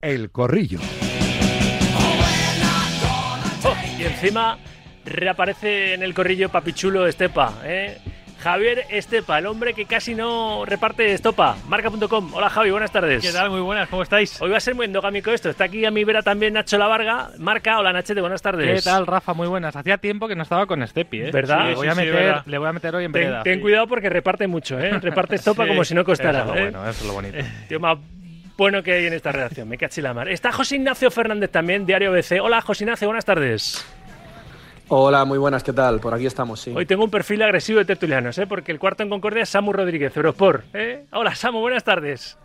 El 0.00 0.30
Corrillo. 0.30 0.78
Oh, 3.64 3.74
y 3.98 4.04
encima 4.04 4.56
reaparece 5.04 5.94
en 5.94 6.04
el 6.04 6.14
corrillo 6.14 6.50
Papichulo 6.50 7.04
Estepa, 7.08 7.54
¿eh? 7.64 7.98
Javier 8.38 8.84
Estepa, 8.90 9.40
el 9.40 9.46
hombre 9.46 9.74
que 9.74 9.86
casi 9.86 10.14
no 10.14 10.64
reparte 10.64 11.12
estopa. 11.12 11.56
Marca.com. 11.66 12.32
Hola 12.32 12.48
Javi, 12.48 12.70
buenas 12.70 12.92
tardes. 12.92 13.20
¿Qué 13.26 13.32
tal? 13.32 13.50
Muy 13.50 13.60
buenas, 13.60 13.88
¿cómo 13.88 14.04
estáis? 14.04 14.40
Hoy 14.40 14.50
va 14.50 14.58
a 14.58 14.60
ser 14.60 14.76
muy 14.76 14.86
endogámico 14.86 15.32
esto. 15.32 15.50
Está 15.50 15.64
aquí 15.64 15.84
a 15.84 15.90
mi 15.90 16.04
vera 16.04 16.22
también 16.22 16.52
Nacho 16.54 16.78
La 16.78 16.86
Varga. 16.86 17.30
Marca, 17.38 17.76
hola 17.80 17.92
Nachete, 17.92 18.20
buenas 18.20 18.40
tardes. 18.40 18.84
¿Qué 18.84 18.88
tal, 18.88 19.04
Rafa? 19.04 19.34
Muy 19.34 19.48
buenas. 19.48 19.74
Hacía 19.74 19.98
tiempo 19.98 20.28
que 20.28 20.36
no 20.36 20.44
estaba 20.44 20.66
con 20.66 20.86
Stepi, 20.86 21.22
¿eh? 21.22 21.30
¿Verdad? 21.32 21.64
Sí, 21.64 21.68
Sí, 21.70 21.74
voy 21.74 21.88
a 21.88 21.94
sí, 21.94 21.96
meter, 21.98 22.14
verdad. 22.14 22.42
le 22.46 22.58
voy 22.58 22.68
a 22.68 22.72
meter 22.72 22.94
hoy 22.94 23.04
en 23.06 23.10
Ten, 23.12 23.22
vereda. 23.22 23.42
ten 23.42 23.54
sí. 23.56 23.60
cuidado 23.62 23.88
porque 23.88 24.08
reparte 24.08 24.46
mucho, 24.46 24.78
¿eh? 24.78 24.96
Reparte 25.00 25.34
estopa 25.34 25.64
Sí, 25.64 25.68
como 25.70 25.82
si 25.84 25.94
no 25.96 26.04
costara. 26.04 26.44
Eso 26.44 26.54
es 26.54 26.54
lo 26.54 26.60
¿eh? 26.60 26.70
bueno, 26.70 26.88
eso 26.88 27.00
es 27.00 27.06
lo 27.08 27.12
bonito. 27.14 27.38
Tío 27.68 27.80
más 27.80 27.98
bueno 28.58 28.82
que 28.82 28.92
hay 28.92 29.06
en 29.06 29.12
esta 29.12 29.30
redacción, 29.30 29.68
me 29.68 29.78
cachi 29.78 30.02
la 30.02 30.12
mar. 30.12 30.28
Está 30.28 30.50
José 30.50 30.76
Ignacio 30.76 31.12
Fernández 31.12 31.48
también, 31.50 31.86
Diario 31.86 32.10
BC. 32.10 32.40
Hola 32.42 32.60
José 32.60 32.84
Ignacio, 32.84 33.06
buenas 33.06 33.24
tardes. 33.24 33.86
Hola, 34.88 35.24
muy 35.24 35.38
buenas, 35.38 35.62
¿qué 35.62 35.72
tal? 35.72 36.00
Por 36.00 36.12
aquí 36.12 36.26
estamos, 36.26 36.60
sí. 36.60 36.72
Hoy 36.74 36.84
tengo 36.84 37.04
un 37.04 37.10
perfil 37.10 37.40
agresivo 37.42 37.78
de 37.78 37.84
tertulianos, 37.84 38.36
¿eh? 38.36 38.48
porque 38.48 38.72
el 38.72 38.80
cuarto 38.80 39.04
en 39.04 39.10
Concordia 39.10 39.44
es 39.44 39.48
Samu 39.48 39.72
Rodríguez, 39.72 40.16
Eurosport. 40.16 40.64
¿eh? 40.74 41.06
Hola 41.12 41.36
Samu, 41.36 41.60
buenas 41.60 41.84
tardes. 41.84 42.36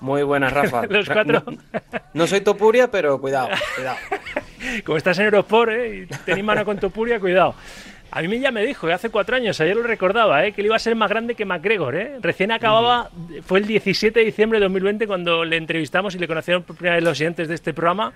Muy 0.00 0.22
buenas, 0.22 0.52
Rafa. 0.52 0.86
Los 0.88 1.08
cuatro. 1.08 1.42
No, 1.44 1.58
no 2.14 2.26
soy 2.28 2.42
Topuria, 2.42 2.88
pero 2.88 3.20
cuidado, 3.20 3.48
cuidado. 3.74 3.98
Como 4.84 4.98
estás 4.98 5.18
en 5.18 5.24
Eurosport 5.24 5.72
¿eh? 5.72 6.06
y 6.12 6.14
tenés 6.24 6.44
mano 6.44 6.64
con 6.64 6.78
Topuria, 6.78 7.18
cuidado. 7.18 7.56
A 8.16 8.22
mí 8.22 8.40
ya 8.40 8.50
me 8.50 8.64
dijo, 8.64 8.88
¿eh? 8.88 8.94
hace 8.94 9.10
cuatro 9.10 9.36
años, 9.36 9.60
ayer 9.60 9.76
lo 9.76 9.82
recordaba, 9.82 10.46
¿eh? 10.46 10.52
que 10.52 10.62
él 10.62 10.68
iba 10.68 10.76
a 10.76 10.78
ser 10.78 10.96
más 10.96 11.10
grande 11.10 11.34
que 11.34 11.44
McGregor. 11.44 11.94
¿eh? 11.96 12.12
Recién 12.22 12.50
acababa, 12.50 13.10
fue 13.44 13.58
el 13.58 13.66
17 13.66 14.18
de 14.18 14.24
diciembre 14.24 14.58
de 14.58 14.64
2020 14.64 15.06
cuando 15.06 15.44
le 15.44 15.58
entrevistamos 15.58 16.14
y 16.14 16.18
le 16.18 16.26
conocieron 16.26 16.62
por 16.62 16.76
primera 16.76 16.94
vez 16.94 17.04
los 17.04 17.18
siguientes 17.18 17.46
de 17.46 17.54
este 17.54 17.74
programa. 17.74 18.14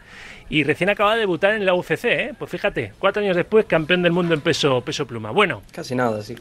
Y 0.49 0.65
recién 0.65 0.89
acaba 0.89 1.13
de 1.13 1.21
debutar 1.21 1.53
en 1.53 1.67
la 1.67 1.75
UFC. 1.75 2.05
¿eh? 2.07 2.35
Pues 2.39 2.51
fíjate, 2.51 2.95
cuatro 2.99 3.23
años 3.23 3.37
después, 3.37 3.67
campeón 3.67 4.01
del 4.01 4.13
mundo 4.13 4.33
en 4.33 4.41
peso, 4.41 4.81
peso 4.81 5.07
pluma. 5.07 5.33
Bueno, 5.33 5.61
Casi 5.71 5.95
nada, 5.95 6.23
sí. 6.23 6.35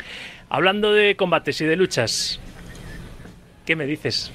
hablando 0.47 0.93
de 0.93 1.17
combates 1.17 1.59
y 1.59 1.65
de 1.65 1.75
luchas, 1.75 2.39
¿qué 3.65 3.75
me 3.75 3.85
dices? 3.85 4.31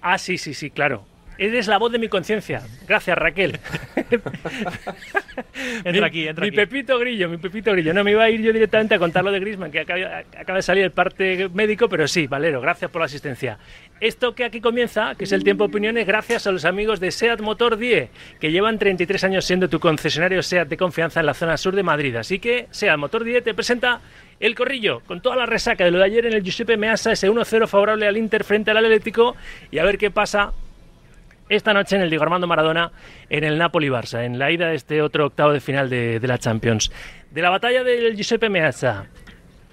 Ah, 0.00 0.16
sí, 0.16 0.38
sí, 0.38 0.54
sí, 0.54 0.70
claro. 0.70 1.04
Eres 1.38 1.68
la 1.68 1.78
voz 1.78 1.92
de 1.92 1.98
mi 2.00 2.08
conciencia. 2.08 2.62
Gracias, 2.88 3.16
Raquel. 3.16 3.60
Entra 5.84 5.92
Mi- 5.92 5.98
aquí, 6.06 6.26
entra 6.28 6.42
mi 6.42 6.48
aquí. 6.48 6.56
Pepito 6.56 6.98
Grillo, 6.98 7.28
mi 7.28 7.36
Pepito 7.36 7.72
Grillo. 7.72 7.94
No 7.94 8.02
me 8.04 8.10
iba 8.10 8.24
a 8.24 8.30
ir 8.30 8.40
yo 8.42 8.52
directamente 8.52 8.94
a 8.94 8.98
contar 8.98 9.24
lo 9.24 9.30
de 9.30 9.40
Grisman, 9.40 9.70
que 9.70 9.80
acaba, 9.80 10.18
acaba 10.36 10.56
de 10.56 10.62
salir 10.62 10.84
el 10.84 10.90
parte 10.90 11.48
médico, 11.54 11.88
pero 11.88 12.08
sí, 12.08 12.26
Valero, 12.26 12.60
gracias 12.60 12.90
por 12.90 13.00
la 13.00 13.06
asistencia. 13.06 13.58
Esto 14.00 14.34
que 14.34 14.44
aquí 14.44 14.60
comienza, 14.60 15.14
que 15.14 15.24
es 15.24 15.32
el 15.32 15.44
tiempo 15.44 15.64
de 15.64 15.68
opiniones, 15.68 16.06
gracias 16.06 16.46
a 16.46 16.52
los 16.52 16.64
amigos 16.64 17.00
de 17.00 17.10
SEAT 17.10 17.40
Motor 17.40 17.76
10, 17.76 18.10
que 18.40 18.50
llevan 18.50 18.78
33 18.78 19.24
años 19.24 19.44
siendo 19.44 19.68
tu 19.68 19.78
concesionario 19.80 20.42
SEAT 20.42 20.68
de 20.68 20.76
confianza 20.76 21.20
en 21.20 21.26
la 21.26 21.34
zona 21.34 21.56
sur 21.56 21.74
de 21.74 21.82
Madrid. 21.82 22.16
Así 22.16 22.38
que 22.38 22.66
SEAT 22.70 22.96
Motor 22.98 23.24
10 23.24 23.44
te 23.44 23.54
presenta 23.54 24.00
el 24.40 24.54
corrillo, 24.54 25.00
con 25.00 25.20
toda 25.20 25.34
la 25.36 25.46
resaca 25.46 25.84
de 25.84 25.90
lo 25.90 25.98
de 25.98 26.04
ayer 26.04 26.26
en 26.26 26.32
el 26.32 26.42
Giuseppe 26.42 26.76
Meazza, 26.76 27.10
ese 27.12 27.28
1-0 27.30 27.66
favorable 27.66 28.06
al 28.06 28.16
Inter 28.16 28.44
frente 28.44 28.70
al 28.70 28.76
Atlético, 28.76 29.36
y 29.70 29.78
a 29.78 29.84
ver 29.84 29.98
qué 29.98 30.10
pasa 30.12 30.52
esta 31.48 31.72
noche 31.72 31.96
en 31.96 32.02
el 32.02 32.10
Diego 32.10 32.24
Armando 32.24 32.46
Maradona 32.46 32.92
en 33.30 33.44
el 33.44 33.58
Napoli-Barça, 33.58 34.24
en 34.24 34.38
la 34.38 34.50
ida 34.50 34.68
de 34.68 34.76
este 34.76 35.02
otro 35.02 35.26
octavo 35.26 35.52
de 35.52 35.60
final 35.60 35.88
de, 35.88 36.20
la 36.22 36.38
Champions. 36.38 36.90
De 37.30 37.42
la 37.42 37.50
batalla 37.50 37.84
del 37.84 38.16
Giuseppe 38.16 38.48
Meazza. 38.48 39.06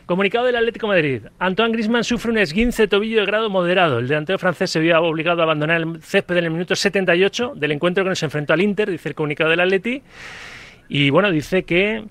Comunicado 0.06 0.46
del 0.46 0.56
Atlético 0.56 0.88
Madrid. 0.88 1.24
Antoine 1.40 1.74
Griezmann 1.74 2.04
sufre 2.04 2.32
un 2.32 2.38
esguince 2.38 2.84
de 2.84 2.88
tobillo 2.88 3.20
de 3.20 3.26
grado 3.26 3.50
moderado. 3.50 3.98
El 3.98 4.08
delantero 4.08 4.38
francés 4.38 4.70
se 4.70 4.80
vio 4.80 5.02
obligado 5.02 5.42
a 5.42 5.46
abandonar 5.46 5.82
el 5.82 6.02
césped 6.04 6.38
en 6.38 6.44
el 6.44 6.52
minuto 6.52 6.76
78 6.76 7.54
del 7.56 7.72
encuentro 7.72 8.04
que 8.04 8.10
nos 8.10 8.22
enfrentó 8.22 8.54
al 8.54 8.62
Inter, 8.62 8.92
dice 8.92 9.10
el 9.10 9.16
comunicado 9.16 9.50
del 9.50 9.62
Atleti. 9.62 10.04
Y 10.90 11.10
bueno, 11.10 11.32
dice 11.32 11.64
que 11.64 12.06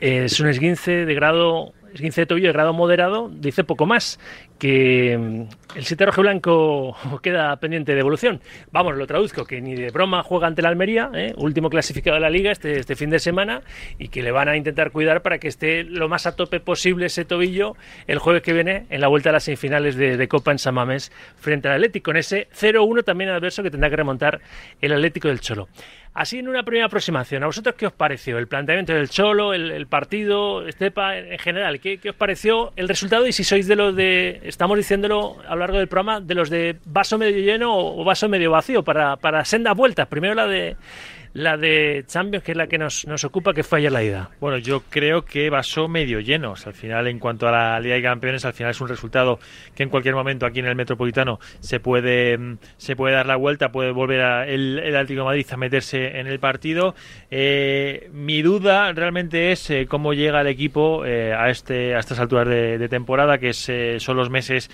eh, 0.00 0.24
es 0.24 0.40
un 0.40 0.48
esguince 0.48 1.06
de 1.06 1.14
grado 1.14 1.72
esguince 1.92 2.22
de 2.22 2.26
tobillo 2.26 2.48
de 2.48 2.52
grado 2.52 2.72
moderado, 2.72 3.30
dice 3.32 3.64
poco 3.64 3.86
más, 3.86 4.18
que 4.58 5.16
mm, 5.18 5.76
el 5.76 5.84
7 5.84 6.06
rojo 6.06 6.22
blanco 6.22 6.96
queda 7.22 7.56
pendiente 7.56 7.94
de 7.94 8.00
evolución. 8.00 8.40
Vamos, 8.72 8.96
lo 8.96 9.06
traduzco, 9.06 9.44
que 9.44 9.60
ni 9.60 9.74
de 9.74 9.90
broma 9.90 10.22
juega 10.22 10.46
ante 10.46 10.62
la 10.62 10.68
Almería, 10.68 11.10
¿eh? 11.14 11.34
último 11.36 11.70
clasificado 11.70 12.14
de 12.14 12.20
la 12.20 12.30
liga 12.30 12.50
este, 12.50 12.78
este 12.78 12.96
fin 12.96 13.10
de 13.10 13.18
semana, 13.18 13.62
y 13.98 14.08
que 14.08 14.22
le 14.22 14.30
van 14.30 14.48
a 14.48 14.56
intentar 14.56 14.90
cuidar 14.90 15.22
para 15.22 15.38
que 15.38 15.48
esté 15.48 15.84
lo 15.84 16.08
más 16.08 16.26
a 16.26 16.36
tope 16.36 16.60
posible 16.60 17.06
ese 17.06 17.24
tobillo 17.24 17.76
el 18.06 18.18
jueves 18.18 18.42
que 18.42 18.52
viene 18.52 18.86
en 18.90 19.00
la 19.00 19.08
vuelta 19.08 19.30
a 19.30 19.32
las 19.32 19.44
semifinales 19.44 19.96
de, 19.96 20.16
de 20.16 20.28
Copa 20.28 20.52
en 20.52 20.58
San 20.58 20.74
Mamés 20.74 21.12
frente 21.36 21.68
al 21.68 21.74
Atlético, 21.74 22.08
con 22.08 22.16
ese 22.16 22.48
0-1 22.58 23.04
también 23.04 23.30
adverso 23.30 23.62
que 23.62 23.70
tendrá 23.70 23.90
que 23.90 23.96
remontar 23.96 24.40
el 24.80 24.92
Atlético 24.92 25.28
del 25.28 25.40
Cholo. 25.40 25.68
Así 26.18 26.40
en 26.40 26.48
una 26.48 26.64
primera 26.64 26.86
aproximación, 26.86 27.44
¿a 27.44 27.46
vosotros 27.46 27.76
qué 27.78 27.86
os 27.86 27.92
pareció 27.92 28.38
el 28.38 28.48
planteamiento 28.48 28.92
del 28.92 29.08
Cholo, 29.08 29.54
el, 29.54 29.86
partido, 29.86 30.66
Estepa 30.66 31.16
en 31.16 31.32
en 31.32 31.38
general? 31.38 31.78
¿qué, 31.78 31.98
qué 31.98 32.10
os 32.10 32.16
pareció 32.16 32.72
el 32.74 32.88
resultado 32.88 33.24
y 33.28 33.32
si 33.32 33.44
sois 33.44 33.68
de 33.68 33.76
los 33.76 33.94
de, 33.94 34.40
estamos 34.42 34.76
diciéndolo 34.76 35.36
a 35.46 35.54
lo 35.54 35.60
largo 35.60 35.78
del 35.78 35.86
programa, 35.86 36.20
de 36.20 36.34
los 36.34 36.50
de 36.50 36.76
vaso 36.86 37.18
medio 37.18 37.40
lleno 37.40 37.72
o 37.72 38.02
vaso 38.02 38.28
medio 38.28 38.50
vacío 38.50 38.82
para, 38.82 39.14
para 39.14 39.44
sendas 39.44 39.76
vueltas? 39.76 40.08
Primero 40.08 40.34
la 40.34 40.48
de 40.48 40.76
la 41.32 41.56
de 41.56 42.04
Champions, 42.06 42.44
que 42.44 42.52
es 42.52 42.58
la 42.58 42.66
que 42.66 42.78
nos, 42.78 43.06
nos 43.06 43.24
ocupa, 43.24 43.52
que 43.52 43.62
fue 43.62 43.78
ayer 43.78 43.92
la 43.92 44.02
ida. 44.02 44.30
Bueno, 44.40 44.58
yo 44.58 44.82
creo 44.88 45.24
que 45.24 45.50
basó 45.50 45.88
medio 45.88 46.20
lleno. 46.20 46.52
O 46.52 46.56
sea, 46.56 46.70
al 46.70 46.76
final, 46.76 47.06
en 47.06 47.18
cuanto 47.18 47.48
a 47.48 47.52
la 47.52 47.80
Liga 47.80 47.96
de 47.96 48.02
Campeones, 48.02 48.44
al 48.44 48.52
final 48.52 48.70
es 48.70 48.80
un 48.80 48.88
resultado 48.88 49.38
que 49.74 49.82
en 49.82 49.88
cualquier 49.88 50.14
momento 50.14 50.46
aquí 50.46 50.60
en 50.60 50.66
el 50.66 50.76
Metropolitano 50.76 51.38
se 51.60 51.80
puede, 51.80 52.36
mm, 52.36 52.58
se 52.76 52.96
puede 52.96 53.14
dar 53.14 53.26
la 53.26 53.36
vuelta, 53.36 53.70
puede 53.70 53.92
volver 53.92 54.20
a 54.22 54.46
el, 54.46 54.78
el 54.78 54.96
Atlético 54.96 55.24
Madrid 55.24 55.46
a 55.50 55.56
meterse 55.56 56.18
en 56.18 56.26
el 56.26 56.38
partido. 56.38 56.94
Eh, 57.30 58.08
mi 58.12 58.42
duda 58.42 58.92
realmente 58.92 59.52
es 59.52 59.70
eh, 59.70 59.86
cómo 59.88 60.14
llega 60.14 60.40
el 60.40 60.46
equipo 60.46 61.04
eh, 61.04 61.34
a, 61.34 61.50
este, 61.50 61.94
a 61.94 61.98
estas 61.98 62.18
alturas 62.18 62.48
de, 62.48 62.88
temporada, 62.88 63.38
que 63.38 63.50
es, 63.50 63.70
son 64.02 64.16
los 64.16 64.30
meses 64.30 64.70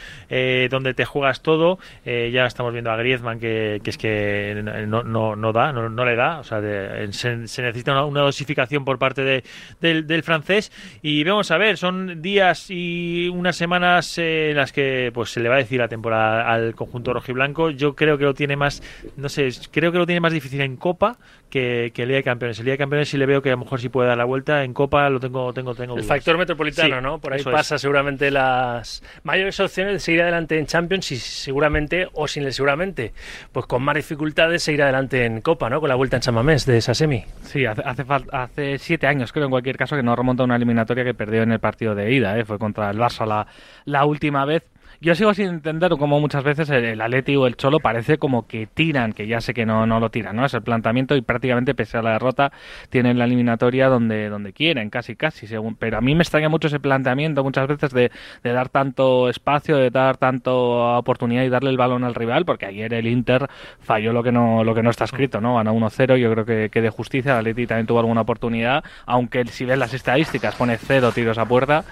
donde 0.71 0.95
te 0.95 1.05
juegas 1.05 1.43
todo. 1.43 1.79
Ya 2.05 2.47
estamos 2.47 2.73
viendo 2.73 2.93
a 2.93 2.97
Griezmann 2.97 3.41
que, 3.41 3.81
que 3.83 3.91
es 3.91 3.99
que 3.99 4.63
no, 4.87 5.03
no, 5.03 5.35
no 5.35 5.53
da, 5.53 5.73
no, 5.73 5.89
no 5.89 6.05
le 6.05 6.15
da. 6.15 6.44
O 6.45 6.47
sea, 6.47 6.61
de- 6.61 7.11
se, 7.13 7.49
se 7.49 7.63
necesita 7.63 8.05
una, 8.05 8.21
dosificación 8.21 8.85
por 8.85 8.99
parte 8.99 9.23
de- 9.25 9.45
del, 9.81 10.07
del 10.07 10.23
francés. 10.23 10.71
Y 11.01 11.25
vamos 11.25 11.51
a 11.51 11.57
ver, 11.57 11.79
son 11.79 12.21
días 12.21 12.67
y 12.69 13.29
unas 13.29 13.57
semanas 13.57 14.19
eh, 14.19 14.51
en 14.51 14.57
las 14.59 14.73
que 14.73 15.11
pues 15.15 15.31
se 15.31 15.41
le 15.41 15.49
va 15.49 15.55
a 15.55 15.59
decir 15.59 15.81
la 15.81 15.89
temporada 15.89 16.47
al 16.53 16.75
conjunto 16.75 17.15
rojiblanco. 17.15 17.71
Yo 17.71 17.95
creo 17.95 18.19
que 18.19 18.25
lo 18.25 18.35
tiene 18.35 18.57
más, 18.57 18.83
no 19.17 19.29
sé, 19.31 19.49
creo 19.71 19.91
que 19.91 19.99
lo 19.99 20.07
tiene 20.07 20.21
más 20.21 20.33
difícil 20.33 20.61
en 20.61 20.77
Copa 20.77 21.19
que, 21.55 21.93
que 21.95 22.05
Liga 22.05 22.17
de 22.17 22.23
Campeones. 22.25 22.59
En 22.59 22.65
Liga 22.65 22.73
de 22.73 22.79
Campeones 22.79 23.09
sí 23.09 23.17
le 23.17 23.27
veo 23.27 23.41
que 23.41 23.51
a 23.51 23.53
lo 23.53 23.59
mejor 23.59 23.81
sí 23.81 23.89
puede 23.89 24.09
dar 24.09 24.19
la 24.19 24.25
vuelta. 24.25 24.65
En 24.65 24.75
Copa 24.75 25.09
lo 25.09 25.21
tengo, 25.21 25.53
tengo, 25.53 25.73
tengo 25.77 25.95
El 25.95 26.03
dudas. 26.03 26.07
factor 26.09 26.37
metropolitano, 26.37 26.97
Sí, 26.97 27.03
¿no? 27.03 27.19
Por 27.21 27.33
ahí 27.33 27.39
eso 27.41 27.51
es. 27.51 27.55
pasa 27.55 27.79
seguramente 27.79 28.33
las 28.33 29.05
mayores 29.23 29.61
opciones 29.61 29.93
de 29.93 30.01
seguir 30.01 30.23
adelante 30.23 30.59
en 30.59 30.67
Champions 30.67 31.13
y 31.13 31.17
seguramente, 31.17 32.09
o 32.13 32.27
sin 32.27 32.43
el 32.43 32.53
seguramente, 32.53 33.13
pues 33.53 33.67
con 33.67 33.83
más 33.85 33.95
dificultades 33.95 34.65
seguir 34.65 34.83
adelante 34.83 35.25
en 35.25 35.41
Copa, 35.43 35.71
¿no? 35.71 35.79
Con 35.79 35.89
la 35.89 35.95
vuelta 35.95 36.17
en 36.17 36.23
San 36.25 36.35
Mamés 36.35 36.67
de 36.67 36.77
esa 36.79 36.93
semi. 36.93 37.25
Sí, 37.43 37.65
hace, 37.65 37.83
hace, 37.85 38.05
hace 38.33 38.79
siete 38.79 39.07
años, 39.07 39.33
creo, 39.33 39.45
en 39.45 39.51
cualquier 39.53 39.77
caso, 39.77 39.95
que 39.95 40.03
no 40.03 40.17
remonta 40.17 40.43
una 40.43 40.57
eliminatoria 40.57 41.05
que 41.05 41.15
perdió 41.15 41.43
en 41.45 41.53
el 41.53 41.61
partido 41.61 41.95
de 41.95 42.13
ida. 42.13 42.37
¿eh? 42.37 42.45
Fue 42.45 42.59
contra 42.59 42.91
el 42.91 42.99
Barça 42.99 43.25
la, 43.27 43.47
la 43.85 44.05
última 44.05 44.45
vez. 44.45 44.65
Yo 45.05 45.15
sigo 45.15 45.35
sin 45.35 45.49
entender 45.49 45.93
cómo 45.99 46.19
muchas 46.19 46.43
veces 46.43 46.71
el, 46.71 46.83
el 46.83 47.01
Atleti 47.03 47.37
o 47.37 47.47
el 47.47 47.57
Cholo 47.57 47.79
parece 47.79 48.17
como 48.17 48.47
que 48.47 48.67
tiran, 48.67 49.13
que 49.13 49.27
ya 49.27 49.43
sé 49.43 49.53
que 49.53 49.67
no, 49.67 49.87
no 49.87 50.01
lo 50.01 50.11
tiran, 50.11 50.35
¿no? 50.35 50.47
Es 50.47 50.55
el 50.55 50.63
planteamiento 50.63 51.15
y 51.15 51.21
prácticamente 51.21 51.75
pese 51.75 51.99
a 51.99 52.03
la 52.03 52.13
derrota 52.13 52.53
tienen 52.89 53.19
la 53.19 53.27
eliminatoria 53.27 53.89
donde, 53.89 54.31
donde 54.31 54.55
quieren, 54.55 54.89
casi 54.89 55.15
casi. 55.15 55.47
Según, 55.47 55.75
pero 55.75 55.99
a 55.99 56.01
mí 56.01 56.15
me 56.15 56.23
extraña 56.23 56.49
mucho 56.49 56.69
ese 56.69 56.81
planteamiento 56.81 57.45
muchas 57.45 57.69
veces 57.69 57.93
de, 57.93 58.11
dar 58.43 58.71
tanto 58.71 59.29
espacio, 59.29 59.77
de 59.77 59.91
dar 59.91 60.17
tanto 60.17 60.97
oportunidad 60.97 61.43
y 61.43 61.51
darle 61.51 61.69
el 61.69 61.77
balón 61.77 62.03
al 62.03 62.15
rival, 62.15 62.47
porque 62.47 62.65
ayer 62.65 62.95
el 62.95 63.07
Inter 63.07 63.51
falló 63.81 64.15
lo 64.15 64.23
que 64.23 64.33
no, 64.33 64.65
lo 64.65 64.75
que 64.75 64.83
no 64.83 64.89
está 64.89 65.05
escrito, 65.05 65.39
¿no? 65.39 65.57
Ganó 65.57 65.75
1-0, 65.75 66.17
yo 66.17 66.33
creo 66.33 66.47
que, 66.47 66.71
que 66.71 66.81
de 66.81 66.89
justicia, 66.89 67.33
el 67.33 67.39
Atleti 67.41 67.67
también 67.67 67.87
tuvo 67.87 67.99
alguna 67.99 68.23
oportunidad, 68.23 68.83
aunque 69.05 69.45
si 69.49 69.67
ves 69.67 69.77
las 69.77 69.93
estadísticas 69.93 70.55
pone 70.55 70.79
cero 70.79 71.13
tiros 71.13 71.37
a 71.37 71.45
puerta 71.45 71.85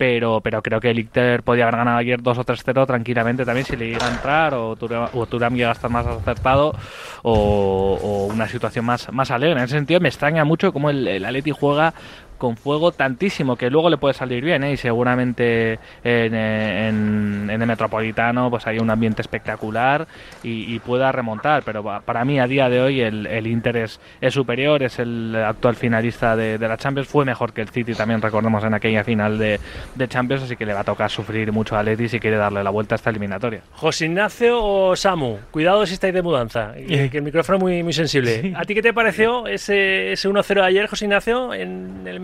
pero, 0.00 0.40
pero 0.40 0.62
creo 0.62 0.80
que 0.80 0.88
el 0.88 0.98
Inter 0.98 1.42
podía 1.42 1.64
haber 1.64 1.76
ganado 1.76 1.98
ayer 1.98 2.22
2 2.22 2.38
o 2.38 2.42
3-0 2.42 2.86
tranquilamente 2.86 3.44
también 3.44 3.66
si 3.66 3.76
le 3.76 3.88
llega 3.88 4.06
a 4.06 4.10
entrar 4.10 4.54
o 4.54 4.74
Turam, 4.74 5.10
o 5.12 5.26
Thuram 5.26 5.54
llega 5.54 5.68
a 5.68 5.72
estar 5.72 5.90
más 5.90 6.06
acertado 6.06 6.74
o, 7.22 7.98
o 8.02 8.24
una 8.32 8.48
situación 8.48 8.86
más, 8.86 9.12
más 9.12 9.30
alegre. 9.30 9.58
En 9.58 9.64
ese 9.66 9.76
sentido 9.76 10.00
me 10.00 10.08
extraña 10.08 10.42
mucho 10.46 10.72
cómo 10.72 10.88
el, 10.88 11.06
el 11.06 11.22
Atleti 11.22 11.50
juega 11.50 11.92
con 12.40 12.56
fuego 12.56 12.90
tantísimo 12.90 13.54
que 13.56 13.68
luego 13.68 13.90
le 13.90 13.98
puede 13.98 14.14
salir 14.14 14.42
bien 14.42 14.64
¿eh? 14.64 14.72
y 14.72 14.76
seguramente 14.78 15.78
en, 16.02 16.34
en- 16.34 17.50
en 17.50 17.60
el 17.62 17.66
Metropolitano 17.68 18.48
pues 18.50 18.66
hay 18.66 18.78
un 18.78 18.88
ambiente 18.90 19.20
espectacular 19.22 20.06
y, 20.42 20.74
y 20.74 20.78
pueda 20.78 21.12
remontar, 21.12 21.62
pero 21.64 21.84
pa- 21.84 22.00
para 22.00 22.24
mí 22.24 22.40
a 22.40 22.46
día 22.46 22.68
de 22.70 22.80
hoy 22.80 23.00
el, 23.02 23.26
el 23.26 23.46
Inter 23.46 23.76
es, 23.76 24.00
es 24.22 24.32
superior, 24.34 24.82
es 24.82 24.98
el 24.98 25.36
actual 25.36 25.76
finalista 25.76 26.34
de, 26.34 26.56
de 26.56 26.68
la 26.68 26.76
Champions, 26.78 27.08
fue 27.08 27.24
mejor 27.24 27.52
que 27.52 27.60
el 27.60 27.68
City 27.68 27.92
también 27.94 28.22
recordemos 28.22 28.64
en 28.64 28.72
aquella 28.72 29.04
final 29.04 29.38
de, 29.38 29.60
de 29.94 30.08
Champions, 30.08 30.42
así 30.44 30.56
que 30.56 30.64
le 30.64 30.72
va 30.72 30.80
a 30.80 30.84
tocar 30.84 31.10
sufrir 31.10 31.52
mucho 31.52 31.76
a 31.76 31.82
Leti 31.82 32.08
si 32.08 32.18
quiere 32.20 32.38
darle 32.38 32.64
la 32.64 32.70
vuelta 32.70 32.94
a 32.94 32.96
esta 32.96 33.10
eliminatoria. 33.10 33.60
José 33.72 34.06
Ignacio 34.06 34.62
o 34.64 34.96
Samu, 34.96 35.36
cuidado 35.50 35.84
si 35.84 35.94
estáis 35.94 36.14
de 36.14 36.22
mudanza, 36.22 36.72
que, 36.74 37.10
que 37.10 37.18
el 37.18 37.22
micrófono 37.24 37.58
es 37.58 37.62
muy, 37.62 37.82
muy 37.82 37.92
sensible. 37.92 38.54
¿A 38.56 38.64
ti 38.64 38.74
qué 38.74 38.82
te 38.82 38.92
pareció 38.94 39.46
ese, 39.46 40.12
ese 40.12 40.28
1-0 40.28 40.54
de 40.54 40.62
ayer, 40.64 40.86
José 40.86 41.04
Ignacio, 41.04 41.52
en 41.52 42.06
el 42.06 42.20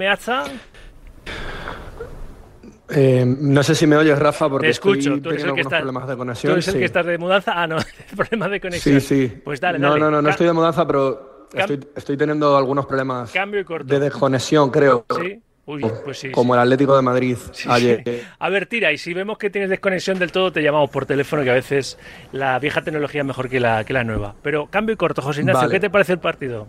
Eh, 2.88 3.24
no 3.26 3.62
sé 3.64 3.74
si 3.74 3.86
me 3.86 3.96
oyes, 3.96 4.16
Rafa, 4.18 4.48
porque 4.48 4.68
Te 4.68 4.70
escucho, 4.70 5.14
estoy 5.14 5.20
tú 5.20 5.30
eres 5.30 5.42
el 5.42 5.48
teniendo 5.48 5.54
que 5.54 5.60
algunos 5.60 5.66
está- 5.72 5.76
problemas 5.78 6.06
de 6.06 6.14
¿Tú 6.14 6.18
conexión. 6.18 6.52
eres 6.52 6.68
el 6.68 6.74
que 6.78 6.84
estás 6.84 7.06
de 7.06 7.18
mudanza? 7.18 7.52
Ah, 7.56 7.66
no, 7.66 7.76
problemas 8.16 8.50
de 8.50 8.60
conexión. 8.60 9.00
Sí, 9.00 9.26
sí. 9.28 9.40
Pues 9.44 9.60
dale, 9.60 9.78
no, 9.78 9.88
dale. 9.90 10.00
no, 10.00 10.10
no, 10.10 10.22
no 10.22 10.28
estoy 10.28 10.46
de 10.46 10.52
mudanza, 10.52 10.86
pero 10.86 11.48
estoy, 11.52 11.80
estoy 11.96 12.16
teniendo 12.16 12.56
algunos 12.56 12.86
problemas 12.86 13.32
Cambio 13.32 13.60
y 13.60 13.64
corto. 13.64 13.86
de 13.92 13.98
desconexión, 14.00 14.70
creo. 14.70 15.04
¿Sí? 15.20 15.40
Uy, 15.68 15.84
pues 16.04 16.20
sí. 16.20 16.30
Como 16.30 16.54
sí. 16.54 16.58
el 16.58 16.62
Atlético 16.62 16.94
de 16.94 17.02
Madrid 17.02 17.36
Sí, 17.50 17.68
ayer. 17.68 18.22
A 18.38 18.48
ver, 18.50 18.66
tira, 18.66 18.92
y 18.92 18.98
si 18.98 19.12
vemos 19.14 19.36
que 19.36 19.50
tienes 19.50 19.68
desconexión 19.68 20.16
del 20.16 20.30
todo, 20.30 20.52
te 20.52 20.62
llamamos 20.62 20.88
por 20.90 21.06
teléfono, 21.06 21.42
que 21.42 21.50
a 21.50 21.54
veces 21.54 21.98
la 22.30 22.56
vieja 22.60 22.82
tecnología 22.82 23.22
es 23.22 23.26
mejor 23.26 23.48
que 23.48 23.58
la, 23.58 23.82
que 23.82 23.92
la 23.92 24.04
nueva. 24.04 24.36
Pero 24.42 24.66
cambio 24.68 24.92
y 24.92 24.96
corto, 24.96 25.22
José 25.22 25.40
Ignacio, 25.40 25.62
Vale. 25.62 25.72
¿qué 25.72 25.80
te 25.80 25.90
parece 25.90 26.12
el 26.12 26.20
partido? 26.20 26.68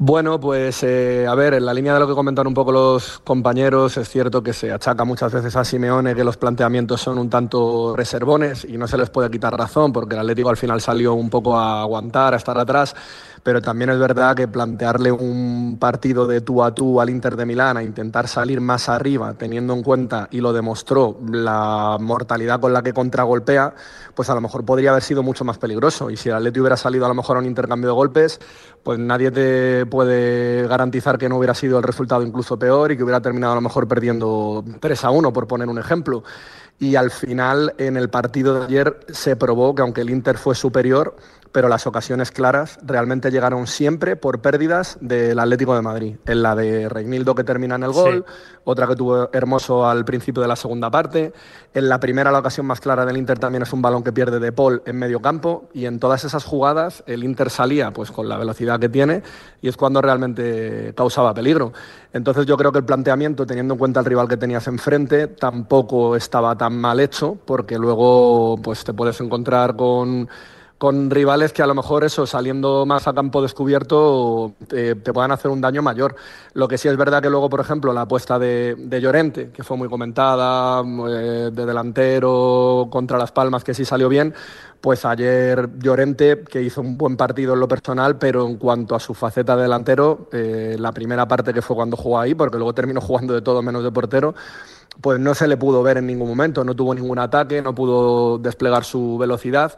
Bueno, 0.00 0.38
pues 0.38 0.84
eh, 0.84 1.26
a 1.26 1.34
ver, 1.34 1.54
en 1.54 1.66
la 1.66 1.74
línea 1.74 1.92
de 1.92 1.98
lo 1.98 2.06
que 2.06 2.14
comentaron 2.14 2.52
un 2.52 2.54
poco 2.54 2.70
los 2.70 3.18
compañeros, 3.18 3.96
es 3.96 4.08
cierto 4.08 4.44
que 4.44 4.52
se 4.52 4.70
achaca 4.70 5.04
muchas 5.04 5.32
veces 5.32 5.56
a 5.56 5.64
Simeone 5.64 6.14
que 6.14 6.22
los 6.22 6.36
planteamientos 6.36 7.00
son 7.00 7.18
un 7.18 7.28
tanto 7.28 7.96
reservones 7.96 8.64
y 8.64 8.78
no 8.78 8.86
se 8.86 8.96
les 8.96 9.10
puede 9.10 9.28
quitar 9.28 9.58
razón 9.58 9.92
porque 9.92 10.14
el 10.14 10.20
Atlético 10.20 10.50
al 10.50 10.56
final 10.56 10.80
salió 10.80 11.14
un 11.14 11.28
poco 11.30 11.58
a 11.58 11.80
aguantar, 11.80 12.32
a 12.32 12.36
estar 12.36 12.56
atrás, 12.56 12.94
pero 13.42 13.60
también 13.60 13.90
es 13.90 13.98
verdad 13.98 14.34
que 14.34 14.48
plantearle 14.48 15.12
un 15.12 15.76
partido 15.78 16.26
de 16.26 16.40
tú 16.40 16.62
a 16.62 16.74
tú 16.74 17.00
al 17.00 17.10
Inter 17.10 17.36
de 17.36 17.46
Milán, 17.46 17.76
a 17.76 17.82
intentar 17.82 18.28
salir 18.28 18.60
más 18.60 18.88
arriba, 18.88 19.34
teniendo 19.34 19.74
en 19.74 19.82
cuenta, 19.82 20.28
y 20.30 20.40
lo 20.40 20.52
demostró, 20.52 21.18
la 21.30 21.96
mortalidad 22.00 22.60
con 22.60 22.72
la 22.72 22.82
que 22.82 22.92
contragolpea, 22.92 23.74
pues 24.14 24.30
a 24.30 24.34
lo 24.34 24.40
mejor 24.40 24.64
podría 24.64 24.90
haber 24.90 25.02
sido 25.02 25.22
mucho 25.22 25.44
más 25.44 25.58
peligroso. 25.58 26.10
Y 26.10 26.16
si 26.16 26.28
el 26.28 26.36
Atlético 26.36 26.62
hubiera 26.62 26.76
salido 26.76 27.04
a 27.04 27.08
lo 27.08 27.14
mejor 27.14 27.36
a 27.36 27.40
un 27.40 27.46
intercambio 27.46 27.90
de 27.90 27.94
golpes, 27.94 28.40
pues 28.82 28.98
nadie 28.98 29.30
te 29.30 29.86
puede 29.86 30.66
garantizar 30.66 31.18
que 31.18 31.28
no 31.28 31.38
hubiera 31.38 31.54
sido 31.54 31.78
el 31.78 31.84
resultado 31.84 32.22
incluso 32.22 32.58
peor 32.58 32.92
y 32.92 32.96
que 32.96 33.04
hubiera 33.04 33.20
terminado 33.20 33.52
a 33.52 33.56
lo 33.56 33.62
mejor 33.62 33.86
perdiendo 33.86 34.64
3 34.80 35.04
a 35.04 35.10
1, 35.10 35.32
por 35.32 35.46
poner 35.46 35.68
un 35.68 35.78
ejemplo. 35.78 36.24
Y 36.80 36.94
al 36.94 37.10
final, 37.10 37.74
en 37.78 37.96
el 37.96 38.08
partido 38.08 38.60
de 38.60 38.66
ayer, 38.66 39.00
se 39.08 39.34
probó 39.34 39.74
que 39.74 39.82
aunque 39.82 40.02
el 40.02 40.10
Inter 40.10 40.38
fue 40.38 40.54
superior, 40.54 41.16
pero 41.52 41.68
las 41.68 41.86
ocasiones 41.86 42.30
claras 42.30 42.78
realmente 42.82 43.30
llegaron 43.30 43.66
siempre 43.66 44.16
por 44.16 44.40
pérdidas 44.40 44.98
del 45.00 45.38
Atlético 45.38 45.74
de 45.74 45.82
Madrid. 45.82 46.16
En 46.26 46.42
la 46.42 46.54
de 46.54 46.88
Reinildo 46.88 47.34
que 47.34 47.44
termina 47.44 47.76
en 47.76 47.82
el 47.84 47.92
Sí. 47.92 48.00
gol, 48.00 48.24
otra 48.64 48.86
que 48.86 48.96
tuvo 48.96 49.30
Hermoso 49.32 49.86
al 49.88 50.04
principio 50.04 50.42
de 50.42 50.48
la 50.48 50.56
segunda 50.56 50.90
parte. 50.90 51.32
En 51.74 51.88
la 51.88 52.00
primera, 52.00 52.30
la 52.30 52.38
ocasión 52.40 52.66
más 52.66 52.80
clara 52.80 53.06
del 53.06 53.16
Inter 53.16 53.38
también 53.38 53.62
es 53.62 53.72
un 53.72 53.82
balón 53.82 54.02
que 54.02 54.12
pierde 54.12 54.38
De 54.38 54.52
Paul 54.52 54.82
en 54.86 54.96
medio 54.96 55.20
campo. 55.20 55.68
Y 55.72 55.86
en 55.86 55.98
todas 55.98 56.24
esas 56.24 56.44
jugadas, 56.44 57.02
el 57.06 57.24
Inter 57.24 57.50
salía 57.50 57.92
pues 57.92 58.10
con 58.10 58.28
la 58.28 58.36
velocidad 58.36 58.78
que 58.78 58.88
tiene 58.88 59.22
y 59.60 59.68
es 59.68 59.76
cuando 59.76 60.00
realmente 60.02 60.92
causaba 60.96 61.34
peligro. 61.34 61.72
Entonces, 62.12 62.46
yo 62.46 62.56
creo 62.56 62.72
que 62.72 62.78
el 62.78 62.84
planteamiento, 62.84 63.46
teniendo 63.46 63.74
en 63.74 63.78
cuenta 63.78 64.00
el 64.00 64.06
rival 64.06 64.28
que 64.28 64.36
tenías 64.36 64.66
enfrente, 64.66 65.28
tampoco 65.28 66.16
estaba 66.16 66.56
tan 66.56 66.78
mal 66.78 67.00
hecho, 67.00 67.36
porque 67.44 67.78
luego 67.78 68.56
pues 68.62 68.84
te 68.84 68.92
puedes 68.92 69.20
encontrar 69.20 69.76
con 69.76 70.28
con 70.78 71.10
rivales 71.10 71.52
que 71.52 71.60
a 71.60 71.66
lo 71.66 71.74
mejor 71.74 72.04
eso, 72.04 72.24
saliendo 72.24 72.86
más 72.86 73.08
a 73.08 73.12
campo 73.12 73.42
descubierto, 73.42 74.54
te, 74.68 74.94
puedan 74.94 75.32
hacer 75.32 75.50
un 75.50 75.60
daño 75.60 75.82
mayor. 75.82 76.14
Lo 76.54 76.68
que 76.68 76.78
sí 76.78 76.86
es 76.86 76.96
verdad 76.96 77.20
que 77.20 77.28
luego, 77.28 77.50
por 77.50 77.58
ejemplo, 77.58 77.92
la 77.92 78.02
apuesta 78.02 78.38
de, 78.38 78.76
de 78.78 79.00
Llorente, 79.00 79.50
que 79.50 79.64
fue 79.64 79.76
muy 79.76 79.88
comentada, 79.88 80.82
eh, 80.82 81.50
de 81.52 81.66
delantero 81.66 82.86
contra 82.90 83.18
Las 83.18 83.32
Palmas, 83.32 83.64
que 83.64 83.74
sí 83.74 83.84
salió 83.84 84.08
bien, 84.08 84.32
pues 84.80 85.04
ayer 85.04 85.68
Llorente, 85.80 86.44
que 86.48 86.62
hizo 86.62 86.80
un 86.80 86.96
buen 86.96 87.16
partido 87.16 87.54
en 87.54 87.60
lo 87.60 87.66
personal, 87.66 88.16
pero 88.16 88.46
en 88.46 88.56
cuanto 88.56 88.94
a 88.94 89.00
su 89.00 89.14
faceta 89.14 89.56
de 89.56 89.62
delantero, 89.62 90.28
eh, 90.30 90.76
la 90.78 90.92
primera 90.92 91.26
parte 91.26 91.52
que 91.52 91.60
fue 91.60 91.74
cuando 91.74 91.96
jugó 91.96 92.20
ahí, 92.20 92.36
porque 92.36 92.56
luego 92.56 92.72
terminó 92.72 93.00
jugando 93.00 93.34
de 93.34 93.42
todo 93.42 93.62
menos 93.62 93.82
de 93.82 93.90
portero, 93.90 94.36
pues 95.00 95.18
no 95.18 95.34
se 95.34 95.48
le 95.48 95.56
pudo 95.56 95.82
ver 95.82 95.98
en 95.98 96.06
ningún 96.06 96.28
momento, 96.28 96.62
no 96.62 96.76
tuvo 96.76 96.94
ningún 96.94 97.18
ataque, 97.18 97.62
no 97.62 97.74
pudo 97.74 98.38
desplegar 98.38 98.84
su 98.84 99.18
velocidad. 99.18 99.76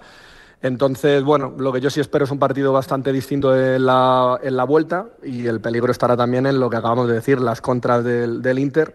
Entonces, 0.63 1.23
bueno, 1.23 1.55
lo 1.59 1.73
que 1.73 1.81
yo 1.81 1.89
sí 1.89 2.01
espero 2.01 2.27
es 2.27 2.31
un 2.31 2.39
partido 2.39 2.73
bastante 2.73 3.13
distinto 3.13 3.57
en 3.57 3.87
la, 3.87 4.65
vuelta 4.69 5.07
y 5.23 5.47
el 5.47 5.61
peligro 5.61 5.91
estará 5.91 6.17
también 6.17 6.47
en 6.47 6.61
lo 6.61 6.69
que 6.69 6.77
acabamos 6.77 7.09
de 7.09 7.15
decir, 7.15 7.41
las 7.41 7.63
contras 7.63 8.05
del, 8.05 8.59
Inter, 8.59 8.95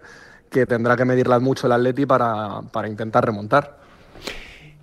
que 0.51 0.67
tendrá 0.67 0.95
que 0.95 1.05
medirlas 1.05 1.41
mucho 1.41 1.65
el 1.65 1.73
Atleti 1.73 2.05
para, 2.05 2.61
intentar 2.87 3.25
remontar. 3.25 3.77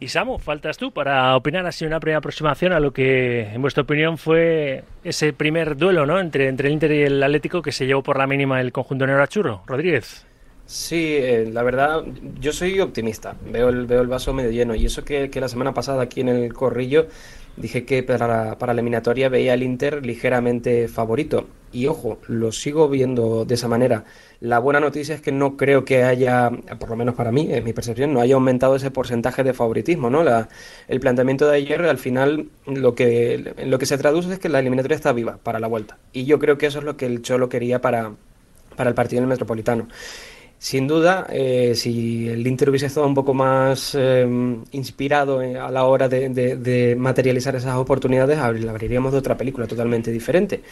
Y 0.01 0.09
Samu, 0.09 0.39
faltas 0.41 0.77
tú 0.77 0.91
para 0.91 1.37
opinar 1.37 1.65
así 1.65 1.85
una 1.85 2.01
primera 2.01 2.19
aproximación 2.19 2.73
a 2.73 2.81
lo 2.81 2.93
que, 2.93 3.53
en 3.55 3.63
vuestra 3.63 3.85
opinión, 3.85 4.19
fue 4.19 4.83
ese 5.05 5.33
primer 5.33 5.77
duelo 5.77 6.05
¿no? 6.05 6.19
entre, 6.19 6.49
entre 6.49 6.67
el 6.67 6.75
Inter 6.75 6.91
y 6.91 7.03
el 7.03 7.23
Atlético 7.23 7.63
que 7.63 7.71
se 7.71 7.87
llevó 7.87 8.03
por 8.03 8.19
la 8.19 8.27
mínima 8.27 8.61
el 8.61 8.73
conjunto 8.73 9.07
Churro. 9.29 9.63
Rodríguez. 9.67 10.27
Sí, 10.65 11.17
eh, 11.17 11.51
la 11.53 11.63
verdad, 11.63 12.05
yo 12.41 12.53
soy 12.53 12.81
optimista. 12.81 13.37
Veo 13.45 13.69
el, 13.69 13.87
veo 13.87 14.01
el 14.01 14.07
vaso 14.07 14.33
medio 14.33 14.51
lleno. 14.51 14.75
Y 14.75 14.87
eso 14.87 15.05
que, 15.05 15.29
que 15.31 15.41
la 15.41 15.49
semana 15.49 15.75
pasada 15.75 16.03
aquí 16.03 16.21
en 16.21 16.29
el 16.29 16.53
Corrillo 16.55 17.09
dije 17.57 17.85
que 17.85 18.03
para, 18.03 18.57
para 18.59 18.73
la 18.73 18.81
eliminatoria 18.81 19.29
veía 19.29 19.53
al 19.53 19.63
Inter 19.63 20.07
ligeramente 20.07 20.89
favorito. 20.89 21.47
Y 21.73 21.87
ojo, 21.89 22.19
lo 22.27 22.53
sigo 22.53 22.89
viendo 22.89 23.45
de 23.45 23.55
esa 23.55 23.69
manera. 23.69 24.05
La 24.41 24.59
buena 24.59 24.81
noticia 24.81 25.15
es 25.15 25.21
que 25.21 25.33
no 25.33 25.57
creo 25.57 25.85
que 25.85 26.05
haya, 26.05 26.51
por 26.79 26.89
lo 26.89 26.97
menos 26.97 27.15
para 27.15 27.33
mí, 27.33 27.49
en 27.53 27.65
mi 27.65 27.73
percepción, 27.73 28.13
no 28.15 28.21
haya 28.21 28.35
aumentado 28.35 28.77
ese 28.77 28.91
porcentaje 28.91 29.43
de 29.45 29.55
favoritismo, 29.55 30.11
¿no? 30.11 30.23
La, 30.23 30.49
el 30.89 31.01
planteamiento 31.01 31.47
de 31.49 31.57
ayer, 31.57 31.83
al 31.83 31.99
final, 31.99 32.49
lo 32.67 32.95
que, 32.95 33.55
lo 33.67 33.79
que 33.79 33.87
se 33.87 33.99
traduce 33.99 34.33
es 34.33 34.39
que 34.39 34.49
la 34.49 34.61
eliminatoria 34.61 34.97
está 34.97 35.13
viva 35.13 35.39
para 35.43 35.61
la 35.61 35.67
vuelta. 35.67 35.99
Y 36.13 36.25
yo 36.25 36.39
creo 36.39 36.57
que 36.59 36.67
eso 36.67 36.79
es 36.79 36.85
lo 36.85 36.97
que 36.97 37.07
el 37.07 37.23
Cholo 37.23 37.49
quería 37.49 37.81
para, 37.81 38.13
para 38.77 38.91
el 38.91 38.95
partido 38.95 39.19
en 39.19 39.25
el 39.25 39.31
Metropolitano. 39.31 39.89
Sin 40.63 40.87
duda, 40.87 41.27
eh, 41.29 41.73
si 41.75 42.29
el 42.29 42.47
Inter 42.47 42.71
hubiese 42.71 42.87
estado 42.87 43.05
un 43.05 43.15
poco 43.15 43.35
más 43.35 43.97
eh, 43.99 44.25
inspirado 44.71 45.43
eh, 45.43 45.59
a 45.59 45.69
la 45.73 45.83
hora 45.87 46.09
de, 46.09 46.95
materializar 46.97 47.57
esas 47.57 47.75
oportunidades, 47.77 48.39
habl- 48.39 48.69
hablaríamos 48.69 49.11
de 49.11 49.19
otra 49.19 49.37
película 49.37 49.67
totalmente 49.67 50.13
diferente. 50.13 50.63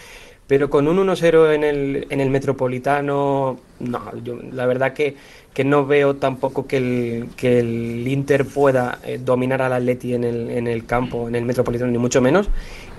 Pero 0.46 0.70
con 0.70 0.86
un 0.86 0.96
1-0 0.98 1.54
en 1.54 1.64
el, 1.64 2.06
en 2.08 2.20
el 2.20 2.30
Metropolitano, 2.30 3.58
no, 3.80 4.00
yo 4.22 4.38
la 4.52 4.66
verdad 4.66 4.92
que, 4.92 5.16
que 5.52 5.64
no 5.64 5.84
veo 5.84 6.14
tampoco 6.14 6.68
que 6.68 6.76
el, 6.76 7.28
que 7.36 7.58
el 7.58 8.06
Inter 8.06 8.44
pueda 8.46 9.00
eh, 9.04 9.18
dominar 9.18 9.60
al 9.60 9.72
Atleti 9.72 10.14
en 10.14 10.22
el, 10.22 10.50
en 10.50 10.68
el 10.68 10.86
campo, 10.86 11.26
en 11.26 11.34
el 11.34 11.44
Metropolitano, 11.44 11.90
ni 11.90 11.98
mucho 11.98 12.20
menos. 12.20 12.48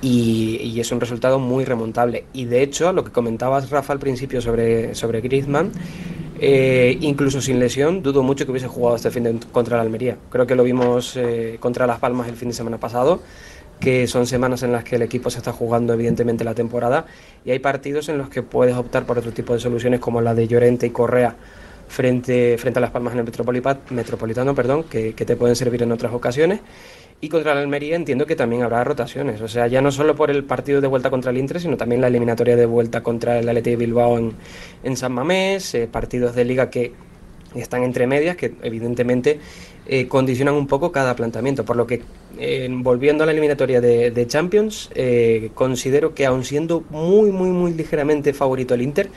Y, 0.02 0.60
y 0.62 0.80
es 0.82 0.92
un 0.92 1.00
resultado 1.00 1.40
muy 1.40 1.63
remontable. 1.63 2.25
Y 2.34 2.46
de 2.46 2.63
hecho, 2.63 2.92
lo 2.92 3.06
que 3.06 3.12
comentabas, 3.12 3.70
Rafa, 3.70 3.94
al 3.94 4.00
principio 4.00 4.42
sobre, 4.42 4.94
sobre 4.96 5.22
Griezmann, 5.22 5.72
eh, 6.43 6.98
incluso 7.01 7.39
sin 7.39 7.60
lesión, 7.60 8.01
dudo 8.01 8.24
mucho 8.24 8.45
que 8.45 8.51
hubiese 8.51 8.67
jugado 8.67 8.95
este 8.95 9.12
fin 9.12 9.24
de 9.24 9.39
contra 9.51 9.77
la 9.77 9.83
Almería. 9.83 10.17
Creo 10.31 10.48
que 10.48 10.55
lo 10.55 10.63
vimos 10.63 11.15
eh, 11.15 11.57
contra 11.60 11.86
Las 11.86 12.00
Palmas 12.00 12.27
el 12.27 12.36
fin 12.36 12.48
de 12.48 12.55
semana 12.55 12.79
pasado, 12.79 13.21
que 13.79 14.07
son 14.07 14.25
semanas 14.25 14.63
en 14.63 14.71
las 14.71 14.83
que 14.83 14.95
el 14.95 15.03
equipo 15.03 15.29
se 15.29 15.38
está 15.38 15.53
jugando 15.53 15.93
evidentemente 15.93 16.43
la 16.43 16.55
temporada 16.55 17.05
y 17.45 17.51
hay 17.51 17.60
partidos 17.60 18.10
en 18.10 18.17
los 18.17 18.29
que 18.29 18.41
puedes 18.41 18.75
optar 18.75 19.05
por 19.05 19.19
otro 19.19 19.31
tipo 19.31 19.53
de 19.53 19.60
soluciones 19.60 20.00
como 20.00 20.19
la 20.19 20.33
de 20.33 20.48
Llorente 20.48 20.88
y 20.88 20.89
Correa 20.89 21.36
frente, 21.91 22.57
frente 22.57 22.79
a 22.79 22.81
Las 22.81 22.91
Palmas 22.91 23.13
en 23.13 23.19
el 23.19 23.25
Metropolitano, 23.25 24.55
perdón, 24.55 24.86
que, 24.86 25.13
que 25.13 25.25
te 25.25 25.36
pueden 25.36 25.55
servir 25.55 25.83
en 25.83 25.91
otras 25.91 26.13
ocasiones. 26.13 26.62
Y 27.19 27.29
contra 27.29 27.53
la 27.53 27.62
Almería 27.62 27.95
entiendo 27.95 28.25
que 28.25 28.36
también 28.36 28.63
habrá 28.63 28.83
rotaciones. 28.83 29.41
O 29.41 29.48
sea, 29.48 29.67
ya 29.67 29.81
no 29.81 29.91
solo 29.91 30.15
por 30.15 30.31
el 30.31 30.43
partido 30.43 30.81
de 30.81 30.88
vuelta 30.88 31.12
contra 31.12 31.29
el 31.29 31.38
Inter, 31.38 31.60
sino 31.60 31.77
también 31.77 32.01
la 32.01 32.07
eliminatoria 32.07 32.55
de 32.55 32.65
vuelta 32.65 33.03
contra 33.03 33.38
el 33.38 33.48
Athletic 33.48 33.77
Bilbao 33.77 34.17
en, 34.17 34.33
en 34.83 34.98
San 34.98 35.12
Mamés, 35.12 35.75
eh, 35.75 35.88
partidos 35.91 36.33
de 36.33 36.45
liga 36.45 36.71
que 36.71 36.93
están 37.53 37.83
entre 37.83 38.07
medias, 38.07 38.38
que 38.38 38.53
evidentemente 38.63 39.39
eh, 39.86 40.07
condicionan 40.07 40.55
un 40.55 40.65
poco 40.65 40.91
cada 40.91 41.15
planteamiento. 41.15 41.63
Por 41.65 41.75
lo 41.75 41.86
que, 41.86 42.01
eh, 42.39 42.67
volviendo 42.71 43.24
a 43.24 43.25
la 43.27 43.33
eliminatoria 43.33 43.81
de, 43.81 44.10
de 44.10 44.27
Champions, 44.27 44.89
eh, 44.95 45.51
considero 45.53 46.15
que 46.15 46.25
aun 46.25 46.43
siendo 46.43 46.83
muy, 46.89 47.29
muy, 47.31 47.50
muy 47.50 47.74
ligeramente 47.74 48.33
favorito 48.33 48.74
el 48.74 48.81
Inter, 48.81 49.10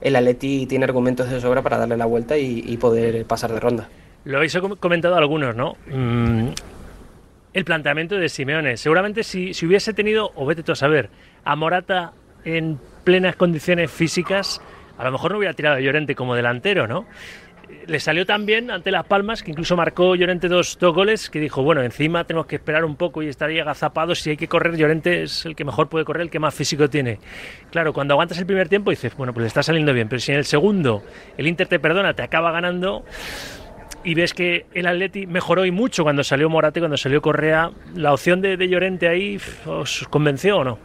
el 0.00 0.16
Atleti 0.16 0.66
tiene 0.66 0.84
argumentos 0.84 1.28
de 1.30 1.40
sobra 1.40 1.62
para 1.62 1.78
darle 1.78 1.96
la 1.96 2.06
vuelta 2.06 2.36
y, 2.36 2.76
poder 2.76 3.24
pasar 3.26 3.52
de 3.52 3.60
ronda. 3.60 3.88
Lo 4.24 4.36
habéis 4.38 4.56
com- 4.58 4.76
comentado 4.76 5.16
algunos, 5.16 5.54
¿no? 5.54 5.76
Mm, 5.86 6.48
el 7.52 7.64
planteamiento 7.64 8.16
de 8.16 8.28
Simeone. 8.28 8.76
Seguramente 8.76 9.22
si, 9.22 9.54
si 9.54 9.66
hubiese 9.66 9.94
tenido, 9.94 10.32
o 10.34 10.44
vete 10.46 10.62
tú 10.62 10.72
a 10.72 10.76
saber, 10.76 11.08
a 11.44 11.56
Morata 11.56 12.12
en 12.44 12.78
plenas 13.04 13.36
condiciones 13.36 13.90
físicas, 13.90 14.60
a 14.98 15.04
lo 15.04 15.12
mejor 15.12 15.32
no 15.32 15.38
hubiera 15.38 15.54
tirado 15.54 15.76
a 15.76 15.80
Llorente 15.80 16.14
como 16.14 16.34
delantero, 16.34 16.86
¿no? 16.86 17.06
Le 17.86 18.00
salió 18.00 18.26
tan 18.26 18.46
bien 18.46 18.70
ante 18.70 18.90
Las 18.90 19.06
Palmas 19.06 19.42
que 19.42 19.50
incluso 19.50 19.76
marcó 19.76 20.14
Llorente 20.14 20.48
dos, 20.48 20.78
dos, 20.80 20.94
goles 20.94 21.30
que 21.30 21.40
dijo, 21.40 21.62
bueno, 21.62 21.82
encima 21.82 22.24
tenemos 22.24 22.46
que 22.46 22.56
esperar 22.56 22.84
un 22.84 22.96
poco 22.96 23.22
y 23.22 23.28
estar 23.28 23.48
ahí. 23.48 23.60
Si 24.14 24.30
hay 24.30 24.36
que 24.36 24.48
correr, 24.48 24.76
Llorente 24.76 25.22
es 25.22 25.46
el 25.46 25.56
que 25.56 25.64
mejor 25.64 25.88
puede 25.88 26.04
correr, 26.04 26.22
el 26.22 26.30
que 26.30 26.38
más 26.38 26.54
físico 26.54 26.88
tiene. 26.88 27.18
Claro, 27.70 27.92
cuando 27.92 28.14
aguantas 28.14 28.38
el 28.38 28.46
primer 28.46 28.68
tiempo 28.68 28.90
dices, 28.90 29.16
bueno, 29.16 29.32
pues 29.32 29.42
le 29.42 29.48
está 29.48 29.62
saliendo 29.62 29.92
bien, 29.92 30.08
pero 30.08 30.20
si 30.20 30.32
en 30.32 30.38
el 30.38 30.44
segundo 30.44 31.02
el 31.36 31.46
Inter 31.46 31.66
te 31.66 31.78
perdona, 31.78 32.14
te 32.14 32.22
acaba 32.22 32.50
ganando 32.52 33.04
y 34.04 34.14
ves 34.14 34.34
que 34.34 34.66
el 34.72 34.86
Atleti 34.86 35.26
mejoró 35.26 35.64
y 35.64 35.70
mucho 35.70 36.02
cuando 36.02 36.22
salió 36.22 36.48
Morate, 36.48 36.80
cuando 36.80 36.96
salió 36.96 37.20
Correa, 37.20 37.70
¿la 37.94 38.12
opción 38.12 38.40
de, 38.40 38.56
de 38.56 38.68
Llorente 38.68 39.08
ahí 39.08 39.38
os 39.66 40.06
convenció 40.10 40.58
o 40.58 40.64
no? 40.64 40.78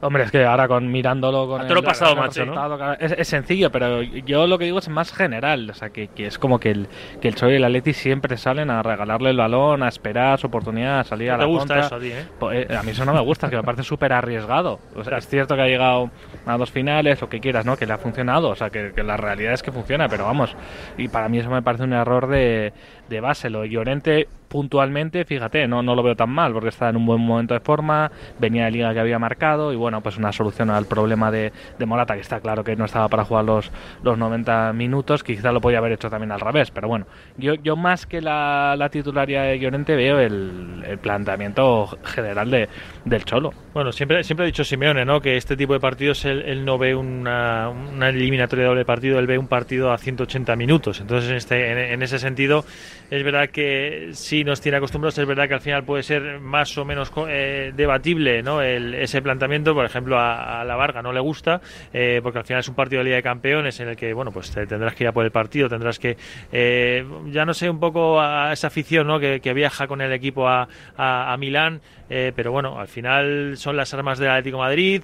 Hombre, 0.00 0.24
es 0.24 0.30
que 0.30 0.44
ahora 0.44 0.68
con 0.68 0.90
mirándolo 0.90 1.46
con 1.46 1.62
a 1.62 1.66
el, 1.66 1.82
pasado, 1.82 2.12
el 2.12 2.18
macho, 2.18 2.44
¿no? 2.44 2.92
es, 2.94 3.12
es, 3.12 3.28
sencillo, 3.28 3.70
pero 3.70 4.02
yo 4.02 4.46
lo 4.46 4.58
que 4.58 4.66
digo 4.66 4.78
es 4.78 4.88
más 4.88 5.12
general, 5.12 5.70
o 5.70 5.74
sea, 5.74 5.90
que, 5.90 6.08
que 6.08 6.26
es 6.26 6.38
como 6.38 6.58
que 6.58 6.70
el, 6.70 6.88
que 7.20 7.28
el 7.28 7.34
Cholo 7.34 7.52
y 7.52 7.56
el 7.56 7.64
Atleti 7.64 7.92
siempre 7.92 8.36
salen 8.36 8.70
a 8.70 8.82
regalarle 8.82 9.30
el 9.30 9.36
balón, 9.36 9.82
a 9.82 9.88
esperar 9.88 10.38
su 10.38 10.48
oportunidad, 10.48 11.00
a 11.00 11.04
salir 11.04 11.30
a 11.30 11.36
la 11.36 11.44
gusta 11.46 11.74
contra. 11.74 11.86
eso 11.86 11.94
a 11.96 12.00
ti, 12.00 12.08
¿eh? 12.08 12.26
Pues, 12.38 12.70
eh, 12.70 12.76
a 12.76 12.82
mí 12.82 12.90
eso 12.90 13.04
no 13.04 13.14
me 13.14 13.20
gusta, 13.20 13.48
que 13.48 13.56
me 13.56 13.62
parece 13.62 13.82
súper 13.82 14.12
arriesgado. 14.12 14.78
O 14.94 15.04
sea, 15.04 15.18
es 15.18 15.26
cierto 15.26 15.54
que 15.56 15.62
ha 15.62 15.66
llegado 15.66 16.10
a 16.44 16.56
dos 16.56 16.70
finales, 16.70 17.20
lo 17.20 17.28
que 17.28 17.40
quieras, 17.40 17.64
¿no? 17.64 17.76
Que 17.76 17.86
le 17.86 17.92
ha 17.92 17.98
funcionado, 17.98 18.50
o 18.50 18.56
sea, 18.56 18.70
que, 18.70 18.92
que 18.94 19.02
la 19.02 19.16
realidad 19.16 19.52
es 19.52 19.62
que 19.62 19.72
funciona, 19.72 20.08
pero 20.08 20.24
vamos, 20.24 20.54
y 20.96 21.08
para 21.08 21.28
mí 21.28 21.38
eso 21.38 21.50
me 21.50 21.62
parece 21.62 21.84
un 21.84 21.92
error 21.92 22.26
de, 22.28 22.72
de 23.08 23.20
base. 23.20 23.50
Lo 23.50 23.62
de 23.62 23.70
Llorente 23.70 24.28
puntualmente, 24.48 25.24
fíjate, 25.24 25.66
no, 25.66 25.82
no 25.82 25.94
lo 25.94 26.02
veo 26.02 26.16
tan 26.16 26.30
mal, 26.30 26.52
porque 26.52 26.68
está 26.68 26.88
en 26.88 26.96
un 26.96 27.06
buen 27.06 27.20
momento 27.20 27.54
de 27.54 27.60
forma, 27.60 28.10
venía 28.38 28.66
de 28.66 28.70
liga 28.70 28.92
que 28.92 29.00
había 29.00 29.18
marcado, 29.18 29.72
y 29.72 29.76
bueno, 29.76 30.00
pues 30.02 30.16
una 30.16 30.32
solución 30.32 30.70
al 30.70 30.86
problema 30.86 31.30
de, 31.30 31.52
de 31.78 31.86
Morata, 31.86 32.14
que 32.14 32.20
está 32.20 32.40
claro 32.40 32.64
que 32.64 32.76
no 32.76 32.84
estaba 32.84 33.08
para 33.08 33.24
jugar 33.24 33.44
los, 33.44 33.70
los 34.02 34.18
90 34.18 34.72
minutos, 34.72 35.22
que 35.22 35.36
quizá 35.36 35.52
lo 35.52 35.60
podía 35.60 35.78
haber 35.78 35.92
hecho 35.92 36.10
también 36.10 36.32
al 36.32 36.40
revés, 36.40 36.70
pero 36.70 36.88
bueno, 36.88 37.06
yo, 37.36 37.54
yo 37.54 37.76
más 37.76 38.06
que 38.06 38.20
la, 38.20 38.74
la 38.76 38.88
titularidad 38.88 39.44
de 39.44 39.58
Llorente 39.58 39.96
veo 39.96 40.18
el, 40.18 40.84
el 40.86 40.98
planteamiento 40.98 41.98
general 42.04 42.50
de, 42.50 42.68
del 43.04 43.24
Cholo. 43.24 43.52
Bueno, 43.72 43.92
siempre, 43.92 44.24
siempre 44.24 44.44
ha 44.44 44.46
dicho 44.46 44.64
Simeone, 44.64 45.04
¿no? 45.04 45.20
Que 45.20 45.36
este 45.36 45.56
tipo 45.56 45.74
de 45.74 45.80
partidos 45.80 46.24
él, 46.24 46.64
no 46.64 46.78
ve 46.78 46.94
una, 46.94 47.68
una, 47.68 48.08
eliminatoria 48.08 48.64
de 48.64 48.68
doble 48.68 48.84
partido, 48.84 49.18
él 49.18 49.26
ve 49.26 49.38
un 49.38 49.48
partido 49.48 49.92
a 49.92 49.98
180 49.98 50.56
minutos. 50.56 51.00
Entonces, 51.00 51.30
en, 51.30 51.36
este, 51.36 51.92
en 51.92 52.02
ese 52.02 52.18
sentido, 52.18 52.64
es 53.10 53.22
verdad 53.22 53.50
que 53.50 54.10
sí 54.12 54.44
nos 54.46 54.60
tiene 54.60 54.78
acostumbrados, 54.78 55.18
es 55.18 55.26
verdad 55.26 55.48
que 55.48 55.54
al 55.54 55.60
final 55.60 55.84
puede 55.84 56.02
ser 56.02 56.40
más 56.40 56.78
o 56.78 56.84
menos 56.84 57.12
eh, 57.28 57.72
debatible, 57.74 58.42
¿no? 58.42 58.62
El, 58.62 58.94
ese 58.94 59.20
planteamiento, 59.20 59.74
por 59.74 59.84
ejemplo, 59.84 60.18
a, 60.18 60.60
a 60.60 60.64
la 60.64 60.76
Varga 60.76 61.02
no 61.02 61.12
le 61.12 61.20
gusta, 61.20 61.60
eh, 61.92 62.20
porque 62.22 62.38
al 62.38 62.44
final 62.44 62.60
es 62.60 62.68
un 62.68 62.74
partido 62.74 63.00
de 63.00 63.04
Liga 63.04 63.16
de 63.16 63.22
Campeones 63.22 63.78
en 63.80 63.88
el 63.88 63.96
que, 63.96 64.14
bueno, 64.14 64.30
pues 64.30 64.50
te 64.50 64.66
tendrás 64.66 64.94
que 64.94 65.04
ir 65.04 65.08
a 65.08 65.12
por 65.12 65.24
el 65.24 65.30
partido, 65.30 65.68
tendrás 65.68 65.98
que, 65.98 66.16
eh, 66.52 67.04
ya 67.26 67.44
no 67.44 67.52
sé, 67.52 67.68
un 67.68 67.80
poco 67.80 68.20
a 68.20 68.52
esa 68.52 68.68
afición, 68.68 69.06
¿no? 69.06 69.18
Que, 69.18 69.40
que 69.40 69.52
viaja 69.52 69.86
con 69.86 70.00
el 70.00 70.12
equipo 70.12 70.48
a, 70.48 70.68
a, 70.96 71.32
a 71.32 71.36
Milán, 71.36 71.80
eh, 72.08 72.32
pero 72.34 72.52
bueno, 72.52 72.78
al 72.78 72.88
final 72.88 73.56
son 73.56 73.76
las 73.76 73.92
armas 73.92 74.18
del 74.18 74.30
Atlético 74.30 74.58
de 74.58 74.62
Madrid. 74.62 75.02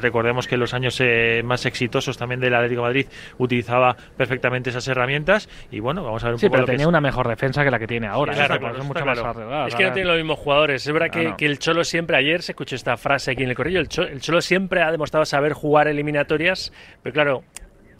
Recordemos 0.00 0.48
que 0.48 0.54
en 0.54 0.60
los 0.60 0.72
años 0.74 1.02
más 1.44 1.66
exitosos 1.66 2.16
también 2.16 2.40
del 2.40 2.54
Atlético 2.54 2.80
de 2.82 2.86
Madrid 2.88 3.06
utilizaba 3.38 3.94
perfectamente 4.16 4.70
esas 4.70 4.88
herramientas. 4.88 5.48
Y 5.70 5.80
bueno, 5.80 6.02
vamos 6.02 6.22
a 6.24 6.28
ver 6.28 6.34
un 6.34 6.38
sí, 6.38 6.46
poco 6.46 6.52
pero 6.52 6.62
lo 6.62 6.66
que 6.66 6.72
tenía 6.72 6.84
es. 6.84 6.88
una 6.88 7.00
mejor 7.00 7.28
defensa 7.28 7.62
que 7.62 7.70
la 7.70 7.78
que 7.78 7.86
tiene 7.86 8.08
ahora. 8.12 8.32
Sí, 8.32 8.38
claro, 8.38 8.58
claro, 8.58 8.84
mucho 8.84 9.02
claro. 9.02 9.22
más 9.22 9.36
arriesgada. 9.36 9.68
Es 9.68 9.74
que 9.74 9.84
no 9.84 9.92
tienen 9.92 10.08
los 10.08 10.16
mismos 10.16 10.38
jugadores. 10.38 10.86
Es 10.86 10.92
verdad 10.92 11.10
que, 11.10 11.24
no. 11.24 11.36
que 11.36 11.46
el 11.46 11.58
Cholo 11.58 11.84
siempre, 11.84 12.16
ayer 12.16 12.42
se 12.42 12.52
escuchó 12.52 12.76
esta 12.76 12.96
frase 12.96 13.32
aquí 13.32 13.42
en 13.42 13.50
el 13.50 13.56
corrillo, 13.56 13.80
el 13.80 13.88
Cholo, 13.88 14.08
el 14.08 14.20
Cholo 14.20 14.40
siempre 14.40 14.82
ha 14.82 14.90
demostrado 14.90 15.24
saber 15.24 15.52
jugar 15.52 15.88
eliminatorias, 15.88 16.72
pero 17.02 17.12
claro, 17.12 17.44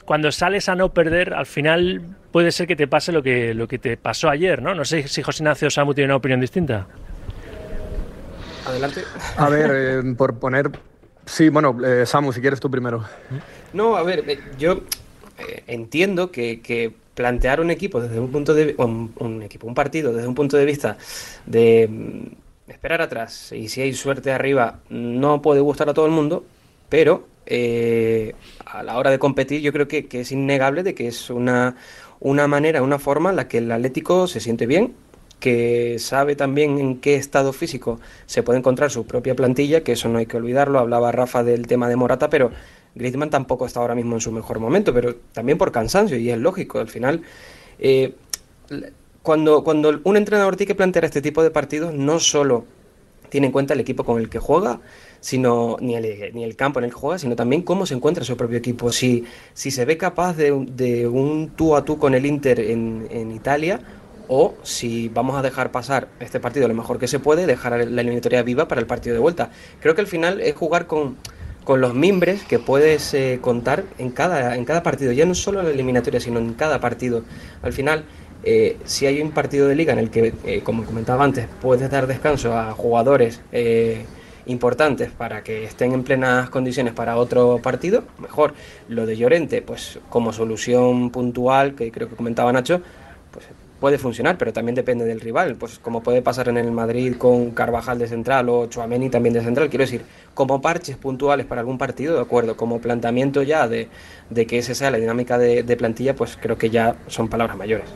cuando 0.05 0.33
sales 0.33 0.69
a 0.69 0.75
no 0.75 0.91
perder, 0.91 1.35
al 1.35 1.47
final 1.47 2.03
puede 2.31 2.53
ser 2.53 2.67
que 2.67 2.77
te 2.77 2.87
pase 2.87 3.13
lo 3.13 3.23
que, 3.23 3.55
lo 3.55 3.69
que 3.69 3.79
te 3.79 3.97
pasó 3.97 4.29
ayer, 4.29 4.63
¿no? 4.63 4.75
No 4.75 4.85
sé 4.85 5.09
si 5.09 5.23
José 5.23 5.43
Ignacio 5.43 5.71
Samu 5.71 5.95
tiene 5.95 6.07
una 6.07 6.17
opinión 6.17 6.41
distinta. 6.41 6.87
Adelante. 8.67 9.03
A 9.37 9.49
ver, 9.49 9.71
eh, 9.75 10.15
por 10.17 10.39
poner... 10.39 10.71
Sí, 11.25 11.49
bueno, 11.51 11.77
eh, 11.85 12.05
Samu, 12.05 12.33
si 12.33 12.41
quieres 12.41 12.59
tú 12.59 12.71
primero. 12.71 13.05
No, 13.73 13.97
a 13.97 14.03
ver, 14.03 14.25
eh, 14.29 14.41
yo 14.59 14.83
eh, 15.39 15.63
entiendo 15.69 16.33
que, 16.33 16.61
que 16.61 16.93
plantear 17.15 17.61
un 17.61 17.71
equipo 17.71 18.01
desde 18.01 18.19
un 18.19 18.31
punto 18.31 18.55
de 18.55 18.75
un, 18.79 19.13
un 19.19 19.43
equipo, 19.43 19.67
un 19.67 19.75
partido 19.75 20.13
desde 20.13 20.29
un 20.29 20.35
punto 20.35 20.57
de 20.57 20.65
vista 20.65 20.97
de 21.47 21.89
mm, 21.89 22.71
esperar 22.71 23.03
atrás 23.03 23.53
y 23.53 23.69
si 23.69 23.83
hay 23.83 23.93
suerte 23.93 24.33
arriba 24.33 24.81
no 24.89 25.43
puede 25.43 25.61
gustar 25.61 25.89
a 25.89 25.95
todo 25.95 26.07
el 26.07 26.13
mundo, 26.13 26.45
pero 26.89 27.27
eh, 27.47 28.35
a 28.65 28.83
la 28.83 28.97
hora 28.97 29.11
de 29.11 29.19
competir 29.19 29.61
yo 29.61 29.73
creo 29.73 29.89
que, 29.89 30.07
que 30.07 30.21
es 30.21 30.33
innegable 30.33 30.83
de 30.83 30.95
que 30.95 31.09
es 31.09 31.31
una, 31.31 31.77
una 32.21 32.47
manera, 32.49 32.83
una 32.83 32.99
forma 32.99 33.31
en 33.31 33.37
la 33.37 33.49
que 33.49 33.59
el 33.59 33.71
Atlético 33.71 34.27
se 34.27 34.41
siente 34.41 34.67
bien, 34.67 34.95
que 35.43 35.99
sabe 35.99 36.37
también 36.37 36.79
en 36.79 37.01
qué 37.01 37.17
estado 37.17 37.53
físico 37.53 37.99
se 38.27 38.45
puede 38.45 38.61
encontrar 38.61 38.93
su 38.93 39.07
propia 39.09 39.35
plantilla, 39.35 39.83
que 39.83 39.93
eso 39.93 40.09
no 40.09 40.19
hay 40.19 40.27
que 40.27 40.37
olvidarlo. 40.37 40.79
Hablaba 40.79 41.11
Rafa 41.11 41.43
del 41.43 41.67
tema 41.67 41.89
de 41.89 41.97
Morata, 41.97 42.31
pero 42.31 42.53
Griezmann 42.95 43.31
tampoco 43.31 43.67
está 43.67 43.81
ahora 43.81 43.95
mismo 43.95 44.15
en 44.15 44.21
su 44.21 44.33
mejor 44.33 44.61
momento, 44.61 44.93
pero 44.93 45.15
también 45.33 45.59
por 45.59 45.73
cansancio, 45.73 46.17
y 46.17 46.31
es 46.31 46.39
lógico. 46.39 46.79
Al 46.79 46.89
final, 46.89 47.23
eh, 47.79 48.15
cuando, 49.23 49.65
cuando 49.65 50.01
un 50.05 50.17
entrenador 50.17 50.57
tiene 50.57 50.69
que 50.69 50.75
plantear 50.75 51.05
este 51.05 51.23
tipo 51.23 51.43
de 51.43 51.51
partidos, 51.51 51.95
no 51.95 52.19
solo 52.19 52.65
tiene 53.29 53.47
en 53.47 53.53
cuenta 53.53 53.73
el 53.73 53.81
equipo 53.81 54.05
con 54.05 54.21
el 54.21 54.29
que 54.29 54.39
juega, 54.39 54.81
sino 55.21 55.79
ni 55.81 55.95
el, 55.95 56.35
ni 56.35 56.45
el 56.45 56.55
campo 56.55 56.81
en 56.81 56.85
el 56.85 56.91
que 56.91 56.97
juega, 56.97 57.19
sino 57.19 57.35
también 57.35 57.63
cómo 57.63 57.87
se 57.87 57.95
encuentra 57.95 58.25
su 58.25 58.37
propio 58.37 58.59
equipo. 58.59 58.93
Si, 58.93 59.25
si 59.55 59.71
se 59.71 59.87
ve 59.87 59.97
capaz 59.97 60.37
de, 60.37 60.51
de 60.73 61.07
un 61.09 61.51
tú 61.57 61.75
a 61.75 61.85
tú 61.85 61.99
con 61.99 62.15
el 62.15 62.27
Inter 62.27 62.61
en, 62.61 63.07
en 63.11 63.33
Italia, 63.33 63.81
o 64.29 64.55
si 64.63 65.09
vamos 65.09 65.37
a 65.37 65.43
dejar 65.43 65.71
pasar 65.73 66.09
este 66.21 66.41
partido 66.41 66.69
lo 66.69 66.75
mejor 66.75 66.99
que 66.99 67.09
se 67.09 67.19
puede, 67.19 67.47
dejar 67.47 67.73
la 67.89 68.01
eliminatoria 68.01 68.43
viva 68.43 68.69
para 68.69 68.81
el 68.81 68.87
partido 68.87 69.15
de 69.15 69.21
vuelta. 69.21 69.51
Creo 69.81 69.95
que 69.95 70.01
al 70.01 70.07
final 70.07 70.41
es 70.41 70.55
jugar 70.55 70.87
con, 70.87 71.17
con 71.65 71.81
los 71.81 71.95
mimbres 71.95 72.43
que 72.43 72.59
puedes 72.59 73.15
eh, 73.15 73.39
contar 73.41 73.85
en 73.99 74.11
cada, 74.11 74.57
en 74.57 74.65
cada 74.65 74.83
partido, 74.83 75.13
ya 75.13 75.27
no 75.27 75.35
solo 75.35 75.61
en 75.61 75.67
la 75.67 75.73
eliminatoria, 75.73 76.21
sino 76.21 76.39
en 76.39 76.55
cada 76.55 76.81
partido. 76.81 77.23
Al 77.63 77.73
final, 77.73 78.05
eh, 78.45 78.77
si 78.85 79.07
hay 79.07 79.21
un 79.21 79.31
partido 79.31 79.69
de 79.69 79.77
liga 79.77 79.93
en 79.93 79.99
el 79.99 80.11
que, 80.11 80.35
eh, 80.45 80.63
como 80.65 80.85
comentaba 80.85 81.25
antes, 81.25 81.47
puedes 81.61 81.89
dar 81.91 82.07
descanso 82.07 82.57
a 82.57 82.73
jugadores 82.73 83.41
importantes 84.45 85.13
para 85.13 85.45
que 85.45 85.63
estén 85.63 85.93
en 85.93 86.03
plenas 86.03 86.51
condiciones 86.51 86.93
para 86.95 87.17
otro 87.17 87.61
partido, 87.63 88.03
mejor. 88.19 88.55
Lo 88.89 89.07
de 89.07 89.17
Llorente, 89.17 89.63
pues 89.63 90.01
como 90.09 90.33
solución 90.33 91.11
puntual, 91.11 91.77
que 91.77 91.93
creo 91.93 92.09
que 92.09 92.17
comentaba 92.17 92.53
Nacho, 92.53 92.83
pues 93.31 93.47
puede 93.83 93.99
funcionar, 93.99 94.39
pero 94.39 94.53
también 94.53 94.77
depende 94.77 95.05
del 95.05 95.21
rival, 95.21 95.57
pues 95.57 95.81
como 95.81 96.05
puede 96.05 96.23
pasar 96.23 96.49
en 96.49 96.57
el 96.57 96.71
Madrid 96.71 97.17
con 97.19 97.51
Carvajal 97.51 97.99
de 97.99 98.07
central 98.07 98.49
o 98.49 98.67
Chouameni 98.67 99.11
también 99.11 99.33
de 99.33 99.43
central, 99.43 99.69
quiero 99.71 99.83
decir, 99.83 100.03
como 100.35 100.63
parches 100.63 100.97
puntuales 100.97 101.47
para 101.47 101.63
algún 101.63 101.79
partido, 101.79 102.15
de 102.15 102.21
acuerdo, 102.21 102.57
como 102.57 102.81
planteamiento 102.81 103.43
ya 103.43 103.67
de, 103.67 103.89
de 104.31 104.47
que 104.47 104.59
esa 104.59 104.77
sea 104.77 104.93
la 104.93 104.99
dinámica 104.99 105.37
de 105.37 105.77
plantilla, 105.77 106.15
pues 106.15 106.39
creo 106.41 106.57
que 106.57 106.71
ya 106.71 106.95
son 107.09 107.27
palabras 107.27 107.57
mayores. 107.59 107.89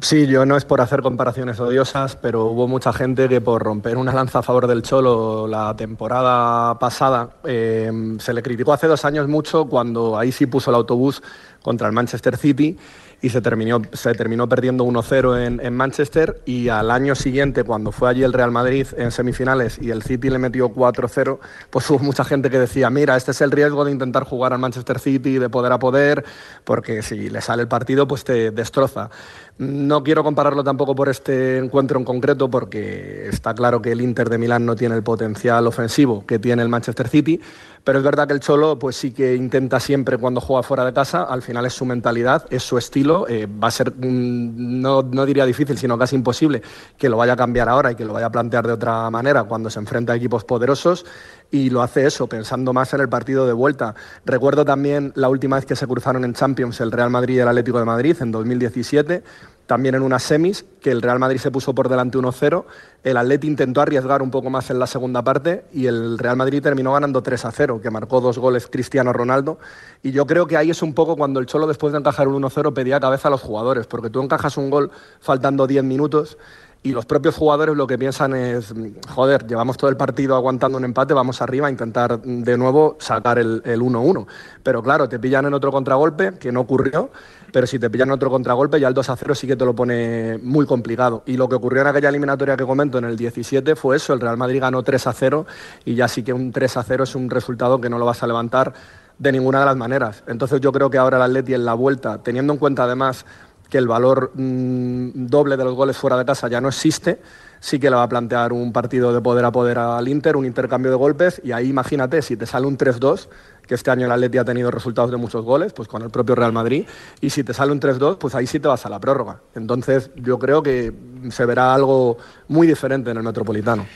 Sí, 0.00 0.26
yo 0.26 0.44
no 0.44 0.56
es 0.56 0.64
por 0.64 0.80
hacer 0.80 1.00
comparaciones 1.00 1.60
odiosas, 1.60 2.16
pero 2.16 2.46
hubo 2.46 2.66
mucha 2.66 2.92
gente 2.92 3.28
que 3.28 3.40
por 3.40 3.62
romper 3.62 3.96
una 3.96 4.12
lanza 4.12 4.40
a 4.40 4.42
favor 4.42 4.66
del 4.66 4.82
Cholo 4.82 5.46
la 5.46 5.76
temporada 5.76 6.76
pasada 6.76 7.36
eh, 7.44 8.16
se 8.18 8.34
le 8.34 8.42
criticó 8.42 8.72
hace 8.72 8.88
dos 8.88 9.04
años 9.04 9.28
mucho 9.28 9.66
cuando 9.66 10.18
ahí 10.18 10.32
sí 10.32 10.46
puso 10.46 10.72
el 10.72 10.74
autobús 10.74 11.22
contra 11.62 11.86
el 11.86 11.92
Manchester 11.92 12.36
City 12.36 12.76
y 13.22 13.30
se 13.30 13.40
terminó, 13.40 13.80
se 13.92 14.12
terminó 14.14 14.48
perdiendo 14.48 14.84
1-0 14.84 15.46
en, 15.46 15.60
en, 15.64 15.74
Manchester 15.74 16.42
y 16.44 16.68
al 16.68 16.90
año 16.90 17.14
siguiente, 17.14 17.64
cuando 17.64 17.90
fue 17.90 18.10
allí 18.10 18.22
el 18.22 18.32
Real 18.32 18.50
Madrid 18.50 18.86
en 18.96 19.10
semifinales 19.10 19.78
y 19.80 19.90
el 19.90 20.02
City 20.02 20.28
le 20.28 20.38
metió 20.38 20.68
4-0, 20.68 21.38
pues 21.70 21.88
hubo 21.90 21.98
mucha 22.00 22.24
gente 22.24 22.50
que 22.50 22.58
decía, 22.58 22.90
mira, 22.90 23.16
este 23.16 23.30
es 23.30 23.40
el 23.40 23.50
riesgo 23.50 23.84
de 23.84 23.92
intentar 23.92 24.24
jugar 24.24 24.52
al 24.52 24.58
Manchester 24.58 24.98
City 24.98 25.38
de 25.38 25.48
poder 25.48 25.72
a 25.72 25.78
poder, 25.78 26.24
porque 26.64 27.02
si 27.02 27.30
le 27.30 27.40
sale 27.40 27.62
el 27.62 27.68
partido, 27.68 28.06
pues 28.06 28.22
te 28.22 28.50
destroza. 28.50 29.10
No 29.58 30.02
quiero 30.02 30.22
compararlo 30.22 30.62
tampoco 30.62 30.94
por 30.94 31.08
este 31.08 31.56
encuentro 31.56 31.98
en 31.98 32.04
concreto, 32.04 32.50
porque 32.50 33.28
está 33.28 33.54
claro 33.54 33.80
que 33.80 33.92
el 33.92 34.02
Inter 34.02 34.28
de 34.28 34.36
Milán 34.36 34.66
no 34.66 34.76
tiene 34.76 34.94
el 34.94 35.02
potencial 35.02 35.66
ofensivo 35.66 36.26
que 36.26 36.38
tiene 36.38 36.62
el 36.62 36.68
Manchester 36.68 37.08
City, 37.08 37.40
pero 37.82 37.98
es 37.98 38.04
verdad 38.04 38.26
que 38.26 38.34
el 38.34 38.40
Cholo 38.40 38.78
pues 38.78 38.96
sí 38.96 39.12
que 39.12 39.34
intenta 39.34 39.80
siempre 39.80 40.18
cuando 40.18 40.42
juega 40.42 40.62
fuera 40.62 40.84
de 40.84 40.92
casa, 40.92 41.22
al 41.22 41.40
final 41.40 41.64
es 41.64 41.72
su 41.72 41.86
mentalidad, 41.86 42.44
es 42.50 42.64
su 42.64 42.76
estilo, 42.76 43.26
eh, 43.28 43.46
va 43.46 43.68
a 43.68 43.70
ser, 43.70 43.94
no, 43.96 45.02
no, 45.02 45.24
diría 45.24 45.46
difícil, 45.46 45.78
sino 45.78 45.96
casi 45.96 46.16
imposible 46.16 46.60
que 46.98 47.08
lo 47.08 47.16
vaya 47.16 47.32
a 47.32 47.36
cambiar 47.36 47.70
ahora 47.70 47.92
y 47.92 47.94
que 47.94 48.04
lo 48.04 48.12
vaya 48.12 48.26
a 48.26 48.30
plantear 48.30 48.66
de 48.66 48.74
otra 48.74 49.08
manera 49.08 49.44
cuando 49.44 49.70
se 49.70 49.78
enfrenta 49.78 50.12
a 50.12 50.16
equipos 50.16 50.44
poderosos 50.44 51.06
y 51.50 51.70
lo 51.70 51.82
hace 51.82 52.06
eso, 52.06 52.26
pensando 52.26 52.72
más 52.72 52.92
en 52.94 53.00
el 53.00 53.08
partido 53.08 53.46
de 53.46 53.52
vuelta. 53.52 53.94
Recuerdo 54.24 54.64
también 54.64 55.12
la 55.14 55.28
última 55.28 55.56
vez 55.56 55.66
que 55.66 55.76
se 55.76 55.86
cruzaron 55.86 56.24
en 56.24 56.34
Champions 56.34 56.80
el 56.80 56.92
Real 56.92 57.10
Madrid 57.10 57.36
y 57.36 57.38
el 57.40 57.48
Atlético 57.48 57.78
de 57.78 57.84
Madrid 57.84 58.16
en 58.20 58.32
2017 58.32 59.22
también 59.66 59.96
en 59.96 60.02
unas 60.02 60.22
semis, 60.22 60.64
que 60.80 60.92
el 60.92 61.02
Real 61.02 61.18
Madrid 61.18 61.38
se 61.38 61.50
puso 61.50 61.74
por 61.74 61.88
delante 61.88 62.16
1-0, 62.16 62.64
el 63.02 63.16
Atleti 63.16 63.48
intentó 63.48 63.80
arriesgar 63.80 64.22
un 64.22 64.30
poco 64.30 64.48
más 64.48 64.70
en 64.70 64.78
la 64.78 64.86
segunda 64.86 65.22
parte 65.22 65.64
y 65.72 65.86
el 65.86 66.18
Real 66.18 66.36
Madrid 66.36 66.62
terminó 66.62 66.92
ganando 66.92 67.22
3-0, 67.22 67.80
que 67.80 67.90
marcó 67.90 68.20
dos 68.20 68.38
goles 68.38 68.68
Cristiano 68.68 69.12
Ronaldo. 69.12 69.58
Y 70.02 70.12
yo 70.12 70.26
creo 70.26 70.46
que 70.46 70.56
ahí 70.56 70.70
es 70.70 70.82
un 70.82 70.94
poco 70.94 71.16
cuando 71.16 71.40
el 71.40 71.46
Cholo 71.46 71.66
después 71.66 71.92
de 71.92 71.98
encajar 71.98 72.28
un 72.28 72.40
1-0 72.40 72.72
pedía 72.72 73.00
cabeza 73.00 73.28
a 73.28 73.30
los 73.32 73.42
jugadores, 73.42 73.86
porque 73.86 74.08
tú 74.08 74.22
encajas 74.22 74.56
un 74.56 74.70
gol 74.70 74.90
faltando 75.20 75.66
10 75.66 75.82
minutos 75.82 76.38
y 76.86 76.92
los 76.92 77.04
propios 77.04 77.34
jugadores 77.34 77.76
lo 77.76 77.84
que 77.84 77.98
piensan 77.98 78.32
es, 78.32 78.72
joder, 79.08 79.44
llevamos 79.44 79.76
todo 79.76 79.90
el 79.90 79.96
partido 79.96 80.36
aguantando 80.36 80.78
un 80.78 80.84
empate, 80.84 81.14
vamos 81.14 81.42
arriba 81.42 81.66
a 81.66 81.70
intentar 81.70 82.20
de 82.20 82.56
nuevo 82.56 82.96
sacar 83.00 83.40
el 83.40 83.62
1-1. 83.64 84.24
Pero 84.62 84.84
claro, 84.84 85.08
te 85.08 85.18
pillan 85.18 85.46
en 85.46 85.54
otro 85.54 85.72
contragolpe, 85.72 86.38
que 86.38 86.52
no 86.52 86.60
ocurrió, 86.60 87.10
pero 87.52 87.66
si 87.66 87.80
te 87.80 87.90
pillan 87.90 88.10
en 88.10 88.12
otro 88.12 88.30
contragolpe 88.30 88.78
ya 88.78 88.86
el 88.86 88.94
2-0 88.94 89.34
sí 89.34 89.48
que 89.48 89.56
te 89.56 89.64
lo 89.64 89.74
pone 89.74 90.38
muy 90.38 90.64
complicado. 90.64 91.24
Y 91.26 91.36
lo 91.36 91.48
que 91.48 91.56
ocurrió 91.56 91.82
en 91.82 91.88
aquella 91.88 92.08
eliminatoria 92.08 92.56
que 92.56 92.64
comento 92.64 92.98
en 92.98 93.04
el 93.06 93.16
17 93.16 93.74
fue 93.74 93.96
eso, 93.96 94.12
el 94.12 94.20
Real 94.20 94.36
Madrid 94.36 94.60
ganó 94.60 94.84
3-0 94.84 95.44
y 95.86 95.96
ya 95.96 96.06
sí 96.06 96.22
que 96.22 96.32
un 96.32 96.52
3-0 96.52 97.02
es 97.02 97.16
un 97.16 97.28
resultado 97.30 97.80
que 97.80 97.90
no 97.90 97.98
lo 97.98 98.06
vas 98.06 98.22
a 98.22 98.28
levantar 98.28 98.74
de 99.18 99.32
ninguna 99.32 99.58
de 99.58 99.66
las 99.66 99.76
maneras. 99.76 100.22
Entonces 100.28 100.60
yo 100.60 100.70
creo 100.70 100.88
que 100.88 100.98
ahora 100.98 101.16
el 101.16 101.24
Atleti 101.24 101.52
en 101.52 101.64
la 101.64 101.74
vuelta, 101.74 102.22
teniendo 102.22 102.52
en 102.52 102.60
cuenta 102.60 102.84
además 102.84 103.26
que 103.68 103.78
el 103.78 103.86
valor 103.86 104.32
mm, 104.34 105.26
doble 105.26 105.56
de 105.56 105.64
los 105.64 105.74
goles 105.74 105.96
fuera 105.96 106.16
de 106.16 106.24
casa 106.24 106.48
ya 106.48 106.60
no 106.60 106.68
existe, 106.68 107.20
sí 107.60 107.78
que 107.78 107.90
le 107.90 107.96
va 107.96 108.04
a 108.04 108.08
plantear 108.08 108.52
un 108.52 108.72
partido 108.72 109.12
de 109.12 109.20
poder 109.20 109.44
a 109.44 109.52
poder 109.52 109.78
al 109.78 110.06
Inter, 110.08 110.36
un 110.36 110.46
intercambio 110.46 110.90
de 110.90 110.96
golpes, 110.96 111.40
y 111.44 111.52
ahí 111.52 111.68
imagínate, 111.68 112.22
si 112.22 112.36
te 112.36 112.46
sale 112.46 112.66
un 112.66 112.78
3-2, 112.78 113.28
que 113.66 113.74
este 113.74 113.90
año 113.90 114.06
el 114.06 114.12
Atleti 114.12 114.38
ha 114.38 114.44
tenido 114.44 114.70
resultados 114.70 115.10
de 115.10 115.16
muchos 115.16 115.44
goles, 115.44 115.72
pues 115.72 115.88
con 115.88 116.02
el 116.02 116.10
propio 116.10 116.34
Real 116.34 116.52
Madrid, 116.52 116.86
y 117.20 117.30
si 117.30 117.42
te 117.42 117.52
sale 117.52 117.72
un 117.72 117.80
3-2, 117.80 118.18
pues 118.18 118.34
ahí 118.34 118.46
sí 118.46 118.60
te 118.60 118.68
vas 118.68 118.86
a 118.86 118.88
la 118.88 119.00
prórroga. 119.00 119.40
Entonces 119.54 120.10
yo 120.16 120.38
creo 120.38 120.62
que 120.62 120.92
se 121.30 121.44
verá 121.44 121.74
algo 121.74 122.18
muy 122.48 122.66
diferente 122.66 123.10
en 123.10 123.16
el 123.16 123.22
Metropolitano. 123.22 123.86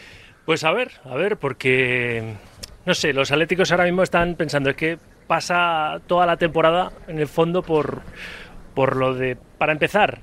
Pues 0.44 0.64
a 0.64 0.72
ver, 0.72 0.92
a 1.04 1.14
ver, 1.14 1.36
porque, 1.36 2.34
no 2.84 2.94
sé, 2.94 3.12
los 3.12 3.30
atléticos 3.30 3.70
ahora 3.70 3.84
mismo 3.84 4.02
están 4.02 4.34
pensando, 4.34 4.70
es 4.70 4.76
que 4.76 4.98
pasa 5.28 6.00
toda 6.08 6.26
la 6.26 6.36
temporada 6.36 6.90
en 7.06 7.20
el 7.20 7.28
fondo 7.28 7.62
por 7.62 8.02
por 8.74 8.96
lo 8.96 9.14
de, 9.14 9.36
para 9.58 9.72
empezar, 9.72 10.20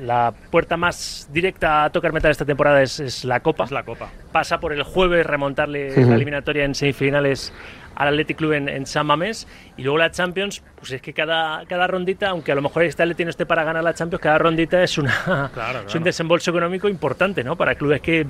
la 0.00 0.34
puerta 0.50 0.76
más 0.76 1.28
directa 1.32 1.84
a 1.84 1.90
tocar 1.90 2.12
metal 2.12 2.30
esta 2.30 2.44
temporada 2.44 2.82
es, 2.82 3.24
la 3.24 3.40
Copa. 3.40 3.66
la 3.70 3.84
Copa. 3.84 4.10
Pasa 4.32 4.58
por 4.58 4.72
el 4.72 4.82
jueves 4.82 5.24
remontarle 5.26 5.90
la 6.04 6.14
eliminatoria 6.14 6.64
en 6.64 6.74
semifinales 6.74 7.52
al 7.94 8.08
Athletic 8.08 8.36
Club 8.36 8.52
en, 8.52 8.86
San 8.86 9.06
Mamés 9.06 9.46
y 9.76 9.82
luego 9.82 9.98
la 9.98 10.10
Champions, 10.10 10.62
pues 10.76 10.92
es 10.92 11.00
que 11.00 11.12
cada, 11.12 11.64
cada 11.66 11.86
rondita, 11.86 12.30
aunque 12.30 12.50
a 12.50 12.54
lo 12.56 12.62
mejor 12.62 12.82
este 12.82 13.02
Athletic 13.02 13.26
no 13.26 13.30
esté 13.30 13.46
para 13.46 13.62
ganar 13.62 13.84
la 13.84 13.94
Champions, 13.94 14.20
cada 14.20 14.38
rondita 14.38 14.82
es, 14.82 14.98
una, 14.98 15.50
es 15.86 15.94
un 15.94 16.02
desembolso 16.02 16.50
económico 16.50 16.88
importante, 16.88 17.44
¿no? 17.44 17.56
Para 17.56 17.76
clubes 17.76 18.00
que 18.00 18.26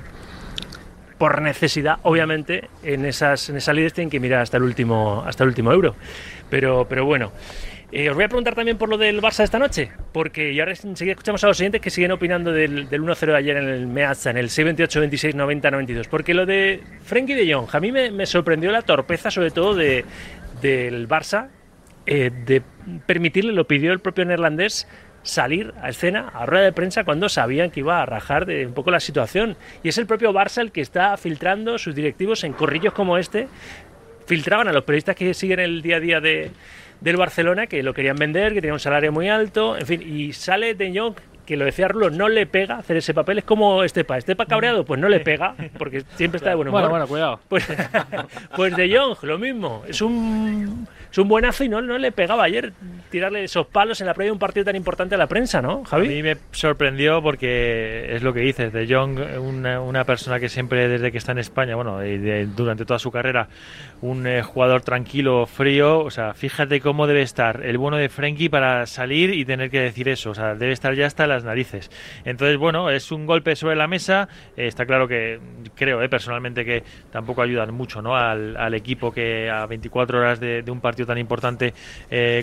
por 1.17 1.41
necesidad, 1.41 1.97
obviamente, 2.03 2.69
en 2.83 3.05
esas 3.05 3.49
en 3.49 3.55
esas 3.55 3.73
líderes 3.73 3.93
tienen 3.93 4.09
que 4.09 4.19
mirar 4.19 4.41
hasta 4.41 4.57
el 4.57 4.63
último 4.63 5.23
hasta 5.25 5.43
el 5.43 5.49
último 5.49 5.71
euro. 5.71 5.95
Pero 6.49 6.85
pero 6.87 7.05
bueno, 7.05 7.31
eh, 7.97 8.09
os 8.09 8.15
voy 8.15 8.25
a 8.25 8.27
preguntar 8.27 8.55
también 8.55 8.77
por 8.77 8.89
lo 8.89 8.97
del 8.97 9.21
Barça 9.21 9.45
esta 9.45 9.57
noche, 9.57 9.89
porque 10.11 10.51
y 10.51 10.59
ahora 10.59 10.73
enseguida 10.73 11.13
escuchamos 11.13 11.41
a 11.45 11.47
los 11.47 11.55
siguientes 11.55 11.79
que 11.79 11.89
siguen 11.89 12.11
opinando 12.11 12.51
del, 12.51 12.89
1-0 12.89 13.25
de 13.25 13.37
ayer 13.37 13.55
en 13.55 13.69
el 13.69 13.87
Meazza, 13.87 14.31
en 14.31 14.37
el 14.37 14.49
6-28, 14.49 14.99
26, 14.99 15.35
90, 15.35 15.71
92. 15.71 16.09
Porque 16.09 16.33
lo 16.33 16.45
de 16.45 16.83
Frenkie 17.03 17.35
de 17.35 17.53
Jong, 17.53 17.69
a 17.71 17.79
mí 17.79 17.93
me, 17.93 18.25
sorprendió 18.25 18.69
la 18.73 18.81
torpeza, 18.81 19.31
sobre 19.31 19.51
todo 19.51 19.75
de, 19.75 20.03
del 20.61 21.07
Barça, 21.07 21.47
eh, 22.05 22.31
de 22.45 22.61
permitirle, 23.05 23.53
lo 23.53 23.65
pidió 23.65 23.93
el 23.93 24.01
propio 24.01 24.25
neerlandés, 24.25 24.89
salir 25.23 25.73
a 25.81 25.87
escena, 25.87 26.27
a 26.33 26.45
rueda 26.45 26.65
de 26.65 26.73
prensa, 26.73 27.05
cuando 27.05 27.29
sabían 27.29 27.71
que 27.71 27.79
iba 27.79 28.01
a 28.01 28.05
rajar 28.05 28.45
de 28.45 28.67
un 28.67 28.73
poco 28.73 28.91
la 28.91 28.99
situación. 28.99 29.55
Y 29.83 29.87
es 29.87 29.97
el 29.97 30.05
propio 30.05 30.33
Barça 30.33 30.59
el 30.59 30.73
que 30.73 30.81
está 30.81 31.15
filtrando 31.15 31.77
sus 31.77 31.95
directivos 31.95 32.43
en 32.43 32.51
corrillos 32.51 32.91
como 32.91 33.17
este. 33.17 33.47
Filtraban 34.27 34.67
a 34.67 34.73
los 34.73 34.83
periodistas 34.83 35.15
que 35.15 35.33
siguen 35.33 35.61
el 35.61 35.81
día 35.81 35.95
a 35.95 35.99
día 36.01 36.19
de, 36.19 36.51
del 37.01 37.17
Barcelona 37.17 37.67
que 37.67 37.83
lo 37.83 37.93
querían 37.93 38.15
vender, 38.15 38.53
que 38.53 38.61
tenía 38.61 38.73
un 38.73 38.79
salario 38.79 39.11
muy 39.11 39.29
alto, 39.29 39.77
en 39.77 39.85
fin, 39.85 40.01
y 40.01 40.33
sale 40.33 40.75
De 40.75 40.97
Jong 40.97 41.15
que 41.45 41.57
lo 41.57 41.65
decía 41.65 41.87
Rulo, 41.87 42.09
no 42.09 42.29
le 42.29 42.45
pega 42.45 42.77
hacer 42.77 42.97
ese 42.97 43.13
papel, 43.13 43.39
es 43.39 43.43
como 43.43 43.83
Estepa. 43.83 44.17
Estepa 44.17 44.45
cabreado, 44.45 44.85
pues 44.85 44.99
no 44.99 45.09
le 45.09 45.19
pega, 45.19 45.55
porque 45.77 46.03
siempre 46.15 46.37
está 46.37 46.49
de 46.49 46.55
buen 46.55 46.67
humor. 46.67 46.81
Bueno, 46.81 46.89
bueno, 46.89 47.07
cuidado. 47.07 47.39
Pues, 47.47 47.67
pues 48.55 48.75
De 48.75 48.95
Jong, 48.95 49.17
lo 49.23 49.37
mismo. 49.37 49.83
Es 49.87 50.01
un, 50.01 50.87
es 51.11 51.17
un 51.17 51.27
buenazo 51.27 51.63
y 51.63 51.69
no, 51.69 51.81
no 51.81 51.97
le 51.97 52.11
pegaba 52.11 52.43
ayer 52.43 52.73
tirarle 53.09 53.43
esos 53.43 53.67
palos 53.67 54.01
en 54.01 54.07
la 54.07 54.13
previa 54.13 54.29
de 54.29 54.33
un 54.33 54.39
partido 54.39 54.65
tan 54.65 54.75
importante 54.75 55.15
a 55.15 55.17
la 55.17 55.27
prensa, 55.27 55.61
¿no, 55.61 55.83
Javi? 55.85 56.07
A 56.07 56.09
mí 56.09 56.23
me 56.23 56.37
sorprendió 56.51 57.21
porque 57.21 58.13
es 58.15 58.23
lo 58.23 58.33
que 58.33 58.41
dices, 58.41 58.73
De 58.73 58.87
Jong, 58.93 59.19
una, 59.39 59.79
una 59.81 60.03
persona 60.03 60.39
que 60.39 60.49
siempre 60.49 60.87
desde 60.87 61.11
que 61.11 61.17
está 61.17 61.31
en 61.31 61.39
España, 61.39 61.75
bueno, 61.75 61.99
durante 62.55 62.85
toda 62.85 62.99
su 62.99 63.11
carrera, 63.11 63.47
un 64.01 64.27
eh, 64.27 64.41
jugador 64.41 64.81
tranquilo, 64.81 65.45
frío, 65.45 65.99
o 65.99 66.11
sea, 66.11 66.33
fíjate 66.33 66.81
cómo 66.81 67.07
debe 67.07 67.21
estar 67.21 67.63
el 67.63 67.77
bueno 67.77 67.97
de 67.97 68.09
Frenkie 68.09 68.49
para 68.49 68.85
salir 68.85 69.33
y 69.33 69.45
tener 69.45 69.69
que 69.69 69.79
decir 69.79 70.09
eso, 70.09 70.31
o 70.31 70.35
sea, 70.35 70.55
debe 70.55 70.73
estar 70.73 70.93
ya 70.95 71.05
hasta 71.05 71.27
narices. 71.43 71.91
Entonces, 72.23 72.57
bueno, 72.57 72.89
es 72.89 73.11
un 73.11 73.25
golpe 73.25 73.55
sobre 73.55 73.75
la 73.75 73.87
mesa, 73.87 74.27
eh, 74.55 74.67
está 74.67 74.85
claro 74.85 75.07
que 75.07 75.39
creo 75.75 76.01
eh, 76.01 76.09
personalmente 76.09 76.65
que 76.65 76.83
tampoco 77.11 77.41
ayudan 77.41 77.73
mucho 77.73 78.01
¿no? 78.01 78.15
al, 78.15 78.73
equipo 78.73 79.11
que 79.11 79.49
a 79.49 79.65
24 79.65 80.19
horas 80.19 80.39
de, 80.39 80.63
un 80.67 80.81
partido 80.81 81.07
tan 81.07 81.17
importante 81.17 81.73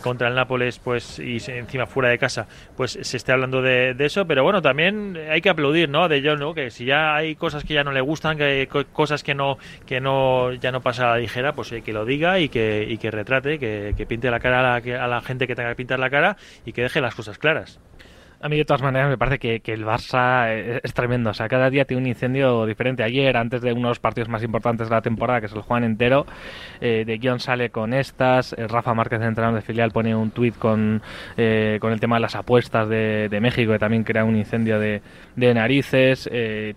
contra 0.02 0.28
el 0.28 0.34
Nápoles, 0.34 0.78
pues, 0.78 1.18
y 1.18 1.38
encima 1.50 1.86
fuera 1.86 2.08
de 2.08 2.18
casa, 2.18 2.46
pues 2.76 2.98
se 3.00 3.16
esté 3.16 3.32
hablando 3.32 3.62
de, 3.62 3.94
eso, 3.98 4.26
pero 4.26 4.42
bueno, 4.42 4.62
también 4.62 5.18
hay 5.30 5.40
que 5.40 5.50
aplaudir, 5.50 5.88
¿no? 5.88 6.08
De 6.08 6.22
John, 6.24 6.38
¿no? 6.38 6.54
Que 6.54 6.70
si 6.70 6.84
ya 6.84 7.14
hay 7.14 7.36
cosas 7.36 7.64
que 7.64 7.74
ya 7.74 7.84
no 7.84 7.92
le 7.92 8.00
gustan, 8.00 8.36
que 8.36 8.68
cosas 8.92 9.22
que 9.22 9.34
no, 9.34 9.58
que 9.86 10.00
no, 10.00 10.52
ya 10.52 10.72
no 10.72 10.80
pasa 10.80 11.06
a 11.06 11.10
la 11.12 11.18
ligera, 11.18 11.52
pues 11.54 11.72
eh, 11.72 11.82
que 11.82 11.92
lo 11.92 12.04
diga 12.04 12.38
y 12.40 12.48
que, 12.48 12.86
y 12.88 12.98
que 12.98 13.10
retrate, 13.10 13.58
que, 13.58 13.94
que 13.96 14.06
pinte 14.06 14.30
la 14.30 14.40
cara 14.40 14.60
a 14.60 14.80
la, 14.80 15.04
a 15.04 15.08
la 15.08 15.20
gente 15.20 15.46
que 15.46 15.54
tenga 15.54 15.70
que 15.70 15.76
pintar 15.76 15.98
la 15.98 16.10
cara 16.10 16.36
y 16.64 16.72
que 16.72 16.82
deje 16.82 17.00
las 17.00 17.14
cosas 17.14 17.38
claras. 17.38 17.80
A 18.42 18.48
mí 18.48 18.56
de 18.56 18.64
todas 18.64 18.82
maneras 18.82 19.08
me 19.08 19.16
parece 19.16 19.38
que, 19.38 19.60
que, 19.60 19.72
el 19.72 19.84
Barça 19.84 20.52
es, 20.82 20.92
tremendo. 20.94 21.30
O 21.30 21.34
sea, 21.34 21.48
cada 21.48 21.70
día 21.70 21.84
tiene 21.84 22.02
un 22.02 22.08
incendio 22.08 22.66
diferente. 22.66 23.04
Ayer, 23.04 23.36
antes 23.36 23.62
de 23.62 23.72
uno 23.72 23.82
de 23.82 23.90
los 23.90 24.00
partidos 24.00 24.28
más 24.28 24.42
importantes 24.42 24.88
de 24.88 24.94
la 24.96 25.00
temporada, 25.00 25.38
que 25.38 25.46
es 25.46 25.52
el 25.52 25.60
Juan 25.60 25.84
entero, 25.84 26.26
eh, 26.80 27.04
de 27.06 27.18
guion 27.18 27.38
sale 27.38 27.70
con 27.70 27.94
estas. 27.94 28.52
Eh, 28.54 28.66
Rafa 28.66 28.94
Márquez, 28.94 29.22
entrenador 29.22 29.60
de 29.60 29.62
filial, 29.62 29.92
pone 29.92 30.16
un 30.16 30.32
tuit 30.32 30.58
con, 30.58 31.00
eh, 31.36 31.78
con 31.80 31.92
el 31.92 32.00
tema 32.00 32.16
de 32.16 32.22
las 32.22 32.34
apuestas 32.34 32.88
de, 32.88 33.28
de, 33.28 33.40
México, 33.40 33.70
que 33.70 33.78
también 33.78 34.02
crea 34.02 34.24
un 34.24 34.34
incendio 34.34 34.80
de, 34.80 35.02
de 35.36 35.54
narices. 35.54 36.28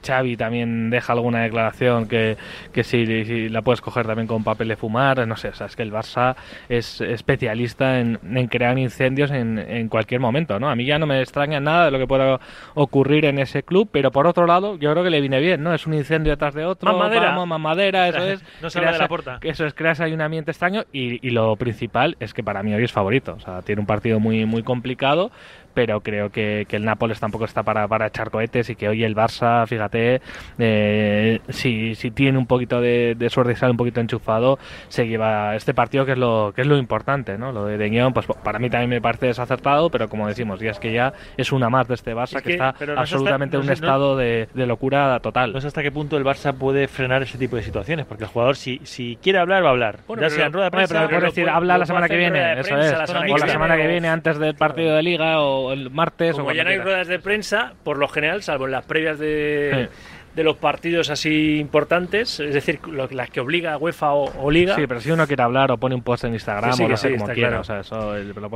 Xavi 0.06 0.38
también 0.38 0.91
deja 0.91 1.13
alguna 1.13 1.41
declaración 1.41 2.08
que, 2.08 2.38
que 2.73 2.84
si, 2.84 3.49
la 3.49 3.63
puedes 3.63 3.82
coger 3.82 4.06
también 4.06 4.28
con 4.28 4.43
papel 4.43 4.67
de 4.67 4.75
fumar. 4.75 5.28
No 5.28 5.36
sé, 5.36 5.47
o 5.47 5.56
sea, 5.56 5.65
es 5.65 5.75
que 5.75 5.82
el 5.82 5.91
Barça 5.91 6.36
es 6.69 7.01
especialista 7.01 7.99
en, 7.99 8.19
en 8.23 8.47
crear 8.49 8.78
incendios 8.78 9.32
en, 9.32 9.58
en 9.58 9.89
cualquier 9.89 10.21
momento, 10.21 10.60
¿no? 10.60 10.69
A 10.69 10.75
mí 10.75 10.86
ya 10.86 10.99
no 10.99 11.08
me 11.08 11.19
extraña 11.21 11.55
nada 11.60 11.86
de 11.86 11.91
lo 11.91 12.00
que 12.00 12.08
pueda 12.08 12.39
ocurrir 12.74 13.26
en 13.26 13.39
ese 13.39 13.63
club, 13.63 13.89
pero 13.91 14.12
por 14.12 14.28
otro 14.28 14.46
lado, 14.46 14.78
yo 14.78 14.91
creo 14.91 15.04
que 15.04 15.10
le 15.10 15.22
viene 15.22 15.39
bien, 15.39 15.63
¿no? 15.63 15.74
Es 15.74 15.88
un 15.88 15.94
incendio 15.94 16.32
detrás 16.32 16.54
de 16.54 16.65
otro, 16.65 16.91
más 16.91 17.10
madera, 17.10 17.46
más 17.46 17.60
madera 17.60 18.08
eso 18.08 18.20
es. 18.24 18.44
no 18.62 18.70
se 18.70 18.80
de 18.80 18.98
la 18.98 19.08
puerta. 19.08 19.39
Eso 19.41 19.65
es, 19.65 19.74
creas 19.74 20.00
ahí 20.00 20.13
un 20.13 20.22
ambiente 20.22 20.52
extraño 20.52 20.84
y, 20.91 21.26
y, 21.26 21.32
lo 21.32 21.56
principal 21.56 22.15
es 22.20 22.34
que 22.34 22.44
para 22.44 22.63
mí 22.63 22.74
hoy 22.74 22.84
es 22.84 22.91
favorito. 22.91 23.34
O 23.34 23.39
sea, 23.39 23.62
tiene 23.62 23.82
un 23.82 23.88
partido 23.88 24.20
muy, 24.20 24.46
muy 24.46 24.63
complicado, 24.63 25.32
pero 25.75 25.99
creo 25.99 26.31
que, 26.31 26.65
el 26.71 26.85
Nápoles 26.85 27.19
tampoco 27.19 27.45
está 27.45 27.63
para, 27.63 27.88
para, 27.88 28.07
echar 28.07 28.31
cohetes 28.31 28.69
y 28.69 28.75
que 28.75 28.89
hoy 28.89 29.03
el 29.03 29.15
Barça, 29.15 29.67
fíjate, 29.67 30.21
eh, 30.57 31.39
si, 31.49 31.95
si 31.95 32.11
tiene 32.11 32.38
un 32.38 32.47
poquito 32.47 32.81
de, 32.81 33.15
suerte 33.29 33.53
y 33.53 33.55
sale 33.55 33.71
un 33.71 33.77
poquito 33.77 33.99
enchufado, 33.99 34.57
se 34.88 35.07
lleva 35.07 35.55
este 35.55 35.73
partido 35.73 36.05
que 36.05 36.13
es 36.13 36.17
lo 36.17 36.53
que 36.55 36.61
es 36.61 36.67
lo 36.67 36.77
importante, 36.77 37.38
¿no? 37.38 37.51
Lo 37.51 37.65
de 37.65 37.77
De 37.77 38.11
pues 38.13 38.25
para 38.43 38.59
mí 38.59 38.69
también 38.69 38.89
me 38.89 39.01
parece 39.01 39.27
desacertado, 39.27 39.89
pero 39.89 40.09
como 40.09 40.27
decimos, 40.27 40.59
ya 40.59 40.71
es 40.71 40.79
que 40.79 40.93
ya 40.93 41.13
es 41.38 41.51
una 41.51 41.69
más 41.69 41.88
de 41.88 41.95
este 41.95 42.15
Barça 42.15 42.41
que, 42.41 42.53
está 42.53 42.73
absolutamente 42.95 43.57
en 43.57 43.63
un 43.63 43.69
estado 43.69 44.15
de, 44.15 44.47
locura 44.55 45.19
total. 45.19 45.53
No 45.53 45.61
sé 45.61 45.67
hasta 45.67 45.83
qué 45.83 45.91
punto 45.91 46.17
el 46.17 46.23
Barça 46.23 46.53
puede 46.53 46.88
frenar 46.88 47.21
ese 47.21 47.38
tipo 47.38 47.57
de 47.57 47.63
situaciones, 47.63 48.05
porque 48.05 48.23
el 48.23 48.29
jugador 48.29 48.55
si, 48.55 48.79
si 48.83 49.17
quiere 49.21 49.39
hablar 49.39 49.63
va 49.63 49.67
a 49.67 49.71
hablar. 49.71 49.99
ya 50.19 50.29
sea 50.29 50.45
en 50.47 50.53
rueda 50.53 50.65
de 50.65 50.71
prensa, 50.71 51.07
pero, 51.07 51.25
decir, 51.25 51.49
habla 51.49 51.77
la 51.77 51.85
semana 51.85 52.07
que 52.07 52.17
viene, 52.17 52.59
eso 52.59 52.77
es, 52.77 52.93
o 52.93 53.38
la 53.38 53.47
semana 53.47 53.75
que 53.75 53.88
viene 53.88 54.07
antes 54.07 54.39
del 54.39 54.55
partido 54.55 54.95
de 54.95 55.03
liga 55.03 55.41
o 55.41 55.64
el 55.73 55.89
martes. 55.89 56.36
Como 56.36 56.51
ya 56.51 56.63
no 56.63 56.69
hay 56.69 56.80
ruedas 56.80 57.08
de 57.08 57.19
prensa, 57.19 57.73
por 57.84 57.97
lo 57.97 58.08
general, 58.08 58.43
salvo 58.43 58.65
en 58.65 58.71
las 58.71 58.86
previas 58.86 59.19
de, 59.19 59.89
de 60.36 60.43
los 60.43 60.58
partidos 60.58 61.10
así 61.10 61.60
importantes, 61.60 62.39
es 62.39 62.54
decir, 62.54 62.80
las 62.88 63.30
que 63.30 63.39
obliga 63.39 63.78
UEFA 63.78 64.13
o, 64.13 64.51
Liga. 64.51 64.75
Sí, 64.75 64.86
pero 64.88 64.99
si 64.99 65.12
uno 65.12 65.25
quiere 65.28 65.43
hablar 65.43 65.71
o 65.71 65.78
pone 65.78 65.95
un 65.95 66.01
post 66.01 66.25
en 66.25 66.34
Instagram 66.34 66.73
o 66.80 66.88
lo 66.88 66.93
hace 66.93 67.15
como 67.15 67.28
quiera. 67.30 67.62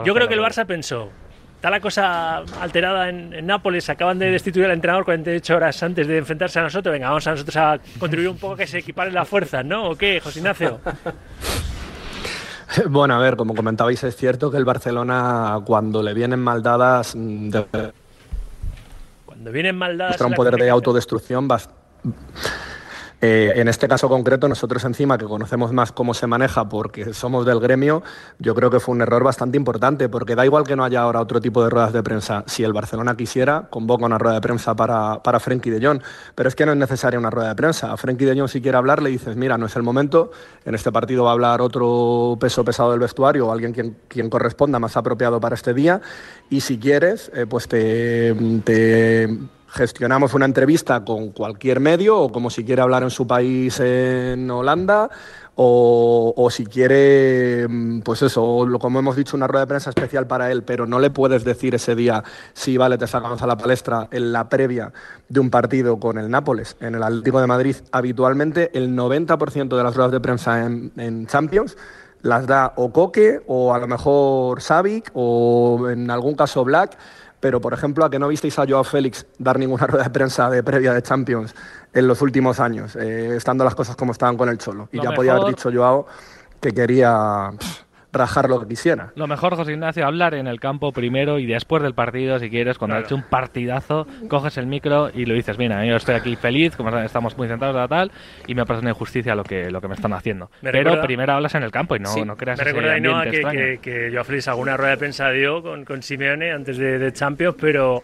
Yo 0.05 0.13
creo 0.13 0.27
que 0.27 0.33
el 0.33 0.41
Barça 0.41 0.65
pensó. 0.65 1.09
Está 1.55 1.69
la 1.69 1.81
cosa 1.81 2.37
alterada 2.61 3.09
en, 3.09 3.45
Nápoles, 3.45 3.89
acaban 3.89 4.17
de 4.17 4.31
destituir 4.31 4.65
al 4.65 4.71
entrenador 4.71 5.03
48 5.03 5.55
horas 5.55 5.83
antes 5.83 6.07
de 6.07 6.17
enfrentarse 6.17 6.59
a 6.59 6.63
nosotros. 6.63 6.93
Venga, 6.93 7.09
vamos 7.09 7.27
a 7.27 7.31
nosotros 7.31 7.57
a 7.57 7.79
contribuir 7.99 8.29
un 8.29 8.37
poco 8.37 8.53
a 8.53 8.57
que 8.57 8.67
se 8.67 8.77
equiparen 8.77 9.13
las 9.13 9.27
fuerzas, 9.27 9.65
¿no? 9.65 9.89
¿O 9.89 9.95
qué, 9.95 10.21
José 10.21 10.39
Ignacio? 10.39 10.79
Bueno, 12.89 13.15
a 13.15 13.19
ver, 13.19 13.35
como 13.35 13.55
comentabais, 13.55 14.03
es 14.03 14.15
cierto 14.15 14.51
que 14.51 14.57
el 14.57 14.65
Barcelona, 14.65 15.59
cuando 15.65 16.03
le 16.03 16.13
vienen 16.13 16.39
mal 16.39 16.61
dadas, 16.61 17.13
Cuando 17.13 17.65
vienen 19.51 19.77
maldadas... 19.77 20.11
Muestra 20.11 20.27
un 20.27 20.33
poder 20.33 20.55
de 20.55 20.69
autodestrucción 20.69 21.47
bastante 21.47 21.79
eh, 23.21 23.53
en 23.55 23.67
este 23.67 23.87
caso 23.87 24.07
concreto, 24.07 24.47
nosotros 24.47 24.83
encima 24.85 25.17
que 25.17 25.25
conocemos 25.25 25.73
más 25.73 25.91
cómo 25.91 26.13
se 26.13 26.25
maneja 26.27 26.69
porque 26.69 27.13
somos 27.13 27.45
del 27.45 27.59
gremio, 27.59 28.01
yo 28.39 28.55
creo 28.55 28.69
que 28.69 28.79
fue 28.79 28.95
un 28.95 29.01
error 29.01 29.23
bastante 29.23 29.57
importante 29.57 30.07
porque 30.07 30.35
da 30.35 30.45
igual 30.45 30.63
que 30.63 30.75
no 30.75 30.85
haya 30.85 31.01
ahora 31.01 31.19
otro 31.19 31.41
tipo 31.41 31.63
de 31.63 31.69
ruedas 31.69 31.91
de 31.91 32.01
prensa. 32.01 32.43
Si 32.47 32.63
el 32.63 32.71
Barcelona 32.71 33.17
quisiera, 33.17 33.67
convoca 33.69 34.05
una 34.05 34.17
rueda 34.17 34.35
de 34.35 34.41
prensa 34.41 34.75
para, 34.75 35.21
para 35.21 35.39
Frenkie 35.39 35.69
de 35.69 35.85
Jong, 35.85 36.01
pero 36.33 36.47
es 36.47 36.55
que 36.55 36.65
no 36.65 36.71
es 36.71 36.77
necesaria 36.77 37.19
una 37.19 37.29
rueda 37.29 37.49
de 37.49 37.55
prensa. 37.55 37.91
A 37.91 37.97
Frenkie 37.97 38.25
de 38.25 38.39
Jong 38.39 38.49
si 38.49 38.61
quiere 38.61 38.77
hablar 38.77 39.01
le 39.01 39.09
dices, 39.09 39.35
mira, 39.35 39.57
no 39.57 39.65
es 39.65 39.75
el 39.75 39.83
momento, 39.83 40.31
en 40.63 40.75
este 40.75 40.91
partido 40.91 41.25
va 41.25 41.31
a 41.31 41.33
hablar 41.33 41.61
otro 41.61 42.37
peso 42.39 42.63
pesado 42.63 42.91
del 42.91 42.99
vestuario 42.99 43.47
o 43.47 43.51
alguien 43.51 43.73
quien, 43.73 43.97
quien 44.07 44.29
corresponda 44.29 44.79
más 44.79 44.95
apropiado 44.95 45.39
para 45.41 45.55
este 45.55 45.73
día 45.73 46.01
y 46.49 46.61
si 46.61 46.79
quieres, 46.79 47.31
eh, 47.33 47.45
pues 47.47 47.67
te, 47.67 48.33
te 48.63 49.27
gestionamos 49.69 50.33
una 50.33 50.45
entrevista 50.45 51.03
con 51.03 51.29
cualquier 51.29 51.79
medio 51.79 52.19
o 52.19 52.31
como 52.31 52.49
si 52.49 52.63
quiere 52.63 52.81
hablar 52.81 53.03
en 53.03 53.09
su 53.09 53.27
país 53.27 53.79
en 53.79 54.49
Holanda 54.49 55.09
o, 55.61 56.47
si 56.49 56.65
quiere, 56.65 57.67
mm, 57.67 57.99
pues 57.99 58.21
eso, 58.21 58.65
como 58.79 58.99
hemos 58.99 59.17
dicho, 59.17 59.35
una 59.35 59.45
rueda 59.45 59.65
de 59.65 59.67
prensa 59.67 59.89
especial 59.89 60.25
para 60.25 60.49
él, 60.53 60.63
pero 60.63 60.85
no 60.85 60.99
le 60.99 61.09
puedes 61.09 61.43
decir 61.43 61.75
ese 61.75 61.95
día, 61.95 62.23
sí, 62.53 62.77
vale, 62.77 62.97
te 62.97 63.07
sacamos 63.07 63.41
a 63.41 63.47
la 63.47 63.57
palestra 63.57 64.07
en 64.09 64.31
la 64.31 64.47
previa 64.47 64.93
de 65.27 65.39
un 65.41 65.49
partido 65.49 65.99
con 65.99 66.17
el 66.17 66.29
Nápoles. 66.29 66.77
En 66.79 66.95
el 66.95 67.03
Atlético 67.03 67.41
de 67.41 67.47
Madrid, 67.47 67.75
habitualmente 67.91 68.71
el 68.77 68.95
90% 68.95 69.75
de 69.75 69.83
las 69.83 69.95
ruedas 69.95 70.13
de 70.13 70.21
prensa 70.21 70.65
en, 70.65 70.93
en 70.95 71.27
Champions 71.27 71.75
las 72.21 72.47
da 72.47 72.73
o 72.75 72.91
Coque 72.91 73.41
o 73.47 73.73
a 73.73 73.79
lo 73.79 73.87
mejor 73.87 74.61
Savic 74.61 75.11
o 75.13 75.89
en 75.89 76.09
algún 76.11 76.35
caso 76.35 76.63
Black 76.63 76.97
pero 77.39 77.61
por 77.61 77.73
ejemplo, 77.73 78.05
a 78.05 78.09
que 78.09 78.19
no 78.19 78.27
visteis 78.27 78.57
a 78.59 78.65
Joao 78.67 78.83
Félix 78.83 79.25
dar 79.37 79.57
ninguna 79.57 79.87
rueda 79.87 80.03
de 80.05 80.09
prensa 80.09 80.49
de 80.49 80.63
previa 80.63 80.93
de 80.93 81.01
Champions 81.01 81.55
en 81.93 82.07
los 82.07 82.21
últimos 82.21 82.59
años, 82.59 82.95
eh, 82.95 83.35
estando 83.35 83.63
las 83.63 83.75
cosas 83.75 83.95
como 83.95 84.11
estaban 84.11 84.37
con 84.37 84.49
el 84.49 84.57
Cholo. 84.57 84.89
Y 84.91 85.01
ya 85.01 85.11
podía 85.11 85.33
haber 85.33 85.55
dicho 85.55 85.71
Joao 85.73 86.05
que 86.59 86.73
quería 86.73 87.51
rajar 88.11 88.49
lo 88.49 88.59
que 88.61 88.67
quisiera. 88.67 89.11
Lo 89.15 89.27
mejor, 89.27 89.55
José 89.55 89.73
Ignacio, 89.73 90.05
hablar 90.05 90.33
en 90.33 90.47
el 90.47 90.59
campo 90.59 90.91
primero 90.91 91.39
y 91.39 91.45
después 91.45 91.83
del 91.83 91.93
partido, 91.93 92.39
si 92.39 92.49
quieres, 92.49 92.77
cuando 92.77 92.97
ha 92.97 93.01
hecho 93.01 93.15
un 93.15 93.23
partidazo, 93.23 94.07
coges 94.27 94.57
el 94.57 94.67
micro 94.67 95.11
y 95.13 95.25
lo 95.25 95.33
dices, 95.33 95.57
mira, 95.57 95.85
yo 95.85 95.95
estoy 95.95 96.15
aquí 96.15 96.35
feliz, 96.35 96.75
como 96.75 96.97
estamos 96.99 97.37
muy 97.37 97.47
centrados 97.47 97.77
a 97.77 97.87
tal, 97.87 98.11
y 98.47 98.55
me 98.55 98.65
parece 98.65 98.81
una 98.81 98.91
injusticia 98.91 99.35
lo 99.35 99.43
que, 99.43 99.69
lo 99.69 99.81
que 99.81 99.87
me 99.87 99.95
están 99.95 100.13
haciendo. 100.13 100.49
Pero 100.61 101.01
primero 101.01 101.33
hablas 101.33 101.55
en 101.55 101.63
el 101.63 101.71
campo 101.71 101.95
y 101.95 101.99
no, 101.99 102.13
no 102.25 102.35
creas 102.35 102.57
Me 102.57 102.63
recuerda 102.63 102.93
Ainhoa 102.93 103.25
que, 103.25 103.41
que, 103.41 103.79
que 103.81 104.11
yo 104.11 104.23
Félix 104.23 104.47
alguna 104.47 104.77
rueda 104.77 104.91
de 104.91 104.97
prensa 104.97 105.29
dio 105.31 105.61
con, 105.61 105.85
con 105.85 106.01
Simeone 106.01 106.51
antes 106.51 106.77
de, 106.77 107.09
Champions, 107.13 107.55
pero, 107.59 108.03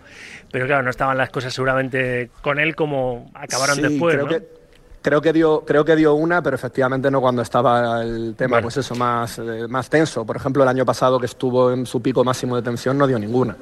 pero 0.51 0.65
claro, 0.65 0.83
no 0.83 0.89
estaban 0.89 1.17
las 1.17 1.29
cosas 1.29 1.53
seguramente 1.53 2.29
con 2.41 2.59
él 2.59 2.75
como 2.75 3.31
acabaron 3.33 3.81
después, 3.81 4.15
creo 4.15 4.27
Que 4.27 4.64
Creo 5.05 5.21
que 5.21 5.31
dio, 5.33 5.61
creo 5.63 5.85
que 5.85 5.95
dio 5.95 6.15
una, 6.15 6.41
pero 6.41 6.55
efectivamente 6.55 7.11
no 7.11 7.21
cuando 7.21 7.43
estaba 7.43 8.01
el 8.01 8.33
tema, 8.35 8.59
pues 8.59 8.77
eso, 8.77 8.95
más, 8.95 9.37
eh, 9.37 9.67
más 9.69 9.87
tenso. 9.87 10.25
Por 10.25 10.35
ejemplo, 10.35 10.63
el 10.63 10.69
año 10.69 10.83
pasado 10.83 11.19
que 11.19 11.27
estuvo 11.27 11.71
en 11.71 11.85
su 11.85 12.01
pico 12.01 12.23
máximo 12.23 12.55
de 12.55 12.63
tensión 12.63 12.97
no 12.97 13.05
dio 13.05 13.19
ninguna. 13.19 13.55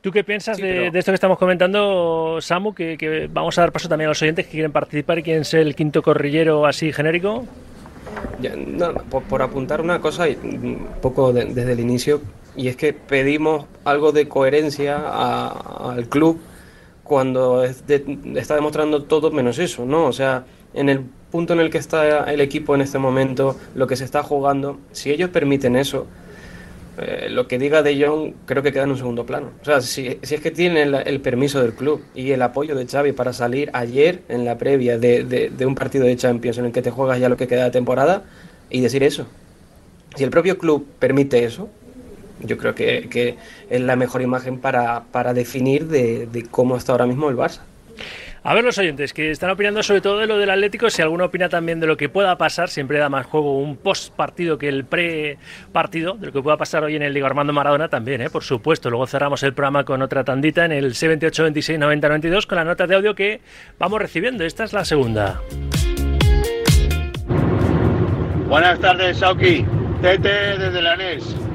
¿Tú 0.00 0.10
qué 0.10 0.24
piensas 0.24 0.56
de, 0.56 0.86
esto 0.86 1.12
que 1.12 1.14
estamos 1.14 1.36
comentando, 1.36 2.38
Samu? 2.40 2.72
Que, 2.72 3.28
vamos 3.30 3.58
a 3.58 3.60
dar 3.60 3.70
paso 3.70 3.86
también 3.86 4.06
a 4.06 4.12
los 4.12 4.22
oyentes 4.22 4.46
que 4.46 4.52
quieren 4.52 4.72
participar 4.72 5.18
y 5.18 5.24
quieren 5.24 5.44
ser 5.44 5.60
el 5.60 5.74
quinto 5.74 6.00
corrillero 6.00 6.64
así 6.64 6.90
genérico. 6.90 7.44
por, 9.28 9.42
apuntar 9.42 9.82
una 9.82 10.00
cosa, 10.00 10.24
un 10.24 10.88
poco 11.02 11.34
desde 11.34 11.70
el 11.70 11.80
inicio, 11.80 12.22
y 12.56 12.68
es 12.68 12.76
que 12.76 12.94
pedimos 12.94 13.66
algo 13.84 14.10
de 14.10 14.26
coherencia 14.26 15.02
al 15.90 16.08
club 16.08 16.40
cuando 17.10 17.64
está 17.64 18.54
demostrando 18.54 19.02
todo 19.02 19.32
menos 19.32 19.58
eso, 19.58 19.84
¿no? 19.84 20.04
O 20.04 20.12
sea, 20.12 20.44
en 20.74 20.88
el 20.88 21.00
punto 21.00 21.54
en 21.54 21.58
el 21.58 21.68
que 21.68 21.78
está 21.78 22.30
el 22.30 22.40
equipo 22.40 22.76
en 22.76 22.82
este 22.82 23.00
momento, 23.00 23.56
lo 23.74 23.88
que 23.88 23.96
se 23.96 24.04
está 24.04 24.22
jugando, 24.22 24.78
si 24.92 25.10
ellos 25.10 25.28
permiten 25.28 25.74
eso, 25.74 26.06
eh, 26.98 27.26
lo 27.28 27.48
que 27.48 27.58
diga 27.58 27.82
De 27.82 28.00
Jong 28.00 28.34
creo 28.46 28.62
que 28.62 28.72
queda 28.72 28.84
en 28.84 28.92
un 28.92 28.96
segundo 28.96 29.26
plano. 29.26 29.48
O 29.60 29.64
sea, 29.64 29.80
si, 29.80 30.20
es 30.22 30.40
que 30.40 30.52
tienen 30.52 30.94
el, 30.94 31.20
permiso 31.20 31.60
del 31.60 31.72
club 31.72 32.00
y 32.14 32.30
el 32.30 32.42
apoyo 32.42 32.76
de 32.76 32.86
Xavi 32.86 33.10
para 33.10 33.32
salir 33.32 33.70
ayer 33.72 34.22
en 34.28 34.44
la 34.44 34.56
previa 34.56 34.96
de, 34.96 35.24
de, 35.24 35.66
un 35.66 35.74
partido 35.74 36.04
de 36.04 36.14
Champions 36.14 36.58
en 36.58 36.66
el 36.66 36.72
que 36.72 36.80
te 36.80 36.92
juegas 36.92 37.18
ya 37.18 37.28
lo 37.28 37.36
que 37.36 37.48
queda 37.48 37.64
de 37.64 37.70
temporada 37.72 38.22
y 38.70 38.82
decir 38.82 39.02
eso. 39.02 39.26
Si 40.14 40.22
el 40.22 40.30
propio 40.30 40.58
club 40.58 40.86
permite 41.00 41.42
eso, 41.42 41.70
yo 42.40 42.56
creo 42.56 42.74
que, 42.74 43.36
es 43.68 43.80
la 43.80 43.96
mejor 43.96 44.22
imagen 44.22 44.58
para, 44.58 45.34
definir 45.34 45.86
de, 45.86 46.46
cómo 46.50 46.76
está 46.76 46.92
ahora 46.92 47.06
mismo 47.06 47.28
el 47.28 47.36
Barça. 47.36 47.60
A 48.42 48.54
ver 48.54 48.64
los 48.64 48.78
oyentes 48.78 49.12
que 49.12 49.30
están 49.30 49.50
opinando 49.50 49.82
sobre 49.82 50.00
todo 50.00 50.16
de 50.16 50.26
lo 50.26 50.38
del 50.38 50.48
Atlético, 50.48 50.88
si 50.88 51.02
alguno 51.02 51.26
opina 51.26 51.50
también 51.50 51.78
de 51.78 51.86
lo 51.86 51.98
que 51.98 52.08
pueda 52.08 52.38
pasar, 52.38 52.70
siempre 52.70 52.98
da 52.98 53.10
más 53.10 53.26
juego 53.26 53.58
un 53.58 53.76
post 53.76 54.14
partido 54.14 54.56
que 54.56 54.66
el 54.68 54.86
pre 54.86 55.36
partido, 55.72 56.14
de 56.14 56.28
lo 56.28 56.32
que 56.32 56.40
pueda 56.40 56.56
pasar 56.56 56.82
hoy 56.82 56.96
en 56.96 57.02
el 57.02 57.12
Liga 57.12 57.26
Armando 57.26 57.52
Maradona 57.52 57.88
también, 57.88 58.22
¿eh? 58.22 58.30
por 58.30 58.42
supuesto. 58.42 58.88
Luego 58.88 59.06
cerramos 59.06 59.42
el 59.42 59.52
programa 59.52 59.84
con 59.84 60.00
otra 60.00 60.24
tandita 60.24 60.64
en 60.64 60.72
el 60.72 60.94
C28 60.94 61.42
26 61.42 61.78
90 61.78 62.08
92 62.08 62.46
con 62.46 62.56
la 62.56 62.64
nota 62.64 62.86
de 62.86 62.94
audio 62.94 63.14
que 63.14 63.42
vamos 63.78 64.00
recibiendo. 64.00 64.42
Esta 64.42 64.64
es 64.64 64.72
la 64.72 64.86
segunda. 64.86 65.42
Buenas 68.48 68.80
tardes, 68.80 69.18
Sauki. 69.18 69.66
Tete 70.00 70.58
desde 70.58 70.80
la 70.80 70.96
NES. 70.96 71.49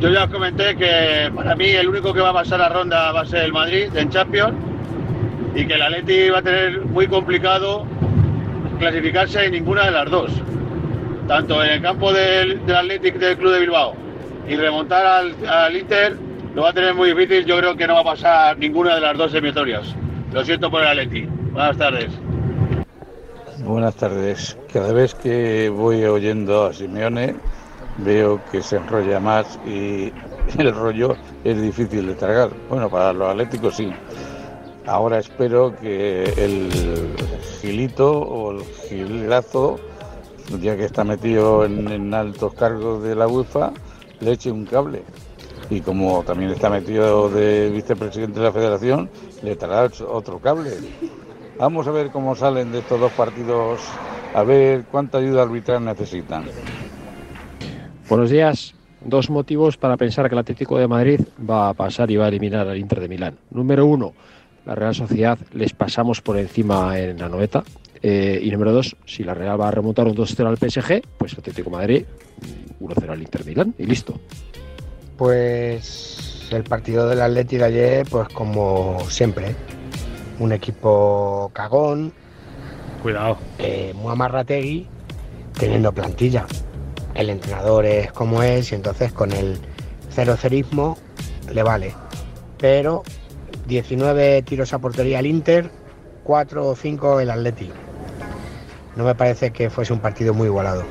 Yo 0.00 0.10
ya 0.10 0.24
os 0.24 0.30
comenté 0.30 0.76
que 0.76 1.30
para 1.34 1.56
mí 1.56 1.70
el 1.70 1.88
único 1.88 2.12
que 2.12 2.20
va 2.20 2.28
a 2.30 2.34
pasar 2.34 2.58
la 2.58 2.68
ronda 2.68 3.12
va 3.12 3.22
a 3.22 3.26
ser 3.26 3.44
el 3.44 3.52
Madrid 3.52 3.88
en 3.96 4.10
Champions 4.10 4.54
y 5.54 5.66
que 5.66 5.74
el 5.74 5.82
Atleti 5.82 6.28
va 6.28 6.40
a 6.40 6.42
tener 6.42 6.82
muy 6.82 7.06
complicado 7.06 7.86
clasificarse 8.78 9.46
en 9.46 9.52
ninguna 9.52 9.86
de 9.86 9.90
las 9.92 10.10
dos. 10.10 10.30
Tanto 11.26 11.64
en 11.64 11.70
el 11.70 11.82
campo 11.82 12.12
del, 12.12 12.64
del 12.66 12.76
Athletic 12.76 13.14
del 13.14 13.38
Club 13.38 13.52
de 13.52 13.60
Bilbao 13.60 13.94
y 14.46 14.56
remontar 14.56 15.06
al, 15.06 15.76
Inter 15.76 16.16
lo 16.54 16.62
va 16.62 16.70
a 16.70 16.72
tener 16.72 16.94
muy 16.94 17.12
difícil. 17.14 17.46
Yo 17.46 17.56
creo 17.56 17.74
que 17.74 17.86
no 17.86 17.94
va 17.94 18.00
a 18.00 18.04
pasar 18.04 18.58
ninguna 18.58 18.94
de 18.96 19.00
las 19.00 19.16
dos 19.16 19.32
semitorias. 19.32 19.94
Lo 20.32 20.44
siento 20.44 20.70
por 20.70 20.82
el 20.82 20.88
Atleti. 20.88 21.22
Buenas 21.52 21.78
tardes. 21.78 22.12
Buenas 23.60 23.96
tardes. 23.96 24.58
Cada 24.70 24.92
vez 24.92 25.14
que 25.14 25.70
voy 25.70 26.04
oyendo 26.04 26.66
a 26.66 26.72
Simeone 26.74 27.34
veo 27.98 28.40
que 28.50 28.62
se 28.62 28.76
enrolla 28.76 29.20
más 29.20 29.58
y 29.66 30.12
el 30.58 30.74
rollo 30.74 31.16
es 31.44 31.60
difícil 31.60 32.06
de 32.06 32.14
tragar. 32.14 32.50
Bueno, 32.68 32.88
para 32.88 33.12
los 33.12 33.28
atléticos 33.30 33.76
sí. 33.76 33.90
Ahora 34.86 35.18
espero 35.18 35.74
que 35.74 36.22
el 36.36 36.70
gilito 37.60 38.20
o 38.20 38.52
el 38.52 38.64
gilazo, 38.64 39.80
ya 40.60 40.76
que 40.76 40.84
está 40.84 41.02
metido 41.02 41.64
en, 41.64 42.14
altos 42.14 42.54
cargos 42.54 43.02
de 43.02 43.16
la 43.16 43.26
UEFA, 43.26 43.72
le 44.20 44.32
eche 44.32 44.52
un 44.52 44.64
cable. 44.64 45.02
Y 45.70 45.80
como 45.80 46.22
también 46.22 46.52
está 46.52 46.70
metido 46.70 47.28
de 47.28 47.68
vicepresidente 47.70 48.38
de 48.38 48.46
la 48.46 48.52
federación, 48.52 49.10
le 49.42 49.56
traerá 49.56 49.90
otro 50.08 50.38
cable. 50.38 50.70
Vamos 51.58 51.88
a 51.88 51.90
ver 51.90 52.12
cómo 52.12 52.36
salen 52.36 52.70
de 52.70 52.78
estos 52.78 53.00
dos 53.00 53.10
partidos, 53.12 53.80
a 54.34 54.44
ver 54.44 54.84
cuánta 54.84 55.18
ayuda 55.18 55.42
arbitral 55.42 55.84
necesitan. 55.84 56.44
Buenos 58.08 58.30
días. 58.30 58.72
Dos 59.04 59.30
motivos 59.30 59.76
para 59.76 59.96
pensar 59.96 60.28
que 60.28 60.36
el 60.36 60.38
Atlético 60.38 60.78
de 60.78 60.86
Madrid 60.86 61.20
va 61.38 61.70
a 61.70 61.74
pasar 61.74 62.08
y 62.08 62.16
va 62.16 62.26
a 62.26 62.28
eliminar 62.28 62.68
al 62.68 62.78
Inter 62.78 63.00
de 63.00 63.08
Milán. 63.08 63.36
Número 63.50 63.84
uno, 63.84 64.14
la 64.64 64.76
Real 64.76 64.94
Sociedad 64.94 65.36
les 65.52 65.72
pasamos 65.72 66.22
por 66.22 66.38
encima 66.38 67.00
en 67.00 67.18
la 67.18 67.28
noeta. 67.28 67.64
Eh, 68.00 68.38
y 68.40 68.50
número 68.52 68.72
dos, 68.72 68.96
si 69.06 69.24
la 69.24 69.34
Real 69.34 69.60
va 69.60 69.68
a 69.68 69.70
remontar 69.72 70.06
un 70.06 70.14
2-0 70.14 70.46
al 70.46 70.56
PSG, 70.56 71.02
pues 71.18 71.32
el 71.32 71.40
Atlético 71.40 71.70
de 71.70 71.76
Madrid 71.76 72.04
1-0 72.80 73.10
al 73.10 73.22
Inter 73.22 73.42
de 73.42 73.50
Milán 73.50 73.74
y 73.76 73.86
listo. 73.86 74.20
Pues 75.16 76.46
el 76.52 76.62
partido 76.62 77.08
del 77.08 77.20
Atlético 77.20 77.64
de 77.64 77.68
ayer, 77.68 78.06
pues 78.08 78.28
como 78.28 79.00
siempre, 79.08 79.56
un 80.38 80.52
equipo 80.52 81.50
cagón. 81.52 82.12
Cuidado. 83.02 83.36
Eh, 83.58 83.92
muy 83.96 84.86
teniendo 85.58 85.90
plantilla 85.92 86.46
el 87.16 87.30
entrenador 87.30 87.86
es 87.86 88.12
como 88.12 88.42
es 88.42 88.70
y 88.72 88.74
entonces 88.74 89.12
con 89.12 89.32
el 89.32 89.58
cero 90.10 90.36
cerismo 90.36 90.98
le 91.52 91.62
vale. 91.62 91.94
Pero 92.58 93.02
19 93.66 94.42
tiros 94.42 94.72
a 94.72 94.78
portería 94.78 95.18
al 95.18 95.26
Inter, 95.26 95.70
4 96.24 96.66
o 96.66 96.76
5 96.76 97.20
el 97.20 97.30
Atleti. 97.30 97.70
No 98.96 99.04
me 99.04 99.14
parece 99.14 99.50
que 99.50 99.70
fuese 99.70 99.92
un 99.92 100.00
partido 100.00 100.34
muy 100.34 100.46
igualado. 100.46 100.84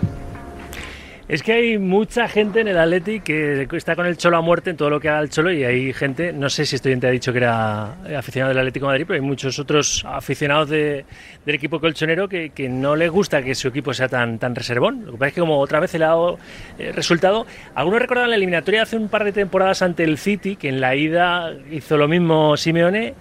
Es 1.27 1.41
que 1.41 1.53
hay 1.53 1.79
mucha 1.79 2.27
gente 2.27 2.59
en 2.59 2.67
el 2.67 2.77
Atleti 2.77 3.19
que 3.19 3.67
está 3.71 3.95
con 3.95 4.05
el 4.05 4.15
Cholo 4.15 4.37
a 4.37 4.41
muerte 4.41 4.69
en 4.69 4.77
todo 4.77 4.91
lo 4.91 4.99
que 4.99 5.09
haga 5.09 5.21
el 5.21 5.31
Cholo 5.31 5.51
y 5.51 5.63
hay 5.63 5.91
gente, 5.91 6.31
no 6.31 6.51
sé 6.51 6.67
si 6.67 6.75
estudiante 6.75 7.07
ha 7.07 7.09
dicho 7.09 7.31
que 7.31 7.39
era 7.39 7.93
aficionado 8.15 8.49
del 8.49 8.59
Atlético 8.59 8.85
de 8.85 8.91
Madrid, 8.91 9.05
pero 9.07 9.15
hay 9.15 9.27
muchos 9.27 9.57
otros 9.57 10.05
aficionados 10.07 10.69
del 10.69 11.03
equipo 11.47 11.79
colchonero 11.79 12.29
que, 12.29 12.69
no 12.69 12.95
les 12.95 13.09
gusta 13.09 13.41
que 13.41 13.55
su 13.55 13.69
equipo 13.69 13.91
sea 13.91 14.07
tan, 14.07 14.37
tan 14.37 14.53
reservón. 14.53 15.03
Lo 15.03 15.13
que 15.13 15.17
pasa 15.17 15.27
es 15.29 15.33
que 15.33 15.41
como 15.41 15.59
otra 15.59 15.79
vez 15.79 15.95
le 15.95 16.05
ha 16.05 16.09
dado 16.09 16.37
eh, 16.77 16.91
resultado, 16.91 17.47
algunos 17.73 18.01
recuerdan 18.01 18.29
la 18.29 18.35
eliminatoria 18.35 18.83
hace 18.83 18.95
un 18.95 19.09
par 19.09 19.23
de 19.23 19.31
temporadas 19.31 19.81
ante 19.81 20.03
el 20.03 20.19
City, 20.19 20.55
que 20.55 20.69
en 20.69 20.79
la 20.79 20.95
ida 20.95 21.53
hizo 21.71 21.97
lo 21.97 22.07
mismo 22.07 22.55
Simeone 22.55 23.15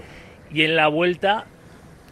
y 0.53 0.61
en 0.61 0.77
la 0.77 0.88
vuelta 0.88 1.47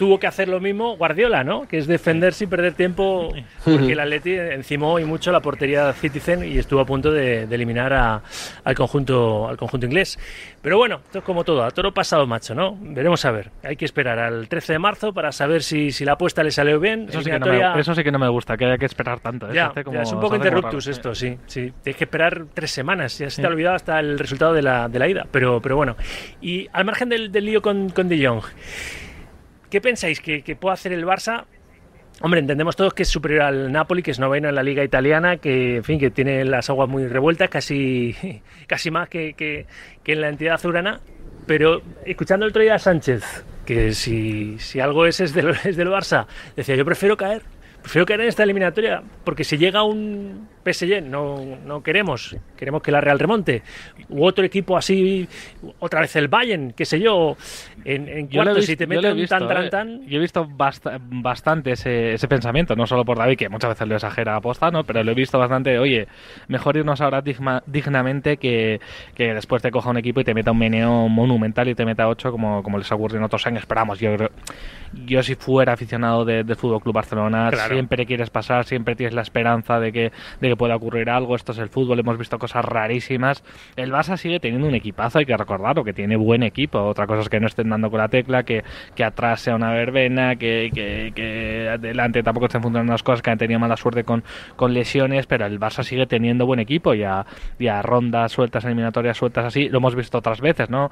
tuvo 0.02 0.18
que 0.18 0.26
hacer 0.26 0.48
lo 0.48 0.58
mismo 0.58 0.96
Guardiola, 0.96 1.44
¿no? 1.44 1.68
Que 1.68 1.78
es 1.78 1.86
defender 1.86 2.34
sin 2.34 2.50
perder 2.50 2.74
tiempo, 2.74 3.32
porque 3.64 3.92
el 3.92 4.00
Atleti 4.00 4.32
encimó 4.32 4.98
y 4.98 5.04
mucho 5.04 5.30
la 5.30 5.38
portería 5.38 5.92
Citizen 5.92 6.42
y 6.42 6.58
estuvo 6.58 6.80
a 6.80 6.84
punto 6.84 7.12
de, 7.12 7.44
eliminar 7.44 7.92
al, 7.92 8.74
conjunto, 8.74 9.48
al 9.48 9.56
conjunto 9.56 9.86
inglés. 9.86 10.18
Pero 10.60 10.76
bueno, 10.76 11.02
esto 11.04 11.20
es 11.20 11.24
como 11.24 11.44
todo, 11.44 11.62
a 11.62 11.70
toro 11.70 11.94
pasado 11.94 12.26
macho, 12.26 12.52
¿no? 12.52 12.76
Veremos 12.80 13.24
a 13.24 13.30
ver. 13.30 13.52
Hay 13.62 13.76
que 13.76 13.84
esperar 13.84 14.18
al 14.18 14.48
13 14.48 14.72
de 14.72 14.78
marzo 14.80 15.12
para 15.12 15.30
saber 15.30 15.62
si, 15.62 15.92
si 15.92 16.04
la 16.04 16.14
apuesta 16.14 16.42
le 16.42 16.50
salió 16.50 16.80
bien. 16.80 17.06
Eso 17.08 17.22
sí, 17.22 17.30
que 17.30 17.38
no 17.38 17.46
me, 17.46 17.80
eso 17.80 17.94
sí, 17.94 18.02
que 18.02 18.10
no 18.10 18.18
me, 18.18 18.28
gusta, 18.28 18.56
que 18.56 18.64
haya 18.64 18.78
que 18.78 18.86
esperar 18.86 19.20
tanto. 19.20 19.48
¿eh? 19.52 19.54
Ya, 19.54 19.72
es 20.02 20.12
un 20.12 20.20
poco 20.20 20.34
interruptus 20.34 20.88
esto, 20.88 21.14
sí. 21.14 21.38
sí. 21.46 21.72
Tienes 21.80 21.96
que 21.96 22.04
esperar 22.06 22.46
tres 22.52 22.72
semanas, 22.72 23.16
ya 23.18 23.30
se 23.30 23.40
te 23.40 23.46
ha 23.46 23.50
olvidado 23.50 23.76
hasta 23.76 24.00
el 24.00 24.18
resultado 24.18 24.52
de 24.52 24.62
la, 24.62 24.88
de 24.88 24.98
la 24.98 25.06
ida. 25.06 25.26
Pero, 25.30 25.60
pero 25.60 25.76
bueno, 25.76 25.94
y 26.40 26.66
al 26.72 26.84
margen 26.86 27.08
del, 27.08 27.30
del 27.30 27.44
lío 27.44 27.62
con, 27.62 27.90
con 27.90 28.08
De 28.08 28.26
Jong, 28.26 28.42
¿Qué 29.72 29.80
pensáis 29.80 30.20
que, 30.20 30.42
puede 30.54 30.74
hacer 30.74 30.92
el 30.92 31.06
Barça? 31.06 31.46
Hombre, 32.20 32.40
entendemos 32.40 32.76
todos 32.76 32.92
que 32.92 33.04
es 33.04 33.08
superior 33.08 33.40
al 33.40 33.72
Napoli, 33.72 34.02
que 34.02 34.10
es 34.10 34.18
noveno 34.18 34.50
en 34.50 34.54
la 34.54 34.62
liga 34.62 34.84
italiana, 34.84 35.38
que 35.38 35.76
en 35.76 35.82
fin, 35.82 35.98
que 35.98 36.10
tiene 36.10 36.44
las 36.44 36.68
aguas 36.68 36.90
muy 36.90 37.06
revueltas, 37.06 37.48
casi, 37.48 38.14
casi 38.66 38.90
más 38.90 39.08
que, 39.08 39.66
en 40.04 40.20
la 40.20 40.28
entidad 40.28 40.56
azulana. 40.56 41.00
Pero 41.46 41.80
escuchando 42.04 42.44
el 42.44 42.50
otro 42.50 42.60
día 42.60 42.74
a 42.74 42.78
Sánchez, 42.78 43.46
que 43.64 43.94
si, 43.94 44.58
si 44.58 44.78
algo 44.78 45.06
es, 45.06 45.20
es 45.20 45.32
del, 45.32 45.56
es 45.64 45.74
del 45.74 45.88
Barça, 45.88 46.26
decía 46.54 46.76
yo 46.76 46.84
prefiero 46.84 47.16
caer, 47.16 47.40
prefiero 47.80 48.04
caer 48.04 48.20
en 48.20 48.28
esta 48.28 48.42
eliminatoria, 48.42 49.02
porque 49.24 49.42
si 49.42 49.56
llega 49.56 49.84
un 49.84 50.50
PSG, 50.64 51.02
no, 51.02 51.56
no 51.64 51.82
queremos, 51.82 52.36
queremos 52.56 52.82
que 52.82 52.92
la 52.92 53.00
Real 53.00 53.18
remonte, 53.18 53.62
u 54.08 54.24
otro 54.24 54.44
equipo 54.44 54.76
así, 54.76 55.28
otra 55.78 56.00
vez 56.00 56.14
el 56.16 56.28
Bayern, 56.28 56.72
qué 56.72 56.84
sé 56.84 57.00
yo, 57.00 57.36
en, 57.84 58.08
en 58.08 58.28
cuartos, 58.28 58.64
si 58.66 58.76
te 58.76 58.86
meten 58.86 59.18
un 59.18 59.26
tan, 59.26 59.48
tan, 59.48 59.64
eh. 59.64 59.70
tan... 59.70 60.06
Yo 60.06 60.18
he 60.18 60.20
visto 60.20 60.48
bastante 60.48 61.72
ese, 61.72 62.14
ese, 62.14 62.28
pensamiento, 62.28 62.76
no 62.76 62.86
solo 62.86 63.04
por 63.04 63.18
David, 63.18 63.36
que 63.36 63.48
muchas 63.48 63.70
veces 63.70 63.88
lo 63.88 63.94
exagera 63.94 64.36
aposta, 64.36 64.70
¿no? 64.70 64.84
pero 64.84 65.02
lo 65.02 65.12
he 65.12 65.14
visto 65.14 65.38
bastante, 65.38 65.78
oye, 65.78 66.06
mejor 66.48 66.76
irnos 66.76 67.00
ahora 67.00 67.22
dignamente 67.66 68.36
que, 68.36 68.80
que, 69.14 69.34
después 69.34 69.62
te 69.62 69.70
coja 69.70 69.90
un 69.90 69.96
equipo 69.96 70.20
y 70.20 70.24
te 70.24 70.34
meta 70.34 70.52
un 70.52 70.58
meneo 70.58 71.08
monumental 71.08 71.68
y 71.68 71.74
te 71.74 71.84
meta 71.84 72.08
ocho 72.08 72.30
como, 72.30 72.62
como 72.62 72.78
les 72.78 72.90
ocurrió 72.92 73.18
en 73.18 73.24
otros 73.24 73.46
años. 73.46 73.60
Esperamos, 73.60 73.98
yo 73.98 74.16
yo 75.06 75.22
si 75.22 75.34
fuera 75.34 75.72
aficionado 75.72 76.24
del 76.24 76.46
de 76.46 76.54
Fútbol 76.54 76.80
Club 76.80 76.94
Barcelona, 76.94 77.50
siempre 77.68 78.06
quieres 78.06 78.30
pasar, 78.30 78.64
siempre 78.64 78.94
tienes 78.94 79.14
la 79.14 79.22
esperanza 79.22 79.80
de 79.80 79.92
que, 79.92 80.12
de 80.40 80.48
que 80.52 80.56
pueda 80.56 80.76
ocurrir 80.76 81.08
algo. 81.10 81.34
Esto 81.34 81.52
es 81.52 81.58
el 81.58 81.68
fútbol, 81.68 81.98
hemos 81.98 82.18
visto 82.18 82.38
cosas 82.38 82.64
rarísimas. 82.64 83.42
El 83.76 83.90
Barça 83.90 84.16
sigue 84.16 84.38
teniendo 84.40 84.68
un 84.68 84.74
equipazo, 84.74 85.18
hay 85.18 85.24
que 85.24 85.36
recordarlo, 85.36 85.84
que 85.84 85.92
tiene 85.92 86.16
buen 86.16 86.42
equipo. 86.42 86.78
Otra 86.80 87.06
cosa 87.06 87.22
es 87.22 87.28
que 87.28 87.40
no 87.40 87.46
estén 87.46 87.70
dando 87.70 87.90
con 87.90 87.98
la 87.98 88.08
tecla, 88.08 88.42
que, 88.42 88.62
que 88.94 89.04
atrás 89.04 89.40
sea 89.40 89.54
una 89.54 89.72
verbena, 89.72 90.36
que, 90.36 90.70
que, 90.74 91.12
que 91.14 91.68
adelante 91.70 92.22
tampoco 92.22 92.46
estén 92.46 92.62
funcionando 92.62 92.92
las 92.92 93.02
cosas, 93.02 93.22
que 93.22 93.30
han 93.30 93.38
tenido 93.38 93.58
mala 93.58 93.76
suerte 93.76 94.04
con, 94.04 94.22
con 94.56 94.74
lesiones, 94.74 95.26
pero 95.26 95.46
el 95.46 95.58
Barça 95.58 95.82
sigue 95.82 96.06
teniendo 96.06 96.46
buen 96.46 96.60
equipo 96.60 96.94
y 96.94 97.04
a, 97.04 97.24
rondas 97.82 98.32
sueltas, 98.32 98.64
eliminatorias 98.64 99.16
sueltas 99.16 99.46
así, 99.46 99.68
lo 99.68 99.78
hemos 99.78 99.94
visto 99.94 100.18
otras 100.18 100.40
veces, 100.40 100.68
¿no? 100.68 100.90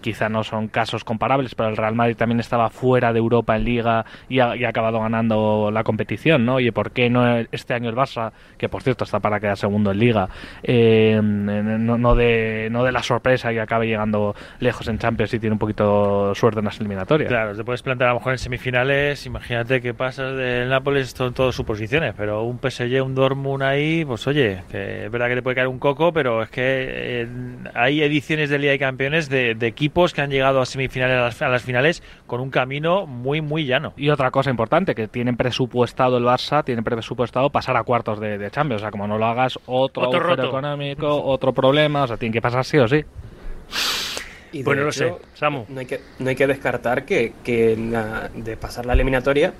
Quizá 0.00 0.28
no 0.28 0.44
son 0.44 0.68
casos 0.68 1.04
comparables, 1.04 1.54
pero 1.54 1.70
el 1.70 1.76
Real 1.76 1.94
Madrid 1.94 2.16
también 2.16 2.40
estaba 2.40 2.68
fuera 2.70 3.12
de 3.12 3.18
Europa 3.18 3.56
en 3.56 3.64
Liga 3.64 4.04
y 4.28 4.40
ha, 4.40 4.56
y 4.56 4.64
ha 4.64 4.68
acabado 4.68 5.00
ganando 5.00 5.70
la 5.70 5.82
competición, 5.84 6.44
¿no? 6.44 6.56
Oye, 6.56 6.72
¿por 6.72 6.92
qué 6.92 7.08
no 7.08 7.38
este 7.52 7.74
año 7.74 7.88
el 7.88 7.96
Barça, 7.96 8.32
que 8.56 8.68
por 8.68 8.82
cierto 8.82 8.97
está 9.04 9.20
para 9.20 9.40
quedar 9.40 9.56
segundo 9.56 9.90
en 9.90 9.98
Liga, 9.98 10.28
eh, 10.62 11.20
no, 11.22 12.14
de, 12.14 12.68
no 12.70 12.84
de 12.84 12.92
la 12.92 13.02
sorpresa 13.02 13.52
y 13.52 13.58
acabe 13.58 13.86
llegando 13.86 14.34
lejos 14.60 14.88
en 14.88 14.98
Champions 14.98 15.34
y 15.34 15.38
tiene 15.38 15.54
un 15.54 15.58
poquito 15.58 16.34
suerte 16.34 16.60
en 16.60 16.66
las 16.66 16.78
eliminatorias? 16.78 17.28
Claro, 17.28 17.56
te 17.56 17.64
puedes 17.64 17.82
plantear 17.82 18.10
a 18.10 18.12
lo 18.12 18.18
mejor 18.18 18.32
en 18.32 18.38
semifinales, 18.38 19.26
imagínate 19.26 19.80
que 19.80 19.94
pasas 19.94 20.36
del 20.36 20.68
Nápoles, 20.68 21.10
son 21.10 21.34
todas 21.34 21.54
suposiciones, 21.54 22.14
pero 22.16 22.42
un 22.44 22.58
PSG, 22.58 23.02
un 23.04 23.14
Dortmund 23.14 23.62
ahí, 23.62 24.04
pues 24.04 24.26
oye, 24.26 24.62
que 24.70 25.06
es 25.06 25.10
verdad 25.10 25.28
que 25.28 25.36
te 25.36 25.42
puede 25.42 25.56
caer 25.56 25.68
un 25.68 25.78
coco, 25.78 26.12
pero 26.12 26.42
es 26.42 26.50
que 26.50 26.62
eh, 26.62 27.28
hay 27.74 28.02
ediciones 28.02 28.50
de 28.50 28.58
Liga 28.58 28.74
y 28.74 28.78
Campeones 28.78 29.28
de, 29.28 29.56
equipos 29.60 30.14
que 30.14 30.22
han 30.22 30.30
llegado 30.30 30.60
a 30.60 30.66
semifinales, 30.66 31.42
a 31.42 31.48
las, 31.48 31.62
finales, 31.62 32.02
con 32.26 32.40
un 32.40 32.50
camino 32.50 33.06
muy, 33.06 33.40
muy 33.40 33.66
llano. 33.66 33.92
Y 33.96 34.08
otra 34.10 34.30
cosa 34.30 34.50
importante, 34.50 34.94
que 34.94 35.08
tienen 35.08 35.36
presupuestado 35.36 36.16
el 36.16 36.24
Barça, 36.24 36.64
tienen 36.64 36.84
presupuestado 36.84 37.50
pasar 37.50 37.76
a 37.76 37.82
cuartos 37.82 38.20
de, 38.20 38.38
de 38.38 38.50
Champions, 38.50 38.82
sea, 38.88 38.90
como 38.90 39.06
no 39.06 39.18
lo 39.18 39.26
hagas, 39.26 39.58
otro, 39.66 40.08
otro 40.08 40.34
económico, 40.34 41.22
otro 41.24 41.52
problema, 41.52 42.04
o 42.04 42.06
sea, 42.06 42.16
tiene 42.16 42.32
que 42.32 42.42
pasar 42.42 42.64
sí 42.64 42.78
o 42.78 42.88
sí. 42.88 43.04
Y 44.52 44.62
bueno, 44.62 44.84
no 44.84 44.92
sé, 44.92 45.14
Samu. 45.34 45.66
No 45.68 45.80
hay 45.80 45.86
que, 45.86 46.00
no 46.18 46.30
hay 46.30 46.36
que 46.36 46.46
descartar 46.46 47.04
que, 47.04 47.34
que 47.44 47.76
de 48.34 48.56
pasar 48.56 48.86
la 48.86 48.94
eliminatoria 48.94 49.52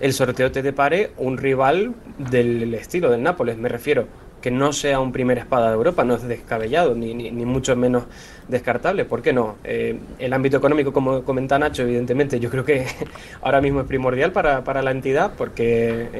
el 0.00 0.12
sorteo 0.12 0.50
te 0.50 0.62
depare 0.62 1.12
un 1.18 1.38
rival 1.38 1.94
del 2.18 2.74
estilo 2.74 3.10
del 3.10 3.22
Nápoles, 3.22 3.56
me 3.56 3.68
refiero 3.68 4.06
que 4.44 4.50
no 4.50 4.74
sea 4.74 5.00
un 5.00 5.10
primer 5.10 5.38
espada 5.38 5.68
de 5.68 5.74
Europa, 5.74 6.04
no 6.04 6.16
es 6.16 6.22
descabellado, 6.28 6.94
ni, 6.94 7.14
ni, 7.14 7.46
mucho 7.46 7.74
menos 7.76 8.04
descartable. 8.46 9.06
¿Por 9.06 9.22
qué 9.22 9.32
no? 9.32 9.56
Eh, 9.64 9.98
el 10.18 10.34
ámbito 10.34 10.58
económico, 10.58 10.92
como 10.92 11.22
comenta 11.22 11.58
Nacho, 11.58 11.84
evidentemente, 11.84 12.38
yo 12.38 12.50
creo 12.50 12.62
que 12.62 12.84
ahora 13.40 13.62
mismo 13.62 13.80
es 13.80 13.86
primordial 13.86 14.32
para, 14.32 14.62
para 14.62 14.82
la 14.82 14.90
entidad, 14.90 15.32
porque 15.34 16.10